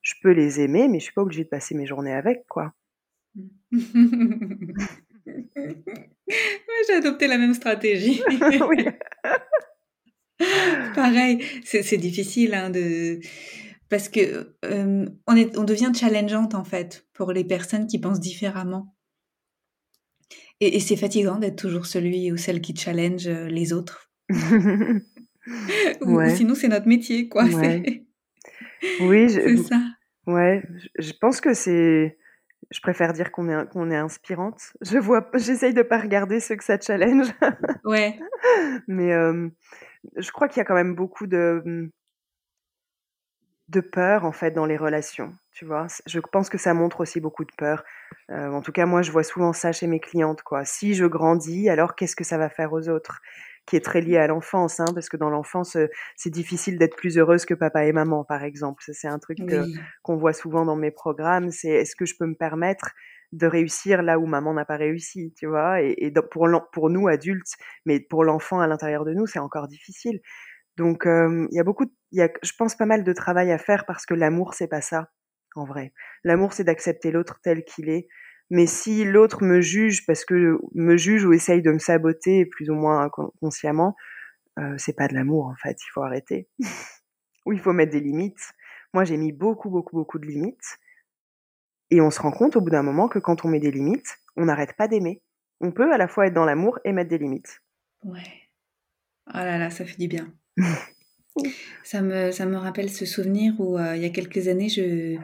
je 0.00 0.14
peux 0.20 0.32
les 0.32 0.60
aimer, 0.60 0.88
mais 0.88 0.98
je 0.98 1.04
suis 1.04 1.14
pas 1.14 1.22
obligée 1.22 1.44
de 1.44 1.48
passer 1.48 1.76
mes 1.76 1.86
journées 1.86 2.14
avec, 2.14 2.46
quoi. 2.48 2.72
j'ai 6.86 6.94
adopté 6.94 7.28
la 7.28 7.38
même 7.38 7.54
stratégie. 7.54 8.20
Pareil, 10.94 11.44
c'est 11.64 11.96
difficile 11.96 12.54
hein, 12.54 12.70
de 12.70 13.20
parce 13.88 14.08
que 14.08 14.56
euh, 14.64 15.06
on, 15.26 15.36
est, 15.36 15.56
on 15.58 15.64
devient 15.64 15.92
challengeante 15.94 16.54
en 16.54 16.64
fait 16.64 17.06
pour 17.12 17.30
les 17.32 17.44
personnes 17.44 17.86
qui 17.86 17.98
pensent 17.98 18.20
différemment. 18.20 18.96
Et, 20.60 20.80
c'est 20.80 20.96
fatigant 20.96 21.38
d'être 21.38 21.56
toujours 21.56 21.86
celui 21.86 22.32
ou 22.32 22.36
celle 22.36 22.60
qui 22.60 22.74
challenge 22.74 23.26
euh, 23.26 23.48
les 23.48 23.72
autres. 23.72 24.10
ou, 24.30 26.20
sinon, 26.30 26.54
c'est 26.54 26.68
notre 26.68 26.86
métier, 26.86 27.28
quoi. 27.28 27.44
Oui, 29.00 29.28
c'est 29.30 29.56
ça. 29.58 29.80
Ouais, 30.26 30.62
je 30.98 31.12
pense 31.20 31.40
que 31.40 31.52
c'est. 31.52 32.16
Je 32.70 32.80
préfère 32.80 33.12
dire 33.12 33.32
qu'on 33.32 33.48
est, 33.48 33.68
qu'on 33.70 33.90
est 33.90 33.96
inspirante. 33.96 34.60
Je 34.80 34.96
vois, 34.96 35.28
j'essaye 35.34 35.74
de 35.74 35.82
pas 35.82 35.98
regarder 35.98 36.40
ceux 36.40 36.56
que 36.56 36.64
ça 36.64 36.80
challenge. 36.80 37.26
ouais. 37.84 38.18
Mais 38.86 39.12
euh, 39.12 39.50
je 40.16 40.30
crois 40.30 40.48
qu'il 40.48 40.58
y 40.58 40.60
a 40.60 40.64
quand 40.64 40.74
même 40.74 40.94
beaucoup 40.94 41.26
de 41.26 41.90
de 43.68 43.80
peur 43.80 44.24
en 44.24 44.32
fait 44.32 44.50
dans 44.50 44.66
les 44.66 44.76
relations. 44.76 45.34
Tu 45.52 45.64
vois, 45.64 45.86
je 46.06 46.20
pense 46.20 46.48
que 46.48 46.58
ça 46.58 46.74
montre 46.74 47.00
aussi 47.00 47.20
beaucoup 47.20 47.44
de 47.44 47.52
peur. 47.56 47.84
Euh, 48.30 48.50
en 48.50 48.62
tout 48.62 48.72
cas, 48.72 48.86
moi, 48.86 49.02
je 49.02 49.12
vois 49.12 49.22
souvent 49.22 49.52
ça 49.52 49.72
chez 49.72 49.86
mes 49.86 50.00
clientes. 50.00 50.42
Quoi. 50.42 50.64
Si 50.64 50.94
je 50.94 51.04
grandis, 51.06 51.68
alors 51.68 51.94
qu'est-ce 51.94 52.16
que 52.16 52.24
ça 52.24 52.38
va 52.38 52.48
faire 52.48 52.72
aux 52.72 52.88
autres? 52.88 53.20
Qui 53.66 53.76
est 53.76 53.84
très 53.84 54.00
lié 54.00 54.16
à 54.16 54.26
l'enfance, 54.26 54.80
hein, 54.80 54.86
parce 54.92 55.08
que 55.08 55.16
dans 55.16 55.30
l'enfance, 55.30 55.76
euh, 55.76 55.86
c'est 56.16 56.30
difficile 56.30 56.78
d'être 56.78 56.96
plus 56.96 57.16
heureuse 57.16 57.44
que 57.44 57.54
papa 57.54 57.84
et 57.84 57.92
maman, 57.92 58.24
par 58.24 58.42
exemple. 58.42 58.82
C'est 58.92 59.08
un 59.08 59.18
truc 59.18 59.38
qu'on 60.02 60.16
voit 60.16 60.32
souvent 60.32 60.64
dans 60.64 60.76
mes 60.76 60.90
programmes. 60.90 61.50
C'est 61.50 61.68
est-ce 61.68 61.94
que 61.94 62.06
je 62.06 62.16
peux 62.18 62.26
me 62.26 62.34
permettre 62.34 62.90
de 63.32 63.46
réussir 63.46 64.02
là 64.02 64.18
où 64.18 64.26
maman 64.26 64.54
n'a 64.54 64.64
pas 64.64 64.76
réussi, 64.76 65.32
tu 65.36 65.46
vois? 65.46 65.80
Et, 65.80 66.12
pour, 66.30 66.48
pour 66.72 66.90
nous 66.90 67.08
adultes, 67.08 67.54
mais 67.86 68.00
pour 68.00 68.24
l'enfant 68.24 68.60
à 68.60 68.66
l'intérieur 68.66 69.04
de 69.04 69.12
nous, 69.14 69.26
c'est 69.26 69.38
encore 69.38 69.68
difficile. 69.68 70.20
Donc, 70.76 71.04
il 71.06 71.48
y 71.52 71.60
a 71.60 71.64
beaucoup, 71.64 71.86
il 72.12 72.18
y 72.18 72.22
a, 72.22 72.30
je 72.42 72.52
pense, 72.58 72.76
pas 72.76 72.86
mal 72.86 73.04
de 73.04 73.12
travail 73.12 73.52
à 73.52 73.58
faire 73.58 73.84
parce 73.86 74.06
que 74.06 74.14
l'amour, 74.14 74.54
c'est 74.54 74.68
pas 74.68 74.80
ça, 74.80 75.10
en 75.54 75.64
vrai. 75.64 75.92
L'amour, 76.24 76.52
c'est 76.52 76.64
d'accepter 76.64 77.10
l'autre 77.10 77.40
tel 77.42 77.64
qu'il 77.64 77.88
est. 77.88 78.08
Mais 78.50 78.66
si 78.66 79.04
l'autre 79.04 79.42
me 79.44 79.60
juge 79.60 80.04
parce 80.06 80.24
que 80.24 80.58
me 80.74 80.96
juge 80.96 81.24
ou 81.24 81.32
essaye 81.32 81.62
de 81.62 81.72
me 81.72 81.78
saboter 81.78 82.44
plus 82.44 82.68
ou 82.68 82.74
moins 82.74 83.10
consciemment, 83.40 83.96
c'est 84.76 84.96
pas 84.96 85.08
de 85.08 85.14
l'amour 85.14 85.46
en 85.46 85.54
fait. 85.56 85.76
Il 85.82 85.90
faut 85.92 86.02
arrêter. 86.02 86.48
ou 87.46 87.52
il 87.52 87.60
faut 87.60 87.72
mettre 87.72 87.92
des 87.92 88.00
limites. 88.00 88.52
Moi, 88.94 89.04
j'ai 89.04 89.16
mis 89.16 89.32
beaucoup, 89.32 89.70
beaucoup, 89.70 89.96
beaucoup 89.96 90.18
de 90.18 90.26
limites. 90.26 90.78
Et 91.92 92.00
on 92.00 92.10
se 92.10 92.22
rend 92.22 92.30
compte 92.30 92.56
au 92.56 92.62
bout 92.62 92.70
d'un 92.70 92.82
moment 92.82 93.06
que 93.06 93.18
quand 93.18 93.44
on 93.44 93.48
met 93.48 93.60
des 93.60 93.70
limites, 93.70 94.16
on 94.36 94.46
n'arrête 94.46 94.72
pas 94.78 94.88
d'aimer. 94.88 95.20
On 95.60 95.72
peut 95.72 95.92
à 95.92 95.98
la 95.98 96.08
fois 96.08 96.26
être 96.26 96.32
dans 96.32 96.46
l'amour 96.46 96.78
et 96.86 96.92
mettre 96.92 97.10
des 97.10 97.18
limites. 97.18 97.60
Ouais. 98.02 98.22
Oh 99.28 99.36
là 99.36 99.58
là, 99.58 99.68
ça 99.68 99.84
fait 99.84 99.98
du 99.98 100.08
bien. 100.08 100.32
Ça 101.82 102.02
me, 102.02 102.30
ça 102.30 102.44
me 102.44 102.58
rappelle 102.58 102.90
ce 102.90 103.06
souvenir 103.06 103.58
où 103.58 103.78
euh, 103.78 103.96
il 103.96 104.02
y 104.02 104.04
a 104.04 104.10
quelques 104.10 104.48
années, 104.48 104.68
je, 104.68 105.16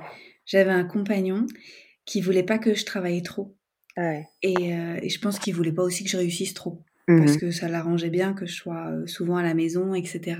j'avais 0.46 0.70
un 0.70 0.84
compagnon 0.84 1.44
qui 2.06 2.22
voulait 2.22 2.44
pas 2.44 2.58
que 2.58 2.72
je 2.72 2.86
travaille 2.86 3.22
trop. 3.22 3.54
Et, 3.98 4.72
euh, 4.72 4.98
et, 5.02 5.10
je 5.10 5.20
pense 5.20 5.38
qu'il 5.38 5.54
voulait 5.54 5.72
pas 5.72 5.82
aussi 5.82 6.04
que 6.04 6.08
je 6.08 6.16
réussisse 6.16 6.54
trop. 6.54 6.82
Parce 7.08 7.36
mmh 7.36 7.40
que 7.40 7.50
ça 7.50 7.68
l'arrangeait 7.68 8.10
bien 8.10 8.34
que 8.34 8.44
je 8.44 8.52
sois 8.52 8.92
souvent 9.06 9.36
à 9.36 9.42
la 9.42 9.54
maison, 9.54 9.94
etc. 9.94 10.36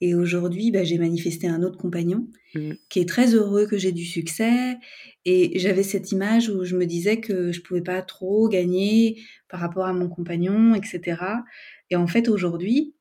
Et 0.00 0.14
aujourd'hui, 0.14 0.70
bah, 0.70 0.84
j'ai 0.84 0.96
manifesté 0.96 1.48
un 1.48 1.62
autre 1.62 1.76
compagnon 1.76 2.28
mmh. 2.54 2.72
qui 2.88 3.00
est 3.00 3.08
très 3.08 3.34
heureux 3.34 3.66
que 3.66 3.76
j'ai 3.76 3.90
du 3.90 4.04
succès. 4.04 4.76
Et 5.24 5.58
j'avais 5.58 5.82
cette 5.82 6.12
image 6.12 6.48
où 6.50 6.64
je 6.64 6.76
me 6.76 6.86
disais 6.86 7.20
que 7.20 7.50
je 7.50 7.60
pouvais 7.62 7.82
pas 7.82 8.00
trop 8.02 8.48
gagner 8.48 9.20
par 9.48 9.58
rapport 9.58 9.86
à 9.86 9.92
mon 9.92 10.08
compagnon, 10.08 10.74
etc. 10.74 11.20
Et 11.90 11.96
en 11.96 12.06
fait, 12.06 12.28
aujourd'hui, 12.28 12.94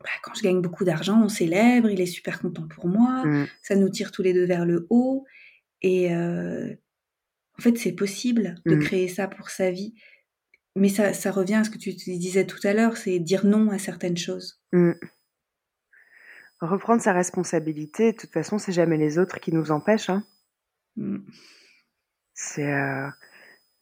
bah, 0.00 0.10
quand 0.22 0.34
je 0.34 0.42
gagne 0.42 0.62
beaucoup 0.62 0.84
d'argent, 0.84 1.22
on 1.22 1.28
célèbre, 1.28 1.90
il 1.90 2.00
est 2.00 2.06
super 2.06 2.40
content 2.40 2.66
pour 2.68 2.88
moi, 2.88 3.24
mmh. 3.26 3.46
ça 3.62 3.76
nous 3.76 3.90
tire 3.90 4.10
tous 4.10 4.22
les 4.22 4.32
deux 4.32 4.46
vers 4.46 4.64
le 4.64 4.86
haut. 4.88 5.26
Et 5.82 6.14
euh, 6.14 6.72
en 7.58 7.62
fait, 7.62 7.76
c'est 7.76 7.92
possible 7.92 8.54
de 8.64 8.76
mmh. 8.76 8.80
créer 8.80 9.08
ça 9.08 9.28
pour 9.28 9.50
sa 9.50 9.70
vie. 9.70 9.94
Mais 10.76 10.88
ça, 10.88 11.12
ça, 11.12 11.30
revient 11.30 11.54
à 11.54 11.64
ce 11.64 11.70
que 11.70 11.78
tu 11.78 11.92
disais 11.92 12.46
tout 12.46 12.58
à 12.64 12.72
l'heure, 12.72 12.96
c'est 12.96 13.18
dire 13.20 13.46
non 13.46 13.70
à 13.70 13.78
certaines 13.78 14.16
choses. 14.16 14.60
Mmh. 14.72 14.92
Reprendre 16.60 17.02
sa 17.02 17.12
responsabilité, 17.12 18.12
de 18.12 18.16
toute 18.16 18.32
façon, 18.32 18.58
c'est 18.58 18.72
jamais 18.72 18.96
les 18.96 19.18
autres 19.18 19.38
qui 19.38 19.52
nous 19.52 19.70
empêchent. 19.70 20.10
Hein. 20.10 20.24
C'est, 22.34 22.72
euh, 22.72 23.08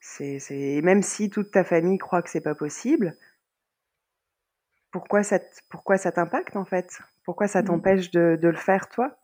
c'est, 0.00 0.80
même 0.82 1.02
si 1.02 1.30
toute 1.30 1.50
ta 1.50 1.64
famille 1.64 1.98
croit 1.98 2.22
que 2.22 2.30
c'est 2.30 2.40
pas 2.40 2.54
possible, 2.54 3.16
pourquoi 4.90 5.22
ça, 5.22 5.38
pourquoi 5.70 5.96
ça 5.96 6.12
t'impacte 6.12 6.56
en 6.56 6.64
fait? 6.64 7.00
Pourquoi 7.24 7.48
ça 7.48 7.62
mmh. 7.62 7.66
t'empêche 7.66 8.10
de, 8.10 8.38
le 8.42 8.56
faire 8.56 8.88
toi? 8.88 9.18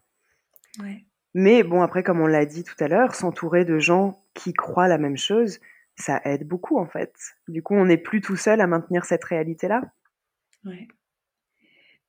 Mais 1.35 1.62
bon, 1.62 1.83
après, 1.83 2.02
comme 2.02 2.20
on 2.20 2.26
l'a 2.26 2.46
dit 2.46 2.64
tout 2.64 2.76
à 2.83 2.88
l'heure, 2.88 3.14
s'entourer 3.14 3.64
de 3.64 3.78
gens 3.78 4.24
qui 4.35 4.54
croient 4.54 4.88
la 4.88 4.98
même 4.98 5.18
chose, 5.18 5.61
ça 5.98 6.20
aide 6.24 6.46
beaucoup 6.46 6.78
en 6.78 6.87
fait. 6.87 7.12
Du 7.48 7.62
coup, 7.62 7.74
on 7.74 7.87
n'est 7.87 7.98
plus 7.98 8.20
tout 8.20 8.37
seul 8.37 8.61
à 8.61 8.66
maintenir 8.66 9.04
cette 9.04 9.24
réalité-là. 9.24 9.82
Ouais. 10.64 10.88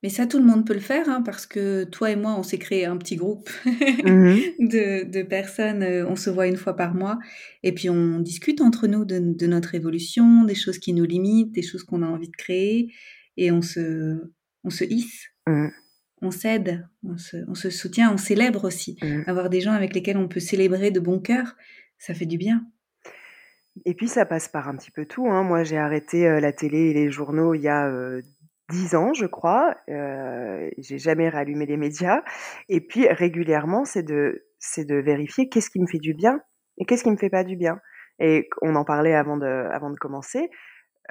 Mais 0.02 0.10
ça, 0.10 0.26
tout 0.28 0.40
le 0.40 0.46
monde 0.46 0.66
peut 0.66 0.74
le 0.74 0.80
faire, 0.80 1.10
hein, 1.10 1.22
parce 1.22 1.46
que 1.46 1.84
toi 1.84 2.10
et 2.10 2.16
moi, 2.16 2.34
on 2.38 2.44
s'est 2.44 2.58
créé 2.58 2.86
un 2.86 2.96
petit 2.96 3.18
groupe 3.18 3.50
mmh 3.66 4.38
de, 4.60 5.24
personnes. 5.24 5.84
Euh, 5.84 6.08
on 6.08 6.16
se 6.16 6.30
voit 6.30 6.48
une 6.48 6.56
fois 6.56 6.76
par 6.76 6.96
mois, 6.96 7.20
et 7.64 7.74
puis 7.74 7.90
on 7.90 8.20
discute 8.20 8.62
entre 8.62 8.88
nous 8.88 9.04
de, 9.04 9.20
de 9.20 9.48
notre 9.48 9.76
évolution, 9.76 10.46
des 10.46 10.56
choses 10.56 10.80
qui 10.80 10.94
nous 10.94 11.04
limitent, 11.04 11.52
des 11.52 11.62
choses 11.62 11.84
qu'on 11.84 12.02
a 12.02 12.08
envie 12.08 12.30
de 12.30 12.36
créer 12.36 12.94
et 13.36 13.52
on 13.52 13.62
se, 13.62 14.32
on 14.64 14.70
se 14.70 14.86
hisse, 14.86 15.28
mmh. 15.48 15.68
on 16.22 16.32
s'aide, 16.32 16.88
on 17.04 17.18
se, 17.56 17.70
soutient, 17.70 18.14
on 18.14 18.18
célèbre 18.18 18.66
aussi. 18.66 18.98
Mmh. 19.02 19.24
Avoir 19.28 19.50
des 19.50 19.62
gens 19.62 19.74
avec 19.74 19.94
lesquels 19.94 20.18
on 20.18 20.28
peut 20.28 20.40
célébrer 20.40 20.92
de 20.92 21.00
bon 21.00 21.20
cœur, 21.20 21.56
ça 21.98 22.14
fait 22.14 22.26
du 22.26 22.38
bien. 22.38 22.66
Et 23.86 23.94
puis 23.94 24.08
ça 24.08 24.26
passe 24.26 24.48
par 24.48 24.68
un 24.68 24.76
petit 24.76 24.92
peu 24.92 25.06
tout. 25.06 25.28
Hein. 25.28 25.44
Moi, 25.44 25.64
j'ai 25.64 25.78
arrêté 25.78 26.28
euh, 26.28 26.40
la 26.40 26.52
télé 26.52 26.90
et 26.90 26.94
les 26.94 27.10
journaux 27.10 27.54
il 27.54 27.62
y 27.62 27.68
a 27.68 27.88
euh, 27.88 28.22
dix 28.70 28.96
ans, 28.96 29.14
je 29.14 29.26
crois. 29.26 29.76
Euh, 29.90 30.70
j'ai 30.78 30.98
jamais 30.98 31.30
rallumé 31.30 31.66
les 31.66 31.78
médias. 31.78 32.22
Et 32.68 32.82
puis 32.82 33.08
régulièrement, 33.08 33.86
c'est 33.86 34.04
de, 34.04 34.46
c'est 34.60 34.86
de 34.86 34.96
vérifier 34.96 35.50
qu'est-ce 35.50 35.70
qui 35.70 35.80
me 35.80 35.88
fait 35.88 36.00
du 36.00 36.14
bien 36.14 36.42
et 36.78 36.86
qu'est-ce 36.86 37.04
qui 37.04 37.12
me 37.12 37.18
fait 37.18 37.30
pas 37.30 37.44
du 37.44 37.56
bien. 37.56 37.80
Et 38.20 38.50
on 38.62 38.76
en 38.76 38.84
parlait 38.84 39.16
avant 39.16 39.38
de, 39.38 39.46
avant 39.72 39.90
de 39.90 39.98
commencer 39.98 40.50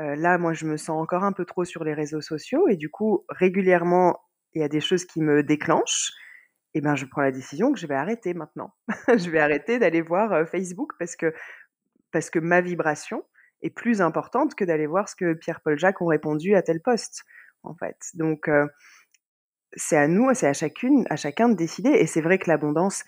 là, 0.00 0.38
moi, 0.38 0.52
je 0.52 0.64
me 0.64 0.76
sens 0.76 0.90
encore 0.90 1.24
un 1.24 1.32
peu 1.32 1.44
trop 1.44 1.64
sur 1.64 1.82
les 1.82 1.92
réseaux 1.92 2.20
sociaux 2.20 2.68
et 2.68 2.76
du 2.76 2.88
coup, 2.88 3.24
régulièrement, 3.28 4.16
il 4.54 4.60
y 4.60 4.64
a 4.64 4.68
des 4.68 4.80
choses 4.80 5.04
qui 5.04 5.20
me 5.20 5.42
déclenchent. 5.42 6.12
Et 6.74 6.80
ben, 6.80 6.94
je 6.94 7.04
prends 7.06 7.22
la 7.22 7.32
décision 7.32 7.72
que 7.72 7.80
je 7.80 7.86
vais 7.88 7.96
arrêter 7.96 8.32
maintenant. 8.34 8.72
je 9.08 9.28
vais 9.28 9.40
arrêter 9.40 9.80
d'aller 9.80 10.02
voir 10.02 10.46
Facebook 10.48 10.92
parce 11.00 11.16
que 11.16 11.32
parce 12.12 12.30
que 12.30 12.38
ma 12.38 12.60
vibration 12.60 13.24
est 13.62 13.70
plus 13.70 14.00
importante 14.00 14.54
que 14.54 14.64
d'aller 14.64 14.86
voir 14.86 15.08
ce 15.08 15.16
que 15.16 15.34
Pierre-Paul 15.34 15.78
Jacques 15.78 16.00
ont 16.00 16.06
répondu 16.06 16.54
à 16.54 16.62
tel 16.62 16.80
poste, 16.80 17.24
en 17.62 17.74
fait. 17.74 17.96
Donc, 18.14 18.48
c'est 19.74 19.96
à 19.96 20.08
nous, 20.08 20.32
c'est 20.34 20.46
à 20.46 20.52
chacune, 20.52 21.06
à 21.10 21.16
chacun 21.16 21.48
de 21.48 21.54
décider. 21.54 21.90
Et 21.90 22.06
c'est 22.06 22.20
vrai 22.20 22.38
que 22.38 22.48
l'abondance, 22.48 23.04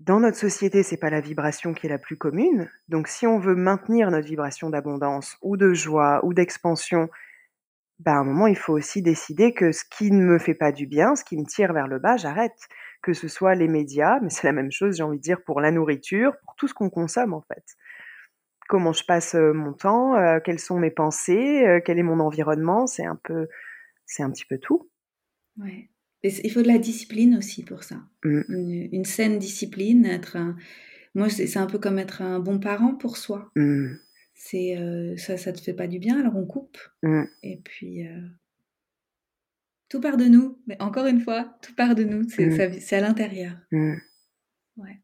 dans 0.00 0.20
notre 0.20 0.36
société, 0.36 0.82
c'est 0.82 0.96
pas 0.96 1.10
la 1.10 1.20
vibration 1.20 1.74
qui 1.74 1.86
est 1.86 1.90
la 1.90 1.98
plus 1.98 2.16
commune. 2.16 2.70
Donc, 2.88 3.08
si 3.08 3.26
on 3.26 3.38
veut 3.38 3.54
maintenir 3.54 4.10
notre 4.10 4.26
vibration 4.26 4.70
d'abondance 4.70 5.36
ou 5.42 5.56
de 5.56 5.72
joie 5.74 6.20
ou 6.24 6.34
d'expansion, 6.34 7.08
bah, 7.98 8.12
à 8.12 8.18
un 8.18 8.24
moment, 8.24 8.46
il 8.46 8.56
faut 8.56 8.72
aussi 8.72 9.02
décider 9.02 9.52
que 9.52 9.72
ce 9.72 9.84
qui 9.84 10.10
ne 10.10 10.24
me 10.24 10.38
fait 10.38 10.54
pas 10.54 10.72
du 10.72 10.86
bien, 10.86 11.16
ce 11.16 11.24
qui 11.24 11.36
me 11.36 11.44
tire 11.44 11.72
vers 11.72 11.86
le 11.86 11.98
bas, 11.98 12.16
j'arrête. 12.16 12.58
Que 13.02 13.12
ce 13.12 13.28
soit 13.28 13.54
les 13.54 13.68
médias, 13.68 14.20
mais 14.20 14.30
c'est 14.30 14.46
la 14.46 14.52
même 14.52 14.70
chose, 14.70 14.96
j'ai 14.96 15.02
envie 15.02 15.18
de 15.18 15.22
dire, 15.22 15.42
pour 15.44 15.60
la 15.60 15.70
nourriture, 15.70 16.32
pour 16.44 16.54
tout 16.56 16.68
ce 16.68 16.74
qu'on 16.74 16.90
consomme, 16.90 17.32
en 17.32 17.42
fait. 17.42 17.64
Comment 18.68 18.92
je 18.92 19.04
passe 19.04 19.34
euh, 19.34 19.52
mon 19.52 19.72
temps, 19.72 20.14
euh, 20.16 20.38
quelles 20.44 20.58
sont 20.60 20.78
mes 20.78 20.90
pensées, 20.90 21.66
euh, 21.66 21.80
quel 21.84 21.98
est 21.98 22.04
mon 22.04 22.20
environnement, 22.20 22.86
c'est 22.86 23.04
un 23.04 23.18
peu, 23.24 23.48
c'est 24.06 24.22
un 24.22 24.30
petit 24.30 24.44
peu 24.44 24.58
tout. 24.58 24.90
Ouais 25.56 25.90
il 26.22 26.50
faut 26.50 26.62
de 26.62 26.68
la 26.68 26.78
discipline 26.78 27.36
aussi 27.36 27.64
pour 27.64 27.82
ça. 27.82 27.96
Mmh. 28.24 28.88
Une, 28.92 29.04
saine 29.04 29.38
discipline, 29.38 30.04
être 30.04 30.36
un... 30.36 30.56
Moi, 31.14 31.28
c'est 31.28 31.56
un 31.56 31.66
peu 31.66 31.78
comme 31.78 31.98
être 31.98 32.22
un 32.22 32.38
bon 32.38 32.58
parent 32.60 32.94
pour 32.94 33.16
soi. 33.16 33.50
Mmh. 33.56 33.94
C'est 34.34 34.76
euh, 34.76 35.16
ça, 35.16 35.36
ça 35.36 35.52
te 35.52 35.60
fait 35.60 35.74
pas 35.74 35.86
du 35.86 35.98
bien, 35.98 36.20
alors 36.20 36.36
on 36.36 36.46
coupe. 36.46 36.78
Mmh. 37.02 37.24
Et 37.42 37.60
puis, 37.64 38.06
Tout 39.90 40.00
part 40.00 40.16
de 40.16 40.26
nous, 40.26 40.56
mais 40.68 40.80
encore 40.80 41.06
une 41.06 41.20
fois, 41.20 41.58
tout 41.62 41.74
part 41.74 41.96
de 41.96 42.04
nous, 42.04 42.26
c'est 42.28 42.46
mmh. 42.46 42.94
à 42.94 43.00
l'intérieur. 43.00 43.56
Mmh. 43.72 43.94
Ouais. 44.76 45.00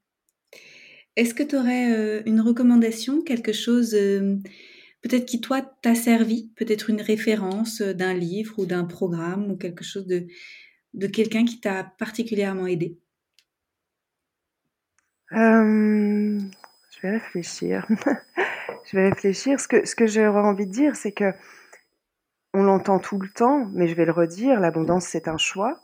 Est-ce 1.16 1.34
que 1.34 1.42
tu 1.42 1.56
aurais 1.56 1.92
euh, 1.92 2.22
une 2.24 2.40
recommandation, 2.40 3.20
quelque 3.20 3.52
chose 3.52 3.94
euh, 3.94 4.36
peut-être 5.02 5.26
qui 5.26 5.40
toi 5.40 5.60
t'a 5.60 5.96
servi, 5.96 6.52
peut-être 6.54 6.88
une 6.88 7.00
référence 7.00 7.80
euh, 7.80 7.94
d'un 7.94 8.14
livre 8.14 8.60
ou 8.60 8.66
d'un 8.66 8.84
programme 8.84 9.50
ou 9.50 9.56
quelque 9.56 9.82
chose 9.82 10.06
de, 10.06 10.28
de 10.94 11.06
quelqu'un 11.08 11.44
qui 11.44 11.58
t'a 11.58 11.82
particulièrement 11.98 12.68
aidé? 12.68 12.96
Je 15.32 17.02
vais 17.02 17.10
réfléchir. 17.10 17.86
je 18.84 18.96
vais 18.96 19.08
réfléchir. 19.08 19.58
Ce 19.58 19.66
que, 19.66 19.84
ce 19.84 19.96
que 19.96 20.06
j'aurais 20.06 20.40
envie 20.40 20.66
de 20.66 20.72
dire, 20.72 20.94
c'est 20.94 21.12
que 21.12 21.32
on 22.56 22.62
l'entend 22.62 22.98
tout 22.98 23.18
le 23.20 23.28
temps, 23.28 23.66
mais 23.74 23.86
je 23.86 23.94
vais 23.94 24.06
le 24.06 24.12
redire, 24.12 24.60
l'abondance 24.60 25.04
c'est 25.04 25.28
un 25.28 25.36
choix. 25.36 25.82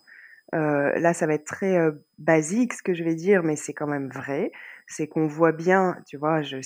Euh, 0.55 0.99
là, 0.99 1.12
ça 1.12 1.27
va 1.27 1.35
être 1.35 1.45
très 1.45 1.77
euh, 1.77 1.93
basique 2.16 2.73
ce 2.73 2.83
que 2.83 2.95
je 2.95 3.05
vais 3.05 3.14
dire, 3.14 3.43
mais 3.43 3.57
c'est 3.57 3.75
quand 3.75 3.87
même 3.87 4.09
vrai. 4.09 4.53
C'est 4.87 5.07
qu'on 5.07 5.27
voit 5.27 5.53
bien, 5.53 5.99
tu 6.07 6.16
vois, 6.16 6.41
je, 6.41 6.57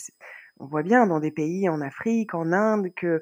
on 0.60 0.66
voit 0.66 0.84
bien 0.84 1.08
dans 1.08 1.18
des 1.18 1.32
pays 1.32 1.68
en 1.68 1.80
Afrique, 1.80 2.34
en 2.34 2.52
Inde, 2.52 2.94
que, 2.94 3.20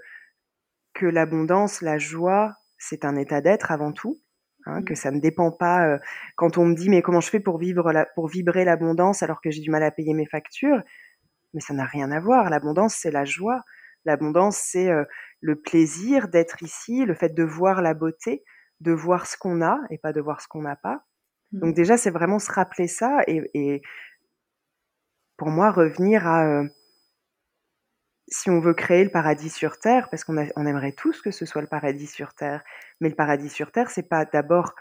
que 0.93 1.07
l'abondance, 1.07 1.81
la 1.81 1.97
joie, 1.97 2.55
c'est 2.77 3.07
un 3.07 3.17
état 3.17 3.41
d'être 3.41 3.73
avant 3.73 3.93
tout. 3.93 4.19
Hein, 4.67 4.81
mmh. 4.81 4.85
que 4.85 4.95
ça 4.95 5.11
ne 5.11 5.21
dépend 5.21 5.53
pas. 5.53 5.87
Euh, 5.89 5.99
quand 6.37 6.59
on 6.59 6.67
me 6.67 6.75
dit 6.75 6.91
mais 6.91 7.01
comment 7.01 7.21
je 7.21 7.31
fais 7.31 7.41
pour 7.41 7.59
vivre 7.59 7.93
la, 7.93 8.07
pour 8.15 8.29
vibrer 8.29 8.65
l'abondance 8.65 9.23
alors 9.23 9.41
que 9.43 9.51
j'ai 9.51 9.61
du 9.61 9.71
mal 9.71 9.83
à 9.83 9.91
payer 9.91 10.15
mes 10.15 10.25
factures, 10.25 10.83
mais 11.55 11.61
ça 11.61 11.75
n'a 11.75 11.85
rien 11.85 12.11
à 12.11 12.21
voir. 12.21 12.49
L'abondance 12.49 12.95
c'est 12.95 13.11
la 13.11 13.25
joie. 13.25 13.63
L'abondance 14.07 14.57
c'est 14.57 14.91
le 15.45 15.57
plaisir 15.57 16.29
d'être 16.29 16.63
ici, 16.63 17.05
le 17.05 17.13
fait 17.13 17.35
de 17.35 17.43
voir 17.43 17.83
la 17.83 17.93
beauté, 17.93 18.45
de 18.81 18.93
voir 18.93 19.27
ce 19.27 19.37
qu'on 19.37 19.61
a 19.61 19.79
et 19.91 19.99
pas 19.99 20.15
de 20.15 20.23
voir 20.23 20.41
ce 20.41 20.49
qu'on 20.49 20.63
n'a 20.63 20.75
pas. 20.75 21.05
Mmh. 21.53 21.61
Donc 21.61 21.75
déjà, 21.75 21.99
c'est 21.99 22.11
vraiment 22.11 22.39
se 22.39 22.51
rappeler 22.51 22.89
ça 22.89 23.21
et, 23.27 23.83
pour 25.37 25.49
moi, 25.49 25.71
revenir 25.71 26.27
à... 26.27 26.47
Euh, 26.47 26.67
si 28.29 28.49
on 28.49 28.59
veut 28.59 28.73
créer 28.73 29.05
le 29.05 29.11
paradis 29.11 29.51
sur 29.51 29.79
Terre, 29.79 30.09
parce 30.11 30.25
qu'on 30.25 30.35
on 30.57 30.67
aimerait 30.67 30.93
tous 30.93 31.21
que 31.21 31.31
ce 31.31 31.45
soit 31.45 31.61
le 31.61 31.69
paradis 31.69 32.07
sur 32.07 32.33
Terre, 32.33 32.65
mais 33.03 33.11
le 33.11 33.15
paradis 33.15 33.51
sur 33.51 33.71
Terre, 33.71 33.91
c'est 33.91 34.09
pas 34.09 34.25
d'abord 34.25 34.75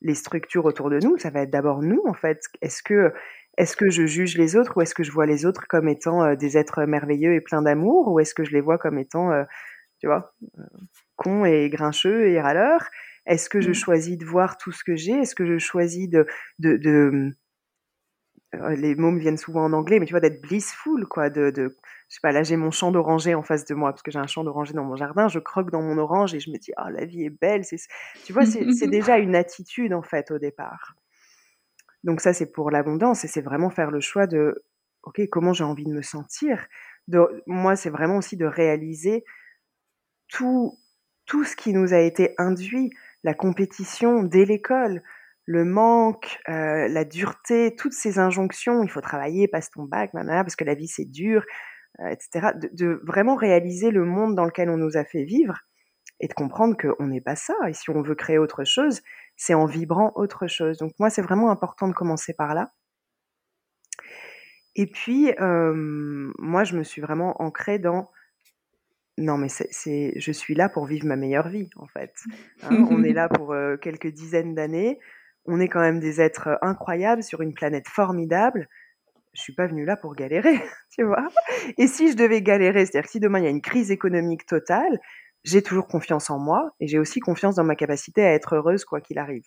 les 0.00 0.16
structures 0.16 0.64
autour 0.64 0.90
de 0.90 0.98
nous, 0.98 1.16
ça 1.16 1.30
va 1.30 1.42
être 1.42 1.50
d'abord 1.50 1.80
nous, 1.80 2.02
en 2.06 2.14
fait. 2.14 2.40
Est-ce 2.60 2.82
que, 2.82 3.12
est-ce 3.56 3.76
que 3.76 3.88
je 3.88 4.04
juge 4.04 4.36
les 4.36 4.56
autres 4.56 4.76
ou 4.76 4.80
est-ce 4.80 4.96
que 4.96 5.04
je 5.04 5.12
vois 5.12 5.26
les 5.26 5.46
autres 5.46 5.68
comme 5.68 5.88
étant 5.88 6.24
euh, 6.24 6.34
des 6.34 6.58
êtres 6.58 6.82
merveilleux 6.86 7.34
et 7.34 7.40
pleins 7.40 7.62
d'amour 7.62 8.08
ou 8.08 8.18
est-ce 8.18 8.34
que 8.34 8.42
je 8.42 8.50
les 8.50 8.60
vois 8.60 8.78
comme 8.78 8.98
étant, 8.98 9.30
euh, 9.30 9.44
tu 9.98 10.06
vois, 10.06 10.34
cons 11.16 11.44
et 11.44 11.68
grincheux 11.70 12.28
et 12.28 12.40
râleurs 12.40 12.88
est-ce 13.28 13.50
que 13.50 13.60
je 13.60 13.70
mmh. 13.70 13.74
choisis 13.74 14.18
de 14.18 14.24
voir 14.24 14.56
tout 14.56 14.72
ce 14.72 14.82
que 14.82 14.96
j'ai? 14.96 15.12
Est-ce 15.12 15.34
que 15.34 15.44
je 15.44 15.58
choisis 15.58 16.08
de, 16.08 16.26
de, 16.58 17.34
euh, 18.54 18.74
les 18.74 18.94
mots 18.94 19.10
me 19.10 19.20
viennent 19.20 19.36
souvent 19.36 19.64
en 19.64 19.72
anglais, 19.74 20.00
mais 20.00 20.06
tu 20.06 20.14
vois, 20.14 20.20
d'être 20.20 20.40
blissful, 20.40 21.06
quoi, 21.06 21.28
de, 21.28 21.50
de 21.50 21.76
je 22.08 22.14
sais 22.14 22.20
pas, 22.22 22.32
là 22.32 22.42
j'ai 22.42 22.56
mon 22.56 22.70
champ 22.70 22.90
d'oranger 22.90 23.34
en 23.34 23.42
face 23.42 23.66
de 23.66 23.74
moi, 23.74 23.92
parce 23.92 24.02
que 24.02 24.10
j'ai 24.10 24.18
un 24.18 24.26
champ 24.26 24.44
d'oranger 24.44 24.72
dans 24.72 24.84
mon 24.84 24.96
jardin, 24.96 25.28
je 25.28 25.38
croque 25.38 25.70
dans 25.70 25.82
mon 25.82 25.98
orange 25.98 26.34
et 26.34 26.40
je 26.40 26.50
me 26.50 26.56
dis, 26.56 26.72
oh, 26.78 26.88
la 26.90 27.04
vie 27.04 27.24
est 27.24 27.30
belle, 27.30 27.66
c'est, 27.66 27.76
tu 28.24 28.32
vois, 28.32 28.46
c'est 28.46 28.88
déjà 28.88 29.18
une 29.18 29.36
attitude, 29.36 29.92
en 29.92 30.02
fait, 30.02 30.30
au 30.30 30.38
départ. 30.38 30.94
Donc 32.02 32.22
ça, 32.22 32.32
c'est 32.32 32.50
pour 32.50 32.70
l'abondance, 32.70 33.24
et 33.24 33.28
c'est 33.28 33.42
vraiment 33.42 33.68
faire 33.68 33.90
le 33.90 34.00
choix 34.00 34.26
de, 34.26 34.64
ok, 35.02 35.20
comment 35.30 35.52
j'ai 35.52 35.64
envie 35.64 35.84
de 35.84 35.92
me 35.92 36.02
sentir. 36.02 36.66
De, 37.08 37.42
moi, 37.46 37.76
c'est 37.76 37.90
vraiment 37.90 38.16
aussi 38.16 38.38
de 38.38 38.46
réaliser 38.46 39.24
tout, 40.28 40.78
tout 41.26 41.44
ce 41.44 41.56
qui 41.56 41.72
nous 41.72 41.94
a 41.94 41.98
été 41.98 42.34
induit 42.38 42.90
la 43.24 43.34
compétition 43.34 44.22
dès 44.22 44.44
l'école, 44.44 45.02
le 45.44 45.64
manque, 45.64 46.38
euh, 46.48 46.88
la 46.88 47.04
dureté, 47.04 47.74
toutes 47.74 47.94
ces 47.94 48.18
injonctions, 48.18 48.82
il 48.82 48.90
faut 48.90 49.00
travailler, 49.00 49.48
passe 49.48 49.70
ton 49.70 49.84
bac, 49.84 50.10
parce 50.12 50.56
que 50.56 50.64
la 50.64 50.74
vie 50.74 50.88
c'est 50.88 51.06
dur, 51.06 51.44
euh, 52.00 52.08
etc. 52.08 52.52
De, 52.72 53.00
vraiment 53.04 53.34
réaliser 53.34 53.90
le 53.90 54.04
monde 54.04 54.34
dans 54.34 54.44
lequel 54.44 54.70
on 54.70 54.76
nous 54.76 54.96
a 54.96 55.04
fait 55.04 55.24
vivre 55.24 55.58
et 56.20 56.28
de 56.28 56.34
comprendre 56.34 56.76
qu'on 56.76 57.06
n'est 57.06 57.20
pas 57.20 57.36
ça. 57.36 57.54
Et 57.68 57.72
si 57.72 57.90
on 57.90 58.02
veut 58.02 58.14
créer 58.14 58.38
autre 58.38 58.64
chose, 58.64 59.00
c'est 59.36 59.54
en 59.54 59.66
vibrant 59.66 60.12
autre 60.16 60.46
chose. 60.48 60.78
Donc 60.78 60.92
moi, 60.98 61.10
c'est 61.10 61.22
vraiment 61.22 61.50
important 61.50 61.88
de 61.88 61.94
commencer 61.94 62.34
par 62.34 62.54
là. 62.54 62.72
Et 64.74 64.86
puis, 64.86 65.32
euh, 65.40 66.32
moi, 66.38 66.64
je 66.64 66.76
me 66.76 66.84
suis 66.84 67.00
vraiment 67.00 67.40
ancrée 67.42 67.78
dans 67.78 68.10
non, 69.18 69.36
mais 69.36 69.48
c'est, 69.48 70.12
je 70.16 70.32
suis 70.32 70.54
là 70.54 70.68
pour 70.68 70.86
vivre 70.86 71.06
ma 71.06 71.16
meilleure 71.16 71.48
vie, 71.48 71.68
en 71.76 71.86
fait. 71.86 72.14
Hein. 72.62 72.86
on 72.90 73.02
est 73.02 73.12
là 73.12 73.28
pour 73.28 73.52
euh, 73.52 73.76
quelques 73.76 74.08
dizaines 74.08 74.54
d'années. 74.54 74.98
On 75.44 75.60
est 75.60 75.68
quand 75.68 75.80
même 75.80 75.98
des 75.98 76.20
êtres 76.20 76.48
euh, 76.48 76.56
incroyables 76.62 77.22
sur 77.24 77.42
une 77.42 77.52
planète 77.52 77.88
formidable. 77.88 78.68
Je 79.32 79.42
suis 79.42 79.54
pas 79.54 79.66
venue 79.66 79.84
là 79.84 79.96
pour 79.96 80.14
galérer, 80.14 80.60
tu 80.96 81.02
vois. 81.02 81.28
Et 81.78 81.88
si 81.88 82.12
je 82.12 82.16
devais 82.16 82.42
galérer, 82.42 82.86
c'est-à-dire 82.86 83.06
que 83.06 83.10
si 83.10 83.20
demain 83.20 83.40
il 83.40 83.44
y 83.44 83.48
a 83.48 83.50
une 83.50 83.60
crise 83.60 83.90
économique 83.90 84.46
totale, 84.46 85.00
j'ai 85.44 85.62
toujours 85.62 85.88
confiance 85.88 86.30
en 86.30 86.38
moi 86.38 86.70
et 86.80 86.86
j'ai 86.86 86.98
aussi 86.98 87.20
confiance 87.20 87.56
dans 87.56 87.64
ma 87.64 87.76
capacité 87.76 88.24
à 88.24 88.32
être 88.32 88.54
heureuse 88.56 88.84
quoi 88.84 89.00
qu'il 89.00 89.18
arrive 89.18 89.46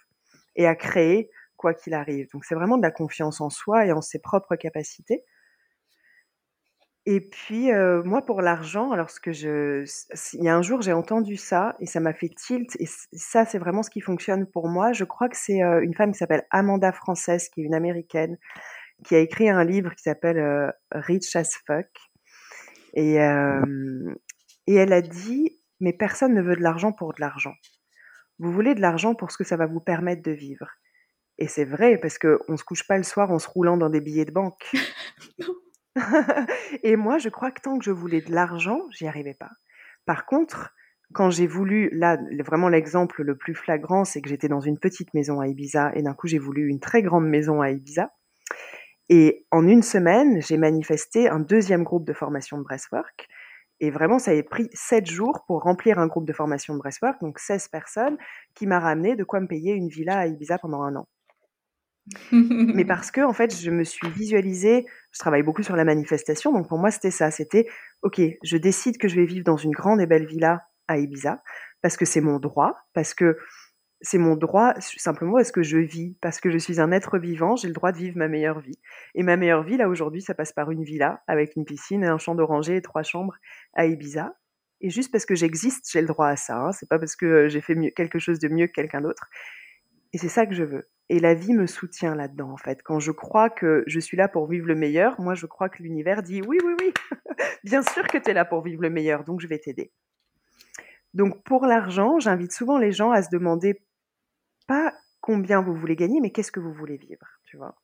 et 0.56 0.68
à 0.68 0.76
créer 0.76 1.30
quoi 1.56 1.74
qu'il 1.74 1.94
arrive. 1.94 2.28
Donc 2.34 2.44
c'est 2.46 2.56
vraiment 2.56 2.78
de 2.78 2.82
la 2.82 2.92
confiance 2.92 3.40
en 3.40 3.50
soi 3.50 3.86
et 3.86 3.92
en 3.92 4.02
ses 4.02 4.20
propres 4.20 4.56
capacités. 4.56 5.24
Et 7.08 7.20
puis, 7.20 7.72
moi, 8.06 8.24
pour 8.24 8.42
l'argent, 8.42 8.92
alors 8.92 9.10
ce 9.10 9.20
que 9.20 9.32
je 9.32 9.84
il 10.34 10.44
y 10.44 10.50
a 10.50 10.56
un 10.56 10.62
jour, 10.62 10.82
j'ai 10.82 10.94
entendu 10.94 11.36
ça 11.36 11.76
et 11.80 11.88
ça 11.88 12.00
m'a 12.00 12.14
fait 12.14 12.30
tilt 12.30 12.76
et 12.80 12.86
ça, 13.14 13.46
c'est 13.46 13.58
vraiment 13.58 13.82
ce 13.82 13.90
qui 13.90 14.02
fonctionne 14.02 14.46
pour 14.46 14.70
moi. 14.70 14.94
Je 14.94 15.04
crois 15.04 15.28
que 15.28 15.38
c'est, 15.38 15.60
une 15.60 15.96
femme 15.96 16.12
qui 16.12 16.20
s'appelle 16.20 16.46
Amanda 16.52 16.92
Frances, 16.92 17.50
qui 17.52 17.62
est 17.62 17.64
une 17.64 17.74
américaine, 17.74 18.38
qui 19.04 19.16
a 19.16 19.20
écrit 19.20 19.50
un 19.50 19.64
livre 19.64 19.96
qui 19.96 20.04
s'appelle, 20.04 20.74
Rich 20.92 21.36
as 21.36 21.58
Fuck 21.66 21.88
et 22.94 23.16
et 24.68 24.76
elle 24.76 24.94
a 24.94 25.02
dit: 25.02 25.60
«Mais 25.80 25.94
personne 25.94 26.36
ne 26.36 26.42
veut 26.42 26.56
de 26.56 26.62
l'argent 26.62 26.92
pour 26.92 27.14
de 27.16 27.22
l'argent. 27.22 27.56
Vous 28.40 28.52
voulez 28.52 28.76
de 28.76 28.82
l'argent 28.82 29.16
pour 29.16 29.32
ce 29.32 29.38
que 29.38 29.44
ça 29.44 29.58
va 29.58 29.66
vous 29.66 29.82
permettre 29.82 30.22
de 30.24 30.32
vivre» 30.32 30.68
et 31.42 31.48
c'est 31.48 31.66
vrai 31.66 31.98
parce 31.98 32.20
qu'on 32.20 32.56
se 32.56 32.64
couche 32.64 32.86
pas 32.86 32.98
le 32.98 33.04
soir 33.04 33.32
en 33.32 33.40
se 33.40 33.48
roulant 33.50 33.76
dans 33.76 33.90
des 33.90 34.00
billets 34.00 34.26
de 34.26 34.32
banque. 34.32 34.72
et 36.84 36.96
moi, 36.96 37.18
je 37.18 37.30
crois 37.30 37.52
que 37.52 37.62
tant 37.62 37.78
que 37.78 37.86
je 37.86 37.92
voulais 37.92 38.22
de 38.22 38.32
l'argent, 38.32 38.82
j'y 38.92 39.08
arrivais 39.08 39.34
pas. 39.34 39.52
Par 40.06 40.26
contre, 40.26 40.74
quand 41.14 41.30
j'ai 41.30 41.48
voulu, 41.48 41.90
là, 41.92 42.18
vraiment 42.46 42.70
l'exemple 42.70 43.24
le 43.24 43.36
plus 43.36 43.56
flagrant, 43.56 44.06
c'est 44.06 44.22
que 44.22 44.30
j'étais 44.30 44.48
dans 44.48 44.62
une 44.62 44.80
petite 44.80 45.14
maison 45.14 45.40
à 45.40 45.48
Ibiza 45.48 45.92
et 45.96 46.02
d'un 46.02 46.14
coup, 46.14 46.28
j'ai 46.28 46.40
voulu 46.40 46.70
une 46.70 46.80
très 46.80 47.02
grande 47.02 47.28
maison 47.28 47.62
à 47.62 47.72
Ibiza. 47.72 48.12
Et 49.10 49.46
en 49.52 49.68
une 49.68 49.84
semaine, 49.84 50.42
j'ai 50.42 50.58
manifesté 50.58 51.28
un 51.28 51.40
deuxième 51.40 51.84
groupe 51.84 52.06
de 52.06 52.14
formation 52.14 52.58
de 52.58 52.64
breathwork. 52.64 53.28
Et 53.82 53.90
vraiment, 53.90 54.20
ça 54.20 54.32
a 54.32 54.44
pris 54.44 54.70
sept 54.74 55.08
jours 55.10 55.44
pour 55.48 55.64
remplir 55.64 56.00
un 56.00 56.08
groupe 56.08 56.26
de 56.26 56.34
formation 56.34 56.76
de 56.76 56.80
breathwork, 56.80 57.20
donc 57.20 57.40
16 57.40 57.68
personnes, 57.68 58.18
qui 58.54 58.68
m'a 58.68 58.80
ramené 58.80 59.16
de 59.16 59.24
quoi 59.24 59.42
me 59.42 59.48
payer 59.48 59.74
une 59.74 59.90
villa 59.90 60.20
à 60.20 60.28
Ibiza 60.28 60.60
pendant 60.60 60.84
un 60.84 60.96
an. 60.96 61.08
Mais 62.32 62.86
parce 62.86 63.12
que, 63.12 63.22
en 63.22 63.34
fait, 63.34 63.56
je 63.56 63.72
me 63.72 63.84
suis 63.84 64.10
visualisée, 64.10 64.86
je 65.12 65.20
travaille 65.20 65.44
beaucoup 65.44 65.64
sur 65.64 65.76
la 65.76 65.86
manifestation, 65.86 66.52
donc 66.52 66.68
pour 66.68 66.78
moi, 66.78 66.92
c'était 66.92 67.12
ça. 67.12 67.32
C'était, 67.32 67.68
OK, 68.02 68.22
je 68.44 68.58
décide 68.58 68.98
que 68.98 69.08
je 69.08 69.16
vais 69.16 69.26
vivre 69.26 69.44
dans 69.44 69.58
une 69.58 69.72
grande 69.72 70.02
et 70.02 70.06
belle 70.06 70.26
villa 70.26 70.64
à 70.88 70.98
Ibiza, 70.98 71.42
parce 71.82 71.98
que 71.98 72.06
c'est 72.06 72.22
mon 72.22 72.40
droit, 72.40 72.76
parce 72.94 73.14
que 73.14 73.38
c'est 74.02 74.18
mon 74.18 74.36
droit, 74.36 74.74
simplement 74.80 75.34
parce 75.34 75.52
que 75.52 75.62
je 75.62 75.78
vis, 75.78 76.18
parce 76.22 76.40
que 76.40 76.50
je 76.50 76.58
suis 76.58 76.82
un 76.82 76.92
être 76.92 77.20
vivant, 77.20 77.56
j'ai 77.56 77.68
le 77.68 77.74
droit 77.74 77.92
de 77.92 77.98
vivre 77.98 78.18
ma 78.18 78.28
meilleure 78.28 78.60
vie. 78.60 78.80
Et 79.14 79.22
ma 79.22 79.38
meilleure 79.38 79.64
vie, 79.64 79.78
là, 79.78 79.88
aujourd'hui, 79.88 80.22
ça 80.22 80.34
passe 80.34 80.52
par 80.52 80.72
une 80.72 80.84
villa 80.84 81.22
avec 81.28 81.56
une 81.56 81.66
piscine 81.66 82.04
et 82.04 82.08
un 82.08 82.18
champ 82.18 82.34
d'oranger 82.34 82.78
et 82.78 82.82
trois 82.82 83.04
chambres 83.04 83.36
à 83.74 83.86
Ibiza. 83.86 84.34
Et 84.82 84.90
juste 84.90 85.12
parce 85.12 85.28
que 85.28 85.36
j'existe, 85.36 85.88
j'ai 85.92 86.02
le 86.02 86.08
droit 86.08 86.28
à 86.28 86.36
ça. 86.36 86.58
Hein. 86.58 86.72
C'est 86.72 86.90
pas 86.90 86.98
parce 86.98 87.16
que 87.16 87.48
j'ai 87.48 87.62
fait 87.62 87.76
quelque 87.96 88.18
chose 88.18 88.40
de 88.40 88.48
mieux 88.48 88.66
que 88.66 88.72
quelqu'un 88.72 89.02
d'autre. 89.02 89.30
Et 90.14 90.18
c'est 90.18 90.30
ça 90.30 90.46
que 90.46 90.54
je 90.54 90.64
veux. 90.64 90.90
Et 91.10 91.20
la 91.20 91.34
vie 91.34 91.54
me 91.54 91.68
soutient 91.68 92.16
là-dedans, 92.16 92.52
en 92.52 92.58
fait. 92.58 92.82
Quand 92.84 93.00
je 93.00 93.12
crois 93.12 93.50
que 93.50 93.84
je 93.88 94.00
suis 94.00 94.18
là 94.18 94.28
pour 94.28 94.48
vivre 94.48 94.68
le 94.68 94.76
meilleur, 94.76 95.20
moi, 95.20 95.34
je 95.34 95.46
crois 95.46 95.70
que 95.70 95.84
l'univers 95.84 96.24
dit 96.24 96.42
oui, 96.42 96.58
oui, 96.64 96.74
oui, 96.80 96.94
bien 97.64 97.82
sûr 97.82 98.08
que 98.08 98.18
tu 98.18 98.30
es 98.30 98.34
là 98.34 98.46
pour 98.46 98.62
vivre 98.62 98.82
le 98.82 98.90
meilleur, 98.90 99.24
donc 99.24 99.42
je 99.42 99.48
vais 99.48 99.60
t'aider. 99.60 99.92
Donc, 101.14 101.44
pour 101.44 101.66
l'argent, 101.66 102.20
j'invite 102.20 102.54
souvent 102.54 102.78
les 102.78 102.92
gens 102.92 103.12
à 103.12 103.22
se 103.22 103.30
demander 103.30 103.84
pas 104.68 104.94
combien 105.20 105.62
vous 105.62 105.76
voulez 105.76 105.96
gagner, 105.96 106.22
mais 106.22 106.32
qu'est-ce 106.32 106.52
que 106.52 106.62
vous 106.62 106.74
voulez 106.74 106.98
vivre, 106.98 107.28
tu 107.44 107.58
vois. 107.58 107.76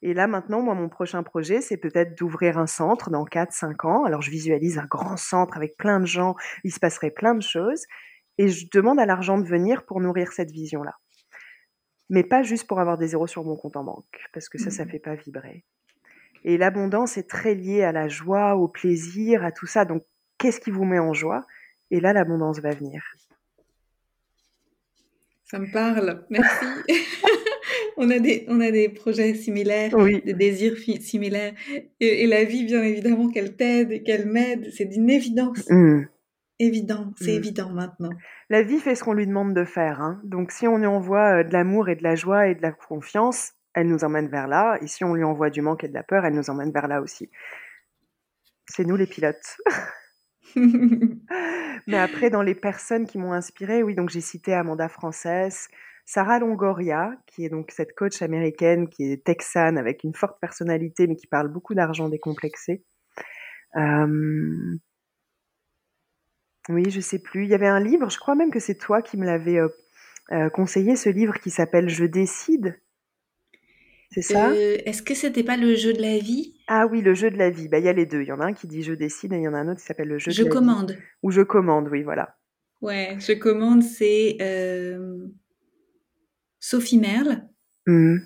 Et 0.00 0.14
là, 0.14 0.26
maintenant, 0.26 0.62
moi, 0.62 0.74
mon 0.74 0.88
prochain 0.88 1.22
projet, 1.22 1.60
c'est 1.60 1.76
peut-être 1.76 2.18
d'ouvrir 2.18 2.58
un 2.58 2.66
centre 2.66 3.10
dans 3.10 3.24
4-5 3.24 3.86
ans. 3.86 4.04
Alors, 4.04 4.22
je 4.22 4.30
visualise 4.30 4.78
un 4.78 4.86
grand 4.86 5.16
centre 5.16 5.56
avec 5.56 5.76
plein 5.76 6.00
de 6.00 6.06
gens, 6.06 6.34
il 6.64 6.72
se 6.72 6.80
passerait 6.80 7.10
plein 7.10 7.34
de 7.34 7.42
choses. 7.42 7.84
Et 8.38 8.48
je 8.48 8.66
demande 8.72 8.98
à 8.98 9.06
l'argent 9.06 9.38
de 9.38 9.46
venir 9.46 9.84
pour 9.84 10.00
nourrir 10.00 10.32
cette 10.32 10.50
vision-là 10.50 10.94
mais 12.12 12.22
pas 12.22 12.42
juste 12.42 12.66
pour 12.66 12.78
avoir 12.78 12.98
des 12.98 13.08
zéros 13.08 13.26
sur 13.26 13.42
mon 13.42 13.56
compte 13.56 13.74
en 13.74 13.84
banque, 13.84 14.28
parce 14.34 14.50
que 14.50 14.58
ça, 14.58 14.68
ça 14.70 14.84
mmh. 14.84 14.88
fait 14.90 14.98
pas 14.98 15.14
vibrer. 15.14 15.64
Et 16.44 16.58
l'abondance 16.58 17.16
est 17.16 17.26
très 17.26 17.54
liée 17.54 17.82
à 17.82 17.90
la 17.90 18.06
joie, 18.06 18.54
au 18.54 18.68
plaisir, 18.68 19.42
à 19.42 19.50
tout 19.50 19.66
ça. 19.66 19.86
Donc, 19.86 20.04
qu'est-ce 20.36 20.60
qui 20.60 20.70
vous 20.70 20.84
met 20.84 20.98
en 20.98 21.14
joie? 21.14 21.46
Et 21.90 22.00
là, 22.00 22.12
l'abondance 22.12 22.60
va 22.60 22.74
venir. 22.74 23.02
Ça 25.44 25.58
me 25.58 25.72
parle, 25.72 26.26
merci. 26.28 26.66
on, 27.96 28.10
a 28.10 28.18
des, 28.18 28.44
on 28.48 28.60
a 28.60 28.70
des 28.70 28.90
projets 28.90 29.32
similaires, 29.34 29.96
des 29.96 30.34
désirs 30.34 30.76
similaires. 31.00 31.54
Et, 31.98 32.26
la 32.26 32.44
vie, 32.44 32.64
bien 32.64 32.82
évidemment, 32.82 33.30
qu'elle 33.30 33.56
t'aide 33.56 33.90
et 33.90 34.02
qu'elle 34.02 34.26
m'aide, 34.26 34.70
c'est 34.70 34.84
d'une 34.84 35.08
évidence. 35.08 35.66
Mmh. 35.70 36.02
Évident, 36.62 37.12
c'est 37.16 37.32
mmh. 37.32 37.38
évident 37.38 37.70
maintenant. 37.70 38.10
La 38.48 38.62
vie 38.62 38.78
fait 38.78 38.94
ce 38.94 39.02
qu'on 39.02 39.14
lui 39.14 39.26
demande 39.26 39.52
de 39.52 39.64
faire. 39.64 40.00
Hein. 40.00 40.20
Donc 40.22 40.52
si 40.52 40.68
on 40.68 40.78
lui 40.78 40.86
envoie 40.86 41.40
euh, 41.40 41.42
de 41.42 41.52
l'amour 41.52 41.88
et 41.88 41.96
de 41.96 42.04
la 42.04 42.14
joie 42.14 42.46
et 42.46 42.54
de 42.54 42.62
la 42.62 42.70
confiance, 42.70 43.54
elle 43.74 43.88
nous 43.88 44.04
emmène 44.04 44.28
vers 44.28 44.46
là. 44.46 44.78
Et 44.80 44.86
si 44.86 45.02
on 45.02 45.14
lui 45.14 45.24
envoie 45.24 45.50
du 45.50 45.60
manque 45.60 45.82
et 45.82 45.88
de 45.88 45.94
la 45.94 46.04
peur, 46.04 46.24
elle 46.24 46.34
nous 46.34 46.50
emmène 46.50 46.70
vers 46.70 46.86
là 46.86 47.00
aussi. 47.00 47.30
C'est 48.68 48.84
nous 48.84 48.94
les 48.94 49.08
pilotes. 49.08 49.56
Mais 51.88 51.98
après, 51.98 52.30
dans 52.30 52.42
les 52.42 52.54
personnes 52.54 53.08
qui 53.08 53.18
m'ont 53.18 53.32
inspirée, 53.32 53.82
oui, 53.82 53.96
donc 53.96 54.10
j'ai 54.10 54.20
cité 54.20 54.54
Amanda 54.54 54.88
Frances, 54.88 55.66
Sarah 56.04 56.38
Longoria, 56.38 57.10
qui 57.26 57.44
est 57.44 57.48
donc 57.48 57.72
cette 57.72 57.92
coach 57.96 58.22
américaine 58.22 58.88
qui 58.88 59.10
est 59.10 59.24
texane 59.24 59.78
avec 59.78 60.04
une 60.04 60.14
forte 60.14 60.38
personnalité, 60.40 61.08
mais 61.08 61.16
qui 61.16 61.26
parle 61.26 61.48
beaucoup 61.48 61.74
d'argent 61.74 62.08
décomplexé. 62.08 62.84
Euh, 63.74 64.76
oui, 66.68 66.90
je 66.90 67.00
sais 67.00 67.18
plus. 67.18 67.44
Il 67.44 67.50
y 67.50 67.54
avait 67.54 67.66
un 67.66 67.80
livre, 67.80 68.08
je 68.10 68.18
crois 68.18 68.34
même 68.34 68.50
que 68.50 68.60
c'est 68.60 68.76
toi 68.76 69.02
qui 69.02 69.16
me 69.16 69.24
l'avais 69.26 69.58
euh, 69.58 69.68
euh, 70.32 70.50
conseillé, 70.50 70.96
ce 70.96 71.08
livre 71.08 71.34
qui 71.40 71.50
s'appelle 71.50 71.88
Je 71.88 72.04
décide. 72.04 72.78
C'est 74.10 74.22
ça? 74.22 74.50
Euh, 74.50 74.76
Est-ce 74.84 75.02
que 75.02 75.14
c'était 75.14 75.42
pas 75.42 75.56
le 75.56 75.74
jeu 75.74 75.92
de 75.94 76.02
la 76.02 76.18
vie? 76.18 76.54
Ah 76.68 76.86
oui, 76.86 77.00
le 77.00 77.14
jeu 77.14 77.30
de 77.30 77.38
la 77.38 77.50
vie. 77.50 77.68
Bah, 77.68 77.78
il 77.78 77.84
y 77.84 77.88
a 77.88 77.94
les 77.94 78.06
deux. 78.06 78.20
Il 78.20 78.28
y 78.28 78.32
en 78.32 78.40
a 78.40 78.44
un 78.44 78.52
qui 78.52 78.66
dit 78.66 78.82
je 78.82 78.92
décide 78.92 79.32
et 79.32 79.36
il 79.36 79.42
y 79.42 79.48
en 79.48 79.54
a 79.54 79.58
un 79.58 79.68
autre 79.68 79.80
qui 79.80 79.86
s'appelle 79.86 80.08
le 80.08 80.18
jeu 80.18 80.30
je 80.30 80.42
de 80.42 80.48
la 80.48 80.54
commande. 80.54 80.90
vie. 80.92 80.98
Ou 81.22 81.30
je 81.30 81.40
commande, 81.40 81.88
oui, 81.90 82.02
voilà. 82.02 82.36
Ouais, 82.82 83.16
je 83.20 83.32
commande, 83.32 83.82
c'est 83.82 84.36
Sophie 86.60 86.98
Merle. 86.98 87.48
Mmh. 87.86 88.18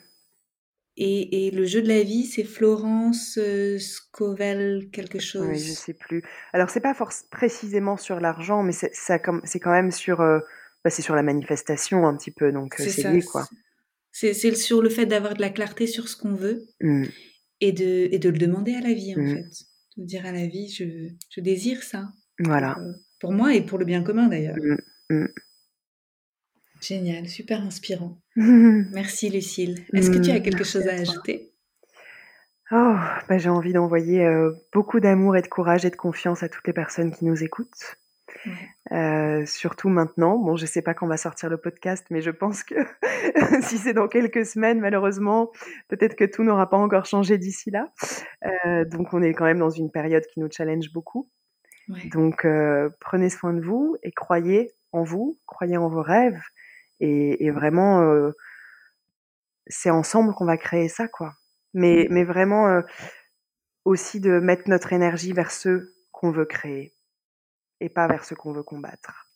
Et, 0.98 1.50
le 1.50 1.66
jeu 1.66 1.82
de 1.82 1.88
la 1.88 2.02
vie, 2.02 2.24
c'est 2.24 2.44
Florence 2.44 3.38
Scovel 3.78 4.88
quelque 4.92 5.18
chose. 5.18 5.46
Oui, 5.46 5.58
je 5.58 5.72
sais 5.72 5.94
plus. 5.94 6.22
Alors 6.52 6.70
c'est 6.70 6.80
pas 6.80 6.94
forcément 6.94 7.28
précisément 7.30 7.96
sur 7.96 8.18
l'argent, 8.18 8.62
mais 8.62 8.72
c'est 8.72 9.20
quand 9.20 9.70
même 9.70 9.90
sur 9.90 10.18
bah, 10.18 10.90
c'est 10.90 11.02
sur 11.02 11.14
la 11.14 11.22
manifestation 11.22 12.06
un 12.06 12.16
petit 12.16 12.30
peu, 12.30 12.52
donc 12.52 12.76
c'est 12.78 13.10
lui 13.10 13.22
quoi. 13.22 13.46
C'est 14.18 14.54
sur 14.54 14.80
le 14.80 14.88
fait 14.88 15.04
d'avoir 15.04 15.34
de 15.34 15.42
la 15.42 15.50
clarté 15.50 15.86
sur 15.86 16.08
ce 16.08 16.16
qu'on 16.16 16.32
veut 16.32 16.66
mmh. 16.80 17.04
et, 17.60 17.72
de, 17.72 18.08
et 18.10 18.18
de 18.18 18.30
le 18.30 18.38
demander 18.38 18.74
à 18.74 18.80
la 18.80 18.94
vie, 18.94 19.14
en 19.14 19.20
mmh. 19.20 19.34
fait. 19.34 19.44
De 19.98 20.06
dire 20.06 20.24
à 20.24 20.32
la 20.32 20.46
vie, 20.46 20.70
je, 20.70 21.10
je 21.28 21.40
désire 21.42 21.82
ça. 21.82 22.08
Voilà. 22.38 22.78
Euh, 22.78 22.92
pour, 23.20 23.32
moi 23.32 23.54
et 23.54 23.60
pour 23.60 23.76
le 23.76 23.84
bien 23.84 24.02
commun, 24.02 24.28
d'ailleurs. 24.28 24.56
Mmh. 25.10 25.26
Génial, 26.86 27.26
super 27.26 27.62
inspirant. 27.62 28.16
Merci, 28.36 29.28
Lucille. 29.28 29.84
Est-ce 29.92 30.10
que 30.10 30.18
tu 30.18 30.30
as 30.30 30.40
quelque 30.40 30.62
chose 30.62 30.86
à 30.86 30.92
ajouter? 30.92 31.50
Oh, 32.70 32.96
bah, 33.28 33.38
j'ai 33.38 33.48
envie 33.48 33.72
d'envoyer 33.72 34.24
euh, 34.24 34.52
beaucoup 34.72 35.00
d'amour 35.00 35.36
et 35.36 35.42
de 35.42 35.48
courage 35.48 35.84
et 35.84 35.90
de 35.90 35.96
confiance 35.96 36.42
à 36.42 36.48
toutes 36.48 36.66
les 36.66 36.72
personnes 36.72 37.12
qui 37.12 37.24
nous 37.24 37.42
écoutent. 37.42 37.98
Euh, 38.92 39.44
surtout 39.46 39.88
maintenant. 39.88 40.38
Bon, 40.38 40.54
je 40.54 40.66
sais 40.66 40.82
pas 40.82 40.94
quand 40.94 41.08
va 41.08 41.16
sortir 41.16 41.48
le 41.48 41.56
podcast, 41.56 42.06
mais 42.10 42.20
je 42.20 42.30
pense 42.30 42.62
que 42.62 42.76
si 43.62 43.78
c'est 43.78 43.92
dans 43.92 44.06
quelques 44.06 44.46
semaines, 44.46 44.80
malheureusement, 44.80 45.50
peut-être 45.88 46.14
que 46.14 46.24
tout 46.24 46.44
n'aura 46.44 46.70
pas 46.70 46.76
encore 46.76 47.06
changé 47.06 47.38
d'ici 47.38 47.72
là. 47.72 47.92
Euh, 48.44 48.84
donc, 48.84 49.12
on 49.12 49.22
est 49.22 49.32
quand 49.32 49.44
même 49.44 49.58
dans 49.58 49.70
une 49.70 49.90
période 49.90 50.24
qui 50.26 50.38
nous 50.38 50.48
challenge 50.50 50.92
beaucoup. 50.92 51.28
Donc, 52.12 52.46
prenez 53.00 53.30
soin 53.30 53.54
de 53.54 53.60
vous 53.60 53.96
et 54.02 54.12
croyez 54.12 54.72
en 54.92 55.02
vous, 55.02 55.38
croyez 55.46 55.76
en 55.76 55.88
vos 55.88 56.02
rêves. 56.02 56.40
Et, 57.00 57.44
et 57.44 57.50
vraiment, 57.50 58.02
euh, 58.02 58.30
c'est 59.66 59.90
ensemble 59.90 60.34
qu'on 60.34 60.46
va 60.46 60.56
créer 60.56 60.88
ça, 60.88 61.08
quoi. 61.08 61.34
Mais, 61.74 62.06
mais 62.10 62.24
vraiment 62.24 62.68
euh, 62.68 62.82
aussi 63.84 64.20
de 64.20 64.38
mettre 64.40 64.68
notre 64.68 64.92
énergie 64.92 65.32
vers 65.32 65.50
ceux 65.50 65.94
qu'on 66.10 66.30
veut 66.30 66.46
créer 66.46 66.94
et 67.80 67.88
pas 67.88 68.08
vers 68.08 68.24
ce 68.24 68.34
qu'on 68.34 68.52
veut 68.52 68.62
combattre. 68.62 69.28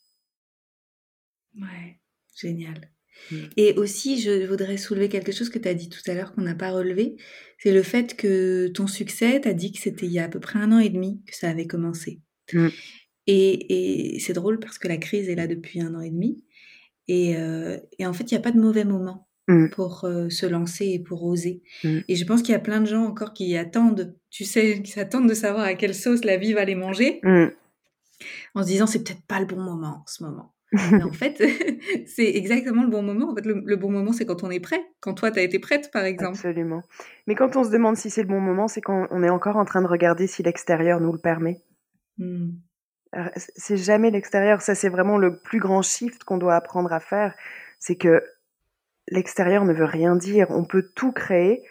Ouais, 1.60 2.00
génial. 2.34 2.90
Mmh. 3.30 3.36
Et 3.56 3.74
aussi, 3.74 4.20
je 4.20 4.46
voudrais 4.46 4.76
soulever 4.76 5.08
quelque 5.08 5.32
chose 5.32 5.50
que 5.50 5.58
tu 5.58 5.68
as 5.68 5.74
dit 5.74 5.88
tout 5.88 6.00
à 6.06 6.14
l'heure 6.14 6.32
qu'on 6.32 6.42
n'a 6.42 6.54
pas 6.54 6.70
relevé, 6.70 7.16
c'est 7.58 7.72
le 7.72 7.82
fait 7.82 8.16
que 8.16 8.68
ton 8.68 8.86
succès, 8.86 9.40
tu 9.40 9.48
as 9.48 9.52
dit 9.52 9.72
que 9.72 9.78
c'était 9.78 10.06
il 10.06 10.12
y 10.12 10.18
a 10.18 10.24
à 10.24 10.28
peu 10.28 10.40
près 10.40 10.58
un 10.58 10.72
an 10.72 10.78
et 10.78 10.88
demi 10.88 11.22
que 11.26 11.36
ça 11.36 11.50
avait 11.50 11.66
commencé. 11.66 12.20
Mmh. 12.52 12.68
Et, 13.26 14.14
et 14.14 14.20
c'est 14.20 14.32
drôle 14.32 14.58
parce 14.58 14.78
que 14.78 14.88
la 14.88 14.96
crise 14.96 15.28
est 15.28 15.34
là 15.34 15.46
depuis 15.46 15.80
un 15.80 15.94
an 15.94 16.00
et 16.00 16.10
demi. 16.10 16.42
Et, 17.08 17.36
euh, 17.36 17.78
et 17.98 18.06
en 18.06 18.12
fait, 18.12 18.30
il 18.30 18.34
n'y 18.34 18.38
a 18.38 18.42
pas 18.42 18.52
de 18.52 18.60
mauvais 18.60 18.84
moment 18.84 19.28
mmh. 19.48 19.68
pour 19.70 20.04
euh, 20.04 20.28
se 20.30 20.46
lancer 20.46 20.86
et 20.86 20.98
pour 20.98 21.24
oser. 21.24 21.62
Et 21.84 22.16
je 22.16 22.24
pense 22.24 22.42
qu'il 22.42 22.52
y 22.52 22.56
a 22.56 22.60
plein 22.60 22.80
de 22.80 22.86
gens 22.86 23.04
encore 23.04 23.32
qui 23.32 23.56
attendent, 23.56 24.16
tu 24.30 24.44
sais, 24.44 24.82
qui 24.82 24.90
s'attendent 24.90 25.28
de 25.28 25.34
savoir 25.34 25.64
à 25.64 25.74
quelle 25.74 25.94
sauce 25.94 26.24
la 26.24 26.36
vie 26.36 26.52
va 26.52 26.64
les 26.64 26.74
manger 26.76 27.20
en 28.54 28.62
se 28.62 28.68
disant 28.68 28.86
c'est 28.86 29.02
peut-être 29.02 29.26
pas 29.26 29.40
le 29.40 29.46
bon 29.46 29.60
moment 29.60 30.02
en 30.02 30.06
ce 30.06 30.22
moment. 30.22 30.54
Mais 30.92 31.02
en 31.02 31.12
fait, 31.12 31.42
c'est 32.06 32.36
exactement 32.36 32.84
le 32.84 32.90
bon 32.90 33.02
moment. 33.02 33.30
En 33.30 33.34
fait, 33.34 33.44
le, 33.44 33.76
bon 33.76 33.90
moment, 33.90 34.12
c'est 34.12 34.24
quand 34.24 34.44
on 34.44 34.50
est 34.50 34.60
prêt. 34.60 34.80
Quand 35.00 35.14
toi, 35.14 35.32
tu 35.32 35.40
as 35.40 35.42
été 35.42 35.58
prête, 35.58 35.90
par 35.92 36.04
exemple. 36.04 36.36
Absolument. 36.36 36.82
Mais 37.26 37.34
quand 37.34 37.56
on 37.56 37.64
se 37.64 37.70
demande 37.70 37.96
si 37.96 38.08
c'est 38.08 38.22
le 38.22 38.28
bon 38.28 38.40
moment, 38.40 38.68
c'est 38.68 38.80
quand 38.80 39.08
on 39.10 39.22
est 39.24 39.30
encore 39.30 39.56
en 39.56 39.64
train 39.64 39.82
de 39.82 39.88
regarder 39.88 40.28
si 40.28 40.44
l'extérieur 40.44 41.00
nous 41.00 41.12
le 41.12 41.18
permet. 41.18 41.60
Mmh. 43.14 43.28
C'est 43.36 43.76
jamais 43.76 44.10
l'extérieur. 44.10 44.62
Ça, 44.62 44.74
c'est 44.74 44.88
vraiment 44.88 45.18
le 45.18 45.38
plus 45.38 45.58
grand 45.58 45.82
shift 45.82 46.24
qu'on 46.24 46.38
doit 46.38 46.54
apprendre 46.54 46.92
à 46.92 47.00
faire. 47.00 47.34
C'est 47.78 47.96
que 47.96 48.22
l'extérieur 49.08 49.64
ne 49.64 49.72
veut 49.72 49.84
rien 49.84 50.16
dire. 50.16 50.50
On 50.50 50.64
peut 50.64 50.90
tout 50.94 51.12
créer 51.12 51.64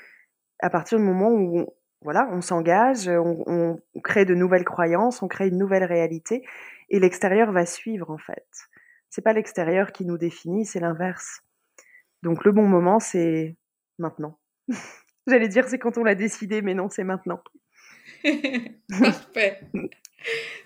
à 0.60 0.70
partir 0.70 0.98
du 0.98 1.06
moment 1.06 1.32
où 1.32 1.68
voilà, 2.02 2.30
on 2.32 2.42
s'engage, 2.42 3.10
on, 3.10 3.82
crée 4.04 4.26
de 4.26 4.34
nouvelles 4.34 4.64
croyances, 4.64 5.22
on 5.22 5.28
crée 5.28 5.50
une 5.50 5.58
nouvelle 5.58 5.84
réalité, 5.84 6.46
et 6.90 7.00
l'extérieur 7.00 7.52
va 7.52 7.66
suivre 7.66 8.10
en 8.10 8.18
fait. 8.18 8.48
C'est 9.10 9.22
pas 9.22 9.34
l'extérieur 9.34 9.92
qui 9.92 10.06
nous 10.06 10.18
définit, 10.18 10.66
c'est 10.66 10.80
l'inverse. 10.80 11.42
Donc 12.24 12.46
le 12.46 12.52
bon 12.52 12.68
moment, 12.68 13.00
c'est 13.00 13.58
maintenant. 13.98 14.40
J'allais 15.28 15.50
dire 15.50 15.68
c'est 15.68 15.80
quand 15.80 15.98
on 15.98 16.04
l'a 16.04 16.16
décidé, 16.16 16.62
mais 16.62 16.74
non, 16.74 16.90
c'est 16.90 17.04
maintenant. 17.04 17.42
Parfait. 19.00 19.60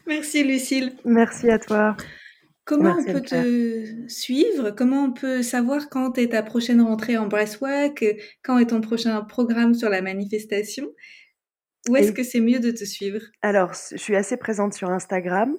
Merci 0.08 0.44
Lucille. 0.44 0.94
Merci 1.06 1.50
à 1.50 1.60
toi. 1.60 1.96
Comment 2.66 2.96
on 2.98 3.04
peut 3.04 3.22
te 3.22 4.08
suivre? 4.08 4.72
Comment 4.72 5.04
on 5.04 5.12
peut 5.12 5.44
savoir 5.44 5.90
quand 5.90 6.18
est 6.18 6.30
ta 6.30 6.44
prochaine 6.44 6.82
rentrée 6.82 7.18
en 7.18 7.28
Breastwork 7.28 8.06
Quand 8.42 8.58
est 8.58 8.68
ton 8.68 8.80
prochain 8.80 9.22
programme 9.22 9.74
sur 9.74 9.90
la 9.90 10.02
manifestation? 10.02 10.88
Où 11.90 11.98
est-ce 11.98 12.14
que 12.14 12.24
c'est 12.24 12.40
mieux 12.40 12.60
de 12.60 12.72
te 12.72 12.86
suivre? 12.86 13.22
Alors, 13.42 13.74
je 13.92 13.98
suis 13.98 14.16
assez 14.16 14.38
présente 14.38 14.74
sur 14.74 14.90
Instagram. 14.90 15.58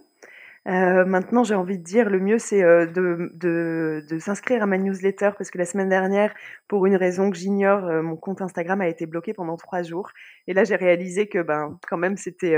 Euh, 0.67 1.05
maintenant, 1.05 1.45
j'ai 1.45 1.55
envie 1.55 1.79
de 1.79 1.83
dire, 1.83 2.09
le 2.09 2.21
mieux, 2.21 2.39
c'est 2.39 2.62
euh, 2.62 2.87
de, 2.87 3.31
de, 3.35 4.05
de 4.09 4.19
s'inscrire 4.19 4.62
à 4.62 4.67
ma 4.67 4.79
newsletter 4.79 5.31
parce 5.37 5.51
que 5.51 5.59
la 5.59 5.67
semaine 5.67 5.91
dernière, 5.91 6.35
pour 6.69 6.87
une 6.87 6.97
raison 6.97 7.31
que 7.31 7.37
j'ignore, 7.37 7.85
euh, 7.85 8.03
mon 8.03 8.17
compte 8.17 8.41
Instagram 8.41 8.81
a 8.81 8.89
été 8.89 9.07
bloqué 9.07 9.35
pendant 9.35 9.57
trois 9.57 9.83
jours. 9.83 10.11
Et 10.47 10.55
là, 10.55 10.65
j'ai 10.65 10.77
réalisé 10.77 11.29
que, 11.29 11.43
ben, 11.43 11.79
quand 11.89 11.99
même, 11.99 12.17
c'était, 12.17 12.57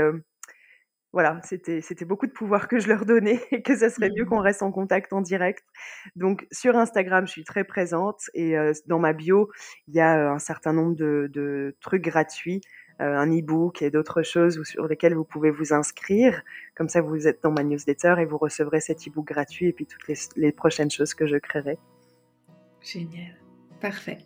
voilà, 1.11 1.41
c'était, 1.43 2.05
beaucoup 2.05 2.27
de 2.27 2.31
pouvoir 2.31 2.67
que 2.67 2.79
je 2.79 2.87
leur 2.87 3.05
donnais 3.05 3.41
et 3.51 3.61
que 3.61 3.75
ça 3.75 3.89
serait 3.89 4.09
mieux 4.15 4.23
mmh. 4.23 4.29
qu'on 4.29 4.39
reste 4.39 4.63
en 4.63 4.71
contact 4.71 5.11
en 5.11 5.21
direct. 5.21 5.65
Donc, 6.15 6.47
sur 6.51 6.77
Instagram, 6.77 7.27
je 7.27 7.31
suis 7.31 7.43
très 7.43 7.65
présente 7.65 8.21
et 8.33 8.55
dans 8.85 8.99
ma 8.99 9.13
bio, 9.13 9.49
il 9.87 9.95
y 9.95 9.99
a 9.99 10.31
un 10.31 10.39
certain 10.39 10.73
nombre 10.73 10.95
de, 10.95 11.29
de 11.33 11.75
trucs 11.81 12.03
gratuits. 12.03 12.61
Euh, 12.99 13.15
un 13.15 13.29
e-book 13.31 13.83
et 13.83 13.91
d'autres 13.91 14.23
choses 14.23 14.63
sur 14.63 14.87
lesquelles 14.87 15.13
vous 15.13 15.23
pouvez 15.23 15.51
vous 15.51 15.71
inscrire. 15.71 16.41
Comme 16.75 16.89
ça, 16.89 16.99
vous 16.99 17.27
êtes 17.27 17.43
dans 17.43 17.51
ma 17.51 17.63
newsletter 17.63 18.15
et 18.19 18.25
vous 18.25 18.39
recevrez 18.39 18.81
cet 18.81 19.07
e-book 19.07 19.27
gratuit 19.27 19.67
et 19.67 19.71
puis 19.71 19.85
toutes 19.85 20.07
les, 20.35 20.51
prochaines 20.51 20.89
choses 20.89 21.13
que 21.13 21.27
je 21.27 21.37
créerai. 21.37 21.77
Génial. 22.81 23.35
Parfait. 23.81 24.17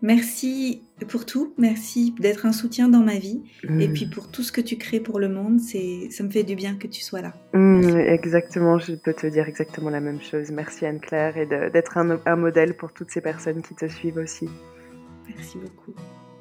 Merci 0.00 0.82
pour 1.08 1.26
tout. 1.26 1.52
Merci 1.58 2.14
d'être 2.18 2.46
un 2.46 2.52
soutien 2.52 2.88
dans 2.88 3.00
ma 3.00 3.18
vie. 3.18 3.42
Et 3.64 3.88
mmh. 3.88 3.92
puis 3.92 4.06
pour 4.06 4.30
tout 4.30 4.42
ce 4.42 4.50
que 4.50 4.62
tu 4.62 4.78
crées 4.78 5.00
pour 5.00 5.18
le 5.18 5.28
monde, 5.28 5.60
c'est, 5.60 6.08
ça 6.10 6.24
me 6.24 6.30
fait 6.30 6.44
du 6.44 6.54
bien 6.54 6.76
que 6.76 6.86
tu 6.86 7.02
sois 7.02 7.20
là. 7.20 7.34
Mmh, 7.52 7.98
exactement, 7.98 8.78
je 8.78 8.94
peux 8.94 9.12
te 9.12 9.26
dire 9.26 9.46
exactement 9.46 9.90
la 9.90 10.00
même 10.00 10.22
chose. 10.22 10.50
Merci 10.52 10.86
Anne-Claire 10.86 11.36
et 11.36 11.44
d'être 11.44 11.98
un 11.98 12.36
modèle 12.36 12.74
pour 12.74 12.94
toutes 12.94 13.10
ces 13.10 13.20
personnes 13.20 13.60
qui 13.60 13.74
te 13.74 13.88
suivent 13.88 14.18
aussi. 14.18 14.48
Merci 15.28 15.58
beaucoup. 15.58 15.92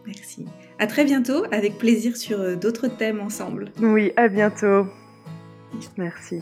Merci. 0.06 0.46
À 0.80 0.88
très 0.88 1.06
bientôt, 1.06 1.46
avec 1.52 1.78
plaisir 1.78 2.16
sur 2.18 2.40
euh, 2.40 2.56
d'autres 2.56 2.88
thèmes 2.88 3.22
ensemble. 3.22 3.72
Oui, 3.80 4.12
à 4.18 4.28
bientôt. 4.28 4.86
Merci. 5.98 6.42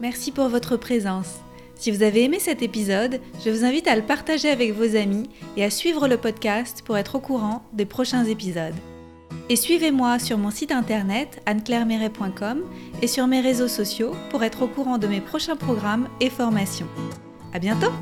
Merci 0.00 0.32
pour 0.32 0.48
votre 0.48 0.76
présence. 0.76 1.40
Si 1.74 1.90
vous 1.90 2.02
avez 2.02 2.24
aimé 2.24 2.38
cet 2.38 2.62
épisode, 2.62 3.20
je 3.44 3.50
vous 3.50 3.64
invite 3.64 3.88
à 3.88 3.96
le 3.96 4.02
partager 4.02 4.50
avec 4.50 4.72
vos 4.74 4.96
amis 4.96 5.30
et 5.56 5.64
à 5.64 5.70
suivre 5.70 6.08
le 6.08 6.18
podcast 6.18 6.82
pour 6.84 6.98
être 6.98 7.14
au 7.14 7.20
courant 7.20 7.62
des 7.72 7.86
prochains 7.86 8.24
épisodes. 8.24 8.74
Et 9.48 9.56
suivez-moi 9.56 10.18
sur 10.18 10.38
mon 10.38 10.50
site 10.50 10.72
internet 10.72 11.40
anneclairemeret.com 11.46 12.62
et 13.02 13.06
sur 13.06 13.26
mes 13.26 13.40
réseaux 13.40 13.68
sociaux 13.68 14.12
pour 14.30 14.44
être 14.44 14.62
au 14.62 14.68
courant 14.68 14.98
de 14.98 15.06
mes 15.06 15.20
prochains 15.20 15.56
programmes 15.56 16.08
et 16.20 16.30
formations. 16.30 16.88
À 17.52 17.58
bientôt! 17.58 17.92